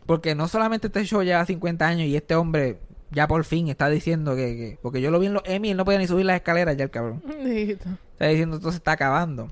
Porque 0.08 0.34
no 0.34 0.48
solamente 0.48 0.88
este 0.88 1.04
show 1.06 1.22
lleva 1.22 1.46
50 1.46 1.86
años 1.88 2.08
y 2.08 2.16
este 2.16 2.34
hombre 2.36 2.80
ya 3.12 3.28
por 3.28 3.44
fin 3.44 3.68
está 3.68 3.88
diciendo 3.90 4.36
que... 4.36 4.56
que- 4.56 4.80
porque 4.82 5.00
yo 5.02 5.12
lo 5.12 5.20
vi 5.20 5.28
en 5.28 5.34
los 5.36 5.44
Emmy, 5.46 5.70
él 5.72 5.78
no 5.78 5.86
podía 5.86 6.00
ni 6.00 6.08
subir 6.08 6.26
las 6.26 6.38
escaleras 6.38 6.76
ya 6.76 6.86
el 6.86 6.90
cabrón. 6.90 7.22
Está 8.14 8.26
diciendo 8.28 8.56
esto 8.56 8.72
se 8.72 8.78
está 8.78 8.94
acabando. 8.94 9.52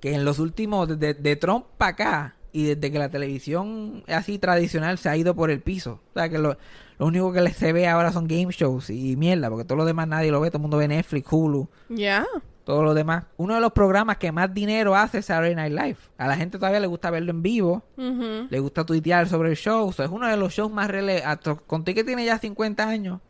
Que 0.00 0.14
en 0.14 0.24
los 0.24 0.38
últimos, 0.38 0.88
desde 0.88 1.14
de 1.14 1.36
Trump 1.36 1.64
para 1.76 1.90
acá, 1.92 2.34
y 2.52 2.64
desde 2.74 2.90
que 2.92 2.98
la 2.98 3.08
televisión 3.10 4.04
así 4.06 4.38
tradicional 4.38 4.98
se 4.98 5.08
ha 5.08 5.16
ido 5.16 5.34
por 5.34 5.50
el 5.50 5.60
piso. 5.60 6.00
O 6.10 6.18
sea 6.18 6.28
que 6.28 6.38
lo, 6.38 6.56
lo 6.98 7.06
único 7.06 7.32
que 7.32 7.48
se 7.50 7.72
ve 7.72 7.88
ahora 7.88 8.12
son 8.12 8.26
game 8.28 8.48
shows 8.50 8.90
y 8.90 9.16
mierda, 9.16 9.50
porque 9.50 9.64
todo 9.64 9.76
lo 9.78 9.84
demás 9.84 10.06
nadie 10.08 10.30
lo 10.30 10.40
ve, 10.40 10.48
todo 10.50 10.58
el 10.58 10.62
mundo 10.62 10.76
ve 10.78 10.88
Netflix, 10.88 11.26
Hulu, 11.30 11.68
Yeah. 11.88 12.26
Todo 12.68 12.82
lo 12.82 12.92
demás. 12.92 13.24
Uno 13.38 13.54
de 13.54 13.62
los 13.62 13.72
programas 13.72 14.18
que 14.18 14.30
más 14.30 14.52
dinero 14.52 14.94
hace 14.94 15.20
es 15.20 15.24
Saturday 15.24 15.54
Night 15.54 15.72
Live. 15.72 15.96
A 16.18 16.26
la 16.26 16.36
gente 16.36 16.58
todavía 16.58 16.80
le 16.80 16.86
gusta 16.86 17.10
verlo 17.10 17.30
en 17.30 17.40
vivo, 17.42 17.82
le 17.96 18.60
gusta 18.60 18.84
tuitear 18.84 19.26
sobre 19.26 19.48
el 19.48 19.56
show. 19.56 19.88
O 19.88 19.92
sea, 19.94 20.04
es 20.04 20.10
uno 20.10 20.28
de 20.28 20.36
los 20.36 20.52
shows 20.52 20.70
más 20.70 20.88
relevantes. 20.88 21.56
Conté 21.66 21.94
que 21.94 22.04
tiene 22.04 22.26
ya 22.26 22.38
50 22.38 22.86
años. 22.86 23.20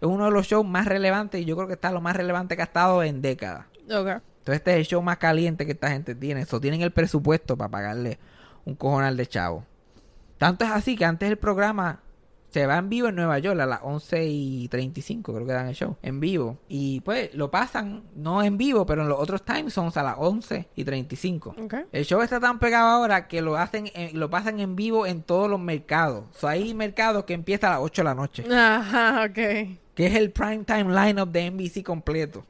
Es 0.00 0.08
uno 0.08 0.24
de 0.24 0.32
los 0.32 0.48
shows 0.48 0.66
más 0.66 0.86
relevantes 0.86 1.40
y 1.40 1.44
yo 1.44 1.54
creo 1.54 1.68
que 1.68 1.74
está 1.74 1.92
lo 1.92 2.00
más 2.00 2.16
relevante 2.16 2.56
que 2.56 2.62
ha 2.62 2.64
estado 2.64 3.04
en 3.04 3.22
décadas. 3.22 3.66
Okay. 3.84 4.14
Entonces 4.14 4.54
este 4.56 4.72
es 4.72 4.76
el 4.78 4.86
show 4.86 5.00
más 5.00 5.18
caliente 5.18 5.64
que 5.64 5.72
esta 5.72 5.88
gente 5.88 6.16
tiene. 6.16 6.40
Eso 6.40 6.60
tienen 6.60 6.82
el 6.82 6.90
presupuesto 6.90 7.56
para 7.56 7.70
pagarle 7.70 8.18
un 8.64 8.74
cojonal 8.74 9.16
de 9.16 9.26
chavo. 9.28 9.64
Tanto 10.38 10.64
es 10.64 10.72
así 10.72 10.96
que 10.96 11.04
antes 11.04 11.30
el 11.30 11.36
programa 11.36 12.00
se 12.52 12.66
va 12.66 12.76
en 12.76 12.88
vivo 12.90 13.08
en 13.08 13.14
Nueva 13.16 13.38
York 13.38 13.58
a 13.60 13.66
las 13.66 13.80
11 13.82 14.24
y 14.26 14.68
35, 14.68 15.32
creo 15.32 15.46
que 15.46 15.52
dan 15.52 15.68
el 15.68 15.74
show, 15.74 15.96
en 16.02 16.20
vivo. 16.20 16.58
Y 16.68 17.00
pues 17.00 17.34
lo 17.34 17.50
pasan, 17.50 18.02
no 18.14 18.42
en 18.42 18.58
vivo, 18.58 18.84
pero 18.86 19.02
en 19.02 19.08
los 19.08 19.18
otros 19.18 19.42
time 19.44 19.70
zones 19.70 19.96
a 19.96 20.02
las 20.02 20.16
11 20.18 20.68
y 20.76 20.84
35. 20.84 21.56
Okay. 21.64 21.84
El 21.92 22.04
show 22.04 22.20
está 22.20 22.38
tan 22.38 22.58
pegado 22.58 22.88
ahora 22.88 23.26
que 23.26 23.40
lo 23.40 23.56
hacen, 23.56 23.90
en- 23.94 24.20
lo 24.20 24.28
pasan 24.30 24.60
en 24.60 24.76
vivo 24.76 25.06
en 25.06 25.22
todos 25.22 25.48
los 25.48 25.58
mercados. 25.58 26.24
O 26.36 26.38
sea, 26.38 26.50
hay 26.50 26.74
mercados 26.74 27.24
que 27.24 27.32
empieza 27.34 27.68
a 27.68 27.70
las 27.70 27.80
8 27.80 28.02
de 28.02 28.04
la 28.04 28.14
noche 28.14 28.44
Ajá, 28.54 29.26
okay. 29.30 29.78
que 29.94 30.06
es 30.06 30.14
el 30.14 30.30
prime 30.30 30.64
time 30.64 30.84
lineup 31.06 31.30
de 31.30 31.50
NBC 31.50 31.82
completo. 31.82 32.44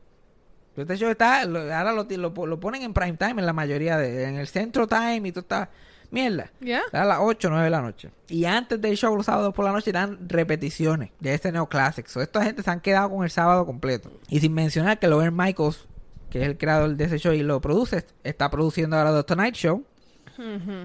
Este 0.77 0.97
show 0.97 1.11
está, 1.11 1.45
lo- 1.45 1.61
ahora 1.73 1.93
lo, 1.93 2.05
lo, 2.09 2.47
lo 2.47 2.59
ponen 2.59 2.83
en 2.83 2.95
prime 2.95 3.17
time 3.19 3.41
en 3.41 3.47
la 3.47 3.53
mayoría 3.53 3.99
de, 3.99 4.25
en 4.25 4.37
el 4.37 4.49
centro 4.49 4.87
time 4.88 5.29
y 5.29 5.33
todo 5.33 5.41
está, 5.43 5.71
mierda. 6.12 6.51
Yeah. 6.61 6.83
A 6.92 7.05
las 7.05 7.18
8 7.20 7.48
o 7.48 7.51
9 7.51 7.64
de 7.64 7.70
la 7.70 7.81
noche. 7.83 8.11
Y 8.29 8.44
antes 8.44 8.81
del 8.81 8.96
show 8.96 9.16
los 9.16 9.27
sábados 9.27 9.53
por 9.55 9.64
la 9.64 9.72
noche 9.72 9.90
dan 9.92 10.29
repeticiones 10.29 11.11
de 11.18 11.35
este 11.35 11.51
neoclásico. 11.51 12.09
So, 12.09 12.20
esta 12.22 12.44
gente 12.44 12.62
se 12.62 12.70
han 12.70 12.81
quedado 12.81 13.11
con 13.11 13.25
el 13.25 13.31
sábado 13.31 13.66
completo. 13.66 14.11
Y 14.29 14.40
sin 14.40 14.55
mencionar 14.55 14.98
que 14.98 15.09
Logan 15.09 15.35
Michaels, 15.37 15.88
que 16.31 16.40
es 16.42 16.46
el 16.46 16.57
creador 16.59 16.94
de 16.96 17.05
ese 17.05 17.18
show 17.18 17.33
y 17.33 17.42
lo 17.42 17.61
produce, 17.61 18.05
está 18.22 18.51
produciendo 18.51 18.96
ahora 18.96 19.12
The 19.14 19.25
Tonight 19.25 19.55
Show. 19.55 19.85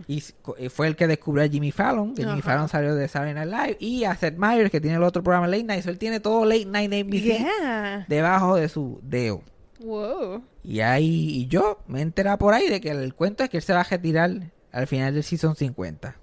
Y 0.07 0.23
y 0.59 0.69
fue 0.69 0.87
el 0.87 0.95
que 0.95 1.07
descubrió 1.07 1.43
a 1.45 1.47
Jimmy 1.47 1.71
Fallon. 1.71 2.13
Que 2.13 2.23
Jimmy. 2.25 2.41
Fallon 2.41 2.67
salió 2.67 2.95
de 2.95 3.07
Saturday 3.07 3.33
Night 3.33 3.49
Live. 3.49 3.77
Y 3.79 4.03
a 4.03 4.15
Seth 4.15 4.37
Meyers, 4.37 4.69
que 4.69 4.81
tiene 4.81 4.97
el 4.97 5.03
otro 5.03 5.23
programa 5.23 5.47
Late 5.47 5.63
Night. 5.63 5.83
So, 5.83 5.89
él 5.89 5.97
tiene 5.97 6.19
todo 6.19 6.45
Late 6.45 6.65
Night 6.65 6.91
NBC 6.91 7.23
Yeah. 7.23 8.05
debajo 8.07 8.55
de 8.55 8.67
su 8.69 8.99
dedo. 9.03 9.41
Wow. 9.79 10.43
Y 10.63 10.81
ahí 10.81 11.29
y 11.29 11.47
yo 11.47 11.79
me 11.87 11.99
he 11.99 12.01
enterado 12.01 12.37
por 12.39 12.53
ahí 12.53 12.67
de 12.67 12.81
que 12.81 12.89
el 12.91 13.13
cuento 13.13 13.43
es 13.43 13.49
que 13.49 13.57
él 13.57 13.63
se 13.63 13.73
va 13.73 13.81
a 13.81 13.83
retirar 13.83 14.51
al 14.71 14.87
final 14.87 15.13
del 15.13 15.23
season 15.23 15.55
50. 15.55 16.15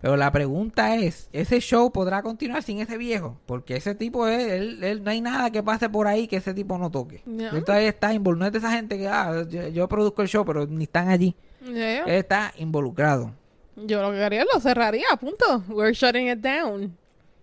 Pero 0.00 0.16
la 0.16 0.32
pregunta 0.32 0.96
es, 0.96 1.28
¿ese 1.32 1.60
show 1.60 1.92
podrá 1.92 2.22
continuar 2.22 2.62
sin 2.62 2.80
ese 2.80 2.96
viejo? 2.96 3.38
Porque 3.44 3.76
ese 3.76 3.94
tipo, 3.94 4.26
es, 4.26 4.50
él, 4.50 4.82
él- 4.82 5.04
no 5.04 5.10
hay 5.10 5.20
nada 5.20 5.50
que 5.50 5.62
pase 5.62 5.90
por 5.90 6.06
ahí 6.06 6.26
que 6.26 6.36
ese 6.36 6.54
tipo 6.54 6.78
no 6.78 6.90
toque. 6.90 7.22
Él 7.26 7.62
todavía 7.64 7.90
está 7.90 8.14
involucrado. 8.14 8.38
No 8.40 8.46
es 8.46 8.52
de 8.52 8.58
esa 8.66 8.72
gente 8.76 8.96
que, 8.96 9.06
ah, 9.08 9.44
yo, 9.48 9.68
yo 9.68 9.88
produzco 9.88 10.22
el 10.22 10.28
show, 10.28 10.42
pero 10.44 10.66
ni 10.66 10.84
están 10.84 11.08
allí. 11.10 11.34
Yeah. 11.62 12.04
Él 12.04 12.10
está 12.14 12.54
involucrado. 12.56 13.32
Yo 13.76 14.00
lo 14.00 14.10
que 14.12 14.22
haría 14.24 14.44
lo 14.52 14.58
cerraría, 14.58 15.04
punto. 15.20 15.64
We're 15.68 15.92
shutting 15.92 16.28
it 16.28 16.38
down. 16.38 16.96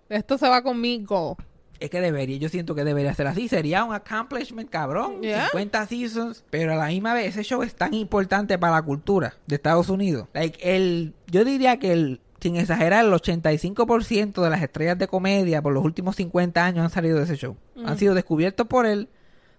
Esto 0.09 0.37
se 0.39 0.47
va 0.49 0.63
conmigo. 0.63 1.37
Es 1.79 1.89
que 1.89 2.01
debería, 2.01 2.37
yo 2.37 2.49
siento 2.49 2.75
que 2.75 2.83
debería 2.83 3.13
ser 3.13 3.27
así. 3.27 3.47
Sería 3.47 3.83
un 3.83 3.93
accomplishment 3.93 4.69
cabrón. 4.69 5.21
Yeah. 5.21 5.49
50 5.49 5.85
seasons. 5.87 6.43
Pero 6.49 6.73
a 6.73 6.75
la 6.75 6.87
misma 6.87 7.13
vez, 7.13 7.27
ese 7.27 7.43
show 7.43 7.61
es 7.63 7.75
tan 7.75 7.93
importante 7.93 8.57
para 8.57 8.73
la 8.73 8.81
cultura 8.81 9.35
de 9.45 9.55
Estados 9.55 9.89
Unidos. 9.89 10.27
Like, 10.33 10.59
el, 10.75 11.13
yo 11.27 11.43
diría 11.43 11.77
que 11.77 11.91
el, 11.91 12.21
sin 12.39 12.55
exagerar, 12.55 13.05
el 13.05 13.11
85% 13.11 14.41
de 14.41 14.49
las 14.49 14.61
estrellas 14.61 14.97
de 14.97 15.07
comedia 15.07 15.61
por 15.61 15.73
los 15.73 15.83
últimos 15.83 16.15
50 16.15 16.63
años 16.63 16.83
han 16.83 16.89
salido 16.89 17.17
de 17.17 17.23
ese 17.23 17.35
show. 17.35 17.55
Han 17.85 17.97
sido 17.97 18.13
descubiertos 18.13 18.67
por 18.67 18.85
él, 18.85 19.09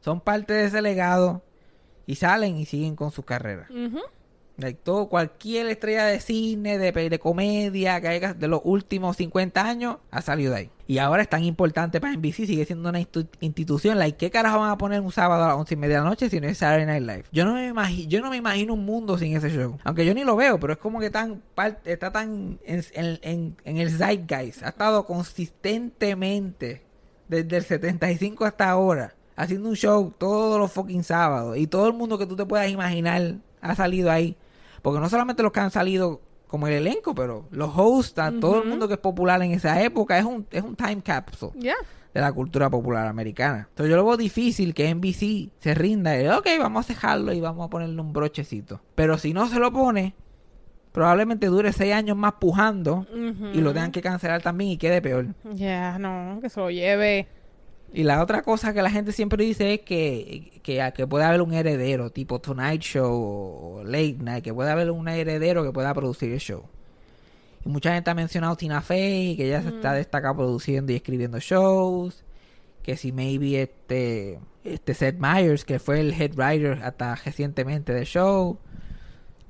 son 0.01 0.21
parte 0.21 0.53
de 0.53 0.67
ese 0.67 0.83
legado 0.83 1.43
y 2.07 2.17
salen 2.17 2.57
y 2.57 2.67
siguen 2.67 2.97
con 2.97 3.11
su 3.11 3.23
carrera. 3.23 3.69
Like, 4.59 4.81
todo, 4.83 5.09
cualquier 5.09 5.69
estrella 5.69 6.05
de 6.07 6.19
cine, 6.19 6.79
de, 6.79 6.91
de 6.91 7.19
comedia 7.21 8.01
que 8.01 8.09
haya 8.09 8.35
de 8.35 8.49
los 8.49 8.61
últimos 8.65 9.17
50 9.17 9.65
años 9.65 9.99
ha 10.11 10.21
salido 10.21 10.53
de 10.53 10.59
ahí. 10.59 10.71
Y 10.89 10.99
ahora 10.99 11.23
es 11.23 11.29
tan 11.29 11.45
importante 11.45 12.01
para 12.01 12.13
NBC, 12.15 12.45
sigue 12.47 12.65
siendo 12.65 12.89
una 12.89 12.99
institu- 13.01 13.29
institución. 13.41 13.99
Like, 13.99 14.17
¿Qué 14.17 14.31
carajo 14.33 14.59
van 14.59 14.71
a 14.71 14.79
poner 14.79 15.01
un 15.01 15.13
sábado 15.13 15.45
a 15.45 15.49
las 15.49 15.57
11 15.59 15.75
y 15.75 15.77
media 15.77 15.97
de 15.99 16.03
la 16.03 16.09
noche 16.11 16.29
si 16.29 16.41
no 16.41 16.49
es 16.49 16.59
Saturday 16.59 16.87
Night 16.87 17.03
Live? 17.03 17.25
Yo 17.31 17.45
no 17.45 17.55
me 17.55 17.69
imagino, 17.69 18.09
yo 18.09 18.21
no 18.21 18.31
me 18.31 18.37
imagino 18.37 18.75
un 18.75 18.85
mundo 18.85 19.17
sin 19.17 19.37
ese 19.37 19.49
show. 19.51 19.79
Aunque 19.85 20.05
yo 20.05 20.13
ni 20.13 20.25
lo 20.25 20.35
veo, 20.35 20.59
pero 20.59 20.73
es 20.73 20.79
como 20.81 20.99
que 20.99 21.11
tan 21.11 21.41
está 21.85 22.11
tan 22.11 22.59
en- 22.65 22.85
en- 23.23 23.57
en 23.65 23.77
el 23.77 23.91
zeitgeist. 23.91 24.65
Ha 24.65 24.71
estado 24.71 25.07
consistentemente 25.07 26.83
desde 27.29 27.57
el 27.59 27.65
75 27.65 28.45
hasta 28.45 28.69
ahora. 28.71 29.15
Haciendo 29.37 29.69
un 29.69 29.77
show 29.77 30.13
todos 30.19 30.59
los 30.59 30.73
fucking 30.73 31.05
sábados. 31.05 31.57
Y 31.59 31.67
todo 31.69 31.87
el 31.87 31.93
mundo 31.95 32.19
que 32.19 32.27
tú 32.27 32.35
te 32.35 32.45
puedas 32.45 32.69
imaginar 32.71 33.37
ha 33.61 33.75
salido 33.75 34.11
ahí. 34.11 34.37
Porque 34.89 35.01
no 35.03 35.09
solamente 35.09 35.43
los 35.43 35.53
que 35.53 35.61
han 35.61 35.71
salido 35.71 36.21
como 36.47 36.67
el 36.67 36.73
elenco, 36.75 37.15
pero 37.15 37.47
los 37.51 37.71
hosts, 37.77 38.15
todo 38.41 38.63
el 38.63 38.69
mundo 38.69 38.89
que 38.89 38.95
es 38.95 39.01
popular 39.01 39.43
en 39.43 39.53
esa 39.53 39.83
época, 39.83 40.19
es 40.19 40.25
un, 40.25 40.47
es 40.51 40.63
un 40.63 40.75
time 40.77 41.03
capsule 41.03 41.53
Yeah. 41.61 41.75
de 42.15 42.21
la 42.23 42.33
cultura 42.33 42.71
popular 42.71 43.07
americana. 43.07 43.67
Entonces 43.69 43.91
yo 43.91 43.97
lo 43.97 44.05
veo 44.07 44.17
difícil 44.17 44.73
que 44.73 44.95
NBC 44.95 45.51
se 45.59 45.75
rinda 45.75 46.19
y, 46.21 46.27
ok, 46.29 46.47
vamos 46.59 46.87
a 46.87 46.89
dejarlo 46.95 47.33
y 47.35 47.41
vamos 47.41 47.67
a 47.67 47.71
ponerle 47.71 48.01
un 48.01 48.13
brochecito. 48.15 48.81
Pero 48.95 49.19
si 49.19 49.35
no 49.35 49.47
se 49.47 49.59
lo 49.59 49.71
pone, 49.73 50.15
probablemente 50.93 51.47
dure 51.49 51.73
seis 51.73 51.93
años 51.95 52.17
más 52.17 52.33
pujando 52.41 53.07
y 53.53 53.61
lo 53.61 53.73
tengan 53.75 53.93
que 53.93 54.01
cancelar 54.01 54.41
también 54.43 54.71
y 54.71 54.79
quede 54.79 55.03
peor. 55.03 55.27
Yeah, 55.55 55.99
no, 55.99 56.41
que 56.41 56.49
se 56.49 56.61
lo 56.61 56.71
lleve. 56.71 57.29
Y 57.93 58.03
la 58.03 58.23
otra 58.23 58.43
cosa 58.43 58.75
que 58.75 58.83
la 58.83 58.91
gente 58.91 59.13
siempre 59.13 59.45
dice 59.45 59.75
es 59.75 59.81
que, 59.81 60.61
que, 60.63 60.93
que 60.95 61.07
puede 61.07 61.25
haber 61.25 61.41
un 61.41 61.55
heredero, 61.55 62.11
tipo 62.11 62.39
Tonight 62.39 62.83
Show 62.83 63.13
o 63.13 63.83
Late 63.85 64.19
Night, 64.21 64.45
que 64.45 64.53
puede 64.53 64.71
haber 64.71 64.91
un 64.91 65.09
heredero 65.09 65.65
que 65.65 65.73
pueda 65.73 65.95
producir 65.95 66.33
el 66.33 66.39
show. 66.39 66.65
Y 67.65 67.69
mucha 67.69 67.95
gente 67.95 68.11
ha 68.11 68.15
mencionado 68.15 68.57
Tina 68.57 68.83
Fey, 68.83 69.37
que 69.37 69.47
ella 69.47 69.63
se 69.63 69.69
está 69.69 69.95
destacada 69.95 70.35
produciendo 70.35 70.93
y 70.93 70.97
escribiendo 70.97 71.39
shows. 71.39 72.25
Que 72.83 72.97
si 72.97 73.11
maybe 73.13 73.63
este, 73.63 74.39
este 74.65 74.95
Seth 74.95 75.19
Meyers, 75.19 75.65
que 75.65 75.79
fue 75.79 76.01
el 76.01 76.13
head 76.13 76.33
writer 76.37 76.81
hasta 76.83 77.15
recientemente 77.15 77.93
del 77.93 78.05
show. 78.05 78.59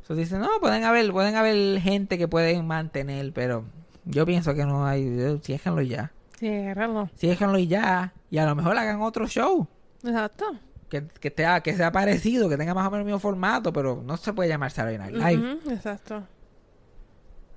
Entonces 0.00 0.28
dicen, 0.30 0.40
no, 0.40 0.48
pueden 0.60 0.84
haber, 0.84 1.12
pueden 1.12 1.36
haber 1.36 1.80
gente 1.80 2.16
que 2.18 2.28
pueden 2.28 2.66
mantener, 2.66 3.32
pero 3.32 3.64
yo 4.04 4.24
pienso 4.24 4.54
que 4.54 4.64
no 4.64 4.86
hay, 4.86 5.02
eh, 5.02 5.38
déjenlo 5.46 5.82
ya. 5.82 6.12
Ciérralo. 6.38 7.10
Sí, 7.14 7.26
déjenlo 7.26 7.58
y 7.58 7.66
ya. 7.66 8.14
Y 8.30 8.38
a 8.38 8.46
lo 8.46 8.54
mejor 8.54 8.76
hagan 8.76 9.00
otro 9.00 9.26
show. 9.26 9.66
Exacto. 10.04 10.44
Que, 10.88 11.06
que, 11.20 11.30
te- 11.30 11.46
que 11.62 11.76
sea 11.76 11.92
parecido, 11.92 12.48
que 12.48 12.56
tenga 12.56 12.74
más 12.74 12.86
o 12.86 12.90
menos 12.90 13.00
el 13.00 13.06
mismo 13.06 13.18
formato, 13.18 13.72
pero 13.72 14.02
no 14.04 14.16
se 14.16 14.32
puede 14.32 14.48
llamar 14.48 14.70
Saturday 14.70 14.98
Night 14.98 15.14
Live. 15.14 15.58
Exacto. 15.74 16.22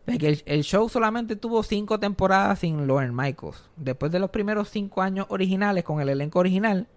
Es 0.08 0.18
que 0.18 0.28
el, 0.30 0.44
el 0.46 0.64
show 0.64 0.90
solamente 0.90 1.36
tuvo 1.36 1.64
cinco 1.64 2.00
temporadas 2.00 2.60
sin 2.60 2.88
Lauren 2.88 3.16
Michaels. 3.16 3.70
Después 3.78 4.12
de 4.12 4.20
los 4.20 4.32
primeros 4.32 4.70
cinco 4.70 5.02
años 5.02 5.28
originales 5.30 5.84
con 5.84 6.02
el 6.02 6.10
elenco 6.10 6.40
original, 6.40 6.88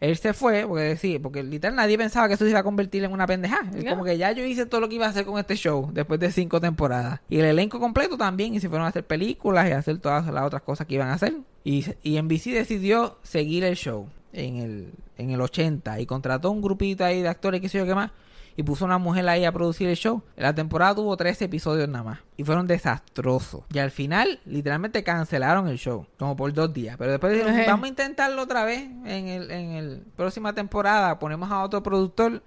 él 0.00 0.16
se 0.16 0.32
fue, 0.34 0.66
porque 0.66 0.96
sí, 0.96 1.18
porque 1.18 1.42
literal 1.42 1.76
nadie 1.76 1.96
pensaba 1.96 2.28
que 2.28 2.34
eso 2.34 2.44
se 2.44 2.50
iba 2.50 2.60
a 2.60 2.64
convertir 2.64 3.02
en 3.04 3.12
una 3.12 3.26
pendejada. 3.26 3.70
Ya. 3.72 3.90
Como 3.90 4.04
que 4.04 4.18
ya 4.18 4.32
yo 4.32 4.44
hice 4.44 4.66
todo 4.66 4.80
lo 4.80 4.88
que 4.88 4.96
iba 4.96 5.06
a 5.06 5.10
hacer 5.10 5.24
con 5.24 5.38
este 5.38 5.56
show 5.56 5.90
después 5.92 6.20
de 6.20 6.30
cinco 6.30 6.60
temporadas. 6.60 7.20
Y 7.28 7.38
el 7.38 7.46
elenco 7.46 7.80
completo 7.80 8.16
también, 8.18 8.54
y 8.54 8.60
se 8.60 8.68
fueron 8.68 8.84
a 8.84 8.90
hacer 8.90 9.06
películas 9.06 9.68
y 9.68 9.72
a 9.72 9.78
hacer 9.78 9.98
todas 9.98 10.26
las 10.26 10.44
otras 10.44 10.62
cosas 10.62 10.86
que 10.86 10.94
iban 10.96 11.08
a 11.08 11.14
hacer. 11.14 11.34
Y, 11.64 11.84
y 12.02 12.20
NBC 12.20 12.52
decidió 12.52 13.18
seguir 13.22 13.64
el 13.64 13.76
show 13.76 14.08
en 14.32 14.56
el, 14.56 14.92
en 15.16 15.30
el 15.30 15.40
80 15.40 16.00
y 16.00 16.06
contrató 16.06 16.50
un 16.50 16.62
grupito 16.62 17.04
ahí 17.04 17.22
de 17.22 17.28
actores, 17.28 17.60
qué 17.60 17.68
sé 17.68 17.78
yo 17.78 17.86
qué 17.86 17.94
más. 17.94 18.10
Y 18.56 18.64
puso 18.64 18.84
una 18.84 18.98
mujer 18.98 19.28
ahí 19.28 19.44
a 19.44 19.52
producir 19.52 19.88
el 19.88 19.94
show. 19.96 20.20
La 20.36 20.52
temporada 20.52 20.96
tuvo 20.96 21.16
13 21.16 21.44
episodios 21.44 21.88
nada 21.88 22.02
más. 22.02 22.18
Y 22.36 22.42
fueron 22.42 22.66
desastrosos. 22.66 23.62
Y 23.72 23.78
al 23.78 23.92
final, 23.92 24.40
literalmente 24.46 25.04
cancelaron 25.04 25.68
el 25.68 25.78
show. 25.78 26.06
Como 26.18 26.34
por 26.34 26.52
dos 26.52 26.74
días. 26.74 26.96
Pero 26.98 27.12
después 27.12 27.32
dijeron, 27.32 27.56
vamos 27.68 27.84
a 27.84 27.88
intentarlo 27.88 28.42
otra 28.42 28.64
vez. 28.64 28.80
En 28.80 29.28
el, 29.28 29.50
en 29.52 29.70
el 29.70 30.02
próxima 30.16 30.54
temporada 30.54 31.20
ponemos 31.20 31.52
a 31.52 31.62
otro 31.62 31.84
productor. 31.84 32.42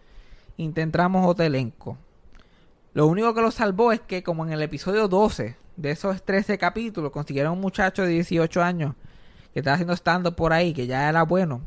Intentamos 0.58 1.26
otro 1.26 1.45
elenco. 1.45 1.97
Lo 2.93 3.08
único 3.08 3.34
que 3.34 3.39
lo 3.39 3.52
salvó 3.52 3.93
es 3.93 4.02
que 4.02 4.21
como 4.21 4.45
en 4.45 4.52
el 4.52 4.62
episodio 4.62 5.08
12 5.08 5.56
de 5.76 5.92
esos 5.92 6.24
13 6.24 6.58
capítulos 6.58 7.12
consiguieron 7.12 7.54
un 7.54 7.62
muchacho 7.62 8.04
de 8.04 8.10
18 8.10 8.62
años 8.62 8.96
que 9.54 9.60
estaba 9.60 9.76
haciendo 9.76 9.94
stand-up 9.94 10.36
por 10.36 10.54
ahí, 10.54 10.74
que 10.74 10.88
ya 10.88 11.10
era 11.10 11.24
bueno, 11.24 11.62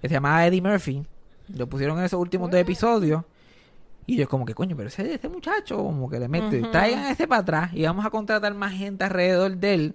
que 0.00 0.08
se 0.08 0.14
llamaba 0.14 0.46
Eddie 0.46 0.62
Murphy. 0.62 1.04
Lo 1.54 1.68
pusieron 1.68 1.98
en 1.98 2.04
esos 2.04 2.18
últimos 2.20 2.50
dos 2.50 2.60
episodios. 2.60 3.24
Y 4.06 4.16
yo 4.16 4.28
como 4.28 4.44
que, 4.44 4.54
coño, 4.54 4.76
pero 4.76 4.88
ese, 4.88 5.14
ese 5.14 5.28
muchacho 5.28 5.76
como 5.76 6.08
que 6.10 6.18
le 6.18 6.28
mete, 6.28 6.62
traigan 6.62 7.06
ese 7.06 7.26
para 7.26 7.40
atrás 7.40 7.70
y 7.72 7.84
vamos 7.84 8.04
a 8.04 8.10
contratar 8.10 8.54
más 8.54 8.72
gente 8.72 9.04
alrededor 9.04 9.56
de 9.56 9.74
él 9.74 9.94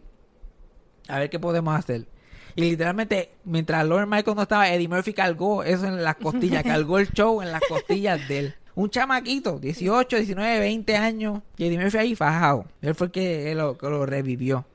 a 1.10 1.20
ver 1.20 1.30
qué 1.30 1.40
podemos 1.40 1.76
hacer. 1.76 2.06
Y 2.56 2.62
literalmente, 2.62 3.32
mientras 3.44 3.86
Lauren 3.86 4.10
Michaels 4.10 4.36
no 4.36 4.44
estaba, 4.44 4.70
Eddie 4.70 4.88
Murphy 4.88 5.14
cargó 5.14 5.64
eso 5.64 5.86
en 5.86 6.04
las 6.04 6.16
costillas, 6.16 6.64
cargó 6.66 7.00
el 7.00 7.10
show 7.12 7.42
en 7.42 7.52
las 7.52 7.62
costillas 7.68 8.28
de 8.28 8.40
él. 8.40 8.56
Un 8.76 8.90
chamaquito, 8.90 9.60
18, 9.60 10.18
19, 10.18 10.60
20 10.60 10.96
años, 10.96 11.42
y 11.58 11.66
Eddie 11.66 11.80
Murphy 11.80 11.98
ahí 11.98 12.16
fajado. 12.16 12.66
Él 12.82 12.96
fue 12.96 13.08
el 13.08 13.12
que 13.12 13.56
lo, 13.56 13.78
que 13.78 13.90
lo 13.90 14.06
revivió. 14.06 14.66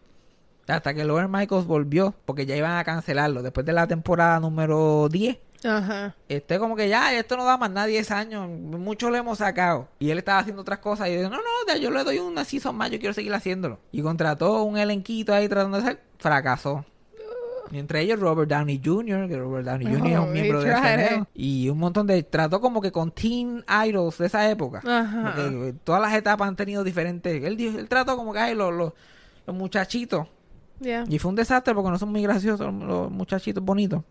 Hasta 0.67 0.95
que 0.95 1.05
Lauren 1.05 1.31
Michaels 1.31 1.67
volvió, 1.67 2.15
porque 2.25 2.47
ya 2.47 2.57
iban 2.57 2.77
a 2.77 2.85
cancelarlo. 2.85 3.43
Después 3.43 3.67
de 3.67 3.73
la 3.73 3.87
temporada 3.87 4.41
número 4.41 5.09
10, 5.11 5.37
Ajá. 5.63 6.15
este 6.29 6.59
como 6.59 6.75
que 6.77 6.89
ya, 6.89 7.13
esto 7.19 7.37
no 7.37 7.45
da 7.45 7.57
más 7.59 7.71
nada 7.71 7.87
10 7.87 8.11
años, 8.11 8.49
mucho 8.49 9.11
lo 9.11 9.17
hemos 9.17 9.39
sacado. 9.39 9.89
Y 9.99 10.11
él 10.11 10.19
estaba 10.19 10.39
haciendo 10.39 10.63
otras 10.63 10.79
cosas 10.79 11.09
y 11.09 11.15
yo, 11.15 11.29
no, 11.29 11.37
no, 11.37 11.77
yo 11.77 11.91
le 11.91 12.05
doy 12.05 12.19
una 12.19 12.45
season 12.45 12.77
más, 12.77 12.91
yo 12.91 12.99
quiero 12.99 13.13
seguir 13.15 13.33
haciéndolo. 13.35 13.79
Y 13.93 14.01
contrató 14.03 14.63
un 14.63 14.79
elenquito 14.79 15.35
ahí 15.35 15.49
tratando 15.49 15.79
de 15.79 15.83
hacer, 15.83 16.03
fracasó. 16.19 16.85
Entre 17.73 18.01
ellos 18.01 18.21
Robert 18.21 18.51
Downey 18.51 18.81
Jr., 18.85 19.29
que 19.29 19.37
Robert 19.39 19.67
Downey 19.67 19.87
Jr. 19.87 20.07
es 20.07 20.19
Oh, 20.19 20.23
un 20.25 20.33
miembro 20.33 20.63
he 20.63 20.65
de 20.65 20.77
SNL. 20.77 21.27
Y 21.35 21.69
un 21.69 21.79
montón 21.79 22.07
de, 22.07 22.23
trató 22.23 22.61
como 22.61 22.81
que 22.81 22.93
con 22.93 23.11
teen 23.11 23.65
idols 23.87 24.19
de 24.19 24.27
esa 24.27 24.49
época. 24.51 24.83
Ajá. 24.85 25.35
Porque 25.35 25.69
eh, 25.69 25.75
todas 25.85 26.01
las 26.01 26.15
etapas 26.15 26.49
han 26.49 26.57
tenido 26.57 26.85
diferentes. 26.85 27.43
Él, 27.43 27.61
él 27.61 27.89
trató 27.89 28.17
como 28.17 28.33
que 28.33 28.39
ay, 28.39 28.55
los, 28.55 28.73
los, 28.73 28.93
los 29.47 29.57
muchachitos. 29.57 30.27
Yeah. 30.81 31.05
Y 31.09 31.19
fue 31.19 31.31
un 31.31 31.37
desastre 31.37 31.75
porque 31.75 31.91
no 31.91 31.99
son 31.99 32.11
muy 32.11 32.23
graciosos 32.23 32.73
los 32.75 33.11
muchachitos 33.11 33.65
bonitos. 33.65 34.03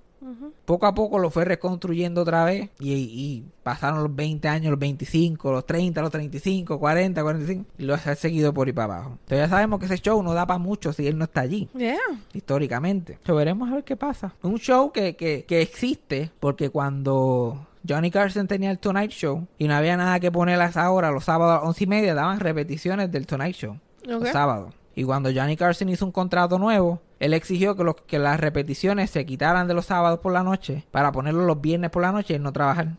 Poco 0.65 0.85
a 0.85 0.93
poco 0.93 1.19
lo 1.19 1.29
fue 1.29 1.45
reconstruyendo 1.45 2.21
otra 2.21 2.45
vez. 2.45 2.69
Y, 2.79 2.93
y 2.93 3.45
pasaron 3.63 4.01
los 4.03 4.15
20 4.15 4.47
años, 4.47 4.71
los 4.71 4.79
25, 4.79 5.51
los 5.51 5.65
30, 5.65 6.01
los 6.01 6.11
35, 6.11 6.79
40, 6.79 7.21
45. 7.21 7.65
Y 7.77 7.83
lo 7.83 7.93
ha 7.95 8.15
seguido 8.15 8.53
por 8.53 8.67
ahí 8.67 8.73
para 8.73 8.95
abajo. 8.95 9.09
Entonces 9.11 9.39
ya 9.39 9.49
sabemos 9.49 9.79
que 9.79 9.85
ese 9.85 9.97
show 9.99 10.21
no 10.23 10.33
da 10.33 10.45
para 10.47 10.57
mucho 10.59 10.93
si 10.93 11.07
él 11.07 11.17
no 11.17 11.25
está 11.25 11.41
allí 11.41 11.69
Yeah. 11.75 11.97
históricamente. 12.33 13.19
So, 13.25 13.35
veremos 13.35 13.69
a 13.71 13.75
ver 13.75 13.83
qué 13.83 13.95
pasa. 13.95 14.33
Un 14.41 14.57
show 14.57 14.91
que, 14.91 15.15
que, 15.15 15.45
que 15.47 15.61
existe 15.61 16.31
porque 16.39 16.69
cuando 16.69 17.67
Johnny 17.87 18.11
Carson 18.11 18.47
tenía 18.47 18.71
el 18.71 18.79
Tonight 18.79 19.11
Show 19.11 19.47
y 19.57 19.67
no 19.67 19.75
había 19.75 19.97
nada 19.97 20.19
que 20.19 20.31
poner 20.31 20.59
a 20.61 20.65
esa 20.67 20.89
hora, 20.91 21.11
los 21.11 21.25
sábados 21.25 21.51
a 21.53 21.59
las 21.59 21.67
once 21.67 21.83
y 21.83 21.87
media 21.87 22.13
daban 22.13 22.39
repeticiones 22.39 23.11
del 23.11 23.25
Tonight 23.27 23.55
Show. 23.55 23.77
Los 24.05 24.27
sábados. 24.29 24.73
Y 24.95 25.03
cuando 25.03 25.31
Johnny 25.33 25.57
Carson 25.57 25.89
hizo 25.89 26.05
un 26.05 26.11
contrato 26.11 26.59
nuevo, 26.59 27.01
él 27.19 27.33
exigió 27.33 27.75
que, 27.75 27.83
los, 27.83 27.95
que 27.95 28.19
las 28.19 28.39
repeticiones 28.39 29.09
se 29.09 29.25
quitaran 29.25 29.67
de 29.67 29.73
los 29.73 29.85
sábados 29.85 30.19
por 30.19 30.33
la 30.33 30.43
noche 30.43 30.85
para 30.91 31.11
ponerlos 31.11 31.45
los 31.45 31.61
viernes 31.61 31.89
por 31.89 32.01
la 32.01 32.11
noche 32.11 32.35
y 32.35 32.39
no 32.39 32.53
trabajar. 32.53 32.89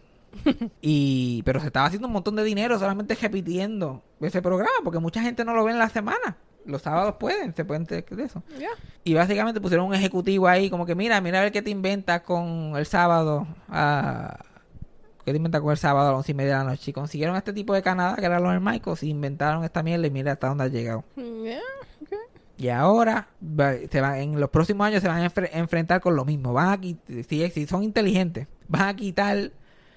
y 0.83 1.43
pero 1.45 1.61
se 1.61 1.67
estaba 1.67 1.87
haciendo 1.87 2.09
un 2.09 2.15
montón 2.15 2.35
de 2.35 2.43
dinero 2.43 2.79
solamente 2.79 3.15
repitiendo 3.15 4.03
ese 4.21 4.43
programa 4.43 4.73
porque 4.83 4.99
mucha 4.99 5.23
gente 5.23 5.45
no 5.45 5.55
lo 5.55 5.65
ve 5.65 5.73
en 5.73 5.79
la 5.79 5.89
semana. 5.89 6.37
Los 6.67 6.83
sábados 6.83 7.17
pueden, 7.21 7.55
se 7.55 7.65
pueden 7.65 7.85
de 7.85 8.05
eso. 8.25 8.43
Yeah. 8.59 8.71
Y 9.05 9.13
básicamente 9.13 9.61
pusieron 9.61 9.87
un 9.87 9.95
ejecutivo 9.95 10.49
ahí, 10.49 10.71
como 10.71 10.87
que 10.87 10.95
mira, 10.95 11.21
mira 11.21 11.41
a 11.41 11.43
ver 11.43 11.53
qué 11.53 11.61
te 11.61 11.71
inventas 11.71 12.23
con 12.23 12.73
el 12.77 12.87
sábado, 12.87 13.47
¿Por 15.25 15.29
qué 15.29 15.33
te 15.33 15.37
inventas 15.39 15.63
con 15.63 15.71
el 15.71 15.79
sábado 15.79 16.09
a 16.09 16.11
las 16.11 16.19
once 16.19 16.33
y 16.33 16.35
media 16.35 16.59
de 16.59 16.65
la 16.65 16.71
noche? 16.73 16.91
Y 16.91 16.93
consiguieron 16.93 17.35
a 17.35 17.39
este 17.39 17.55
tipo 17.55 17.73
de 17.73 17.81
Canadá, 17.81 18.15
que 18.17 18.27
eran 18.27 18.43
los 18.43 18.53
hermaicos, 18.53 19.03
y 19.03 19.09
inventaron 19.09 19.65
esta 19.65 19.83
mierda 19.83 20.07
y 20.07 20.11
mira 20.11 20.33
hasta 20.33 20.49
dónde 20.49 20.65
ha 20.65 20.69
llegado. 20.69 21.03
Yeah, 21.17 21.61
okay. 22.03 22.19
Y 22.59 22.69
ahora, 22.69 23.29
se 23.91 24.01
van, 24.03 24.17
en 24.17 24.39
los 24.39 24.51
próximos 24.51 24.87
años 24.87 25.01
se 25.01 25.09
van 25.09 25.23
a 25.23 25.31
enfre- 25.31 25.49
enfrentar 25.55 26.03
con 26.03 26.15
lo 26.15 26.27
mismo. 26.27 26.53
Van 26.53 26.69
a 26.69 26.79
si, 26.79 27.51
si 27.51 27.67
son 27.67 27.83
inteligentes, 27.83 28.49
van 28.69 28.83
a 28.83 28.95
quitar 28.95 29.51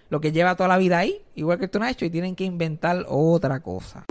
lo 0.09 0.21
que 0.21 0.32
lleva 0.32 0.55
toda 0.55 0.69
la 0.69 0.78
vida 0.78 0.97
ahí, 0.97 1.21
igual 1.36 1.59
que 1.59 1.67
tú 1.67 1.78
no 1.78 1.84
has 1.84 1.91
hecho, 1.91 2.05
y 2.05 2.09
tienen 2.09 2.34
que 2.34 2.45
inventar 2.45 3.05
otra 3.09 3.59
cosa. 3.59 4.05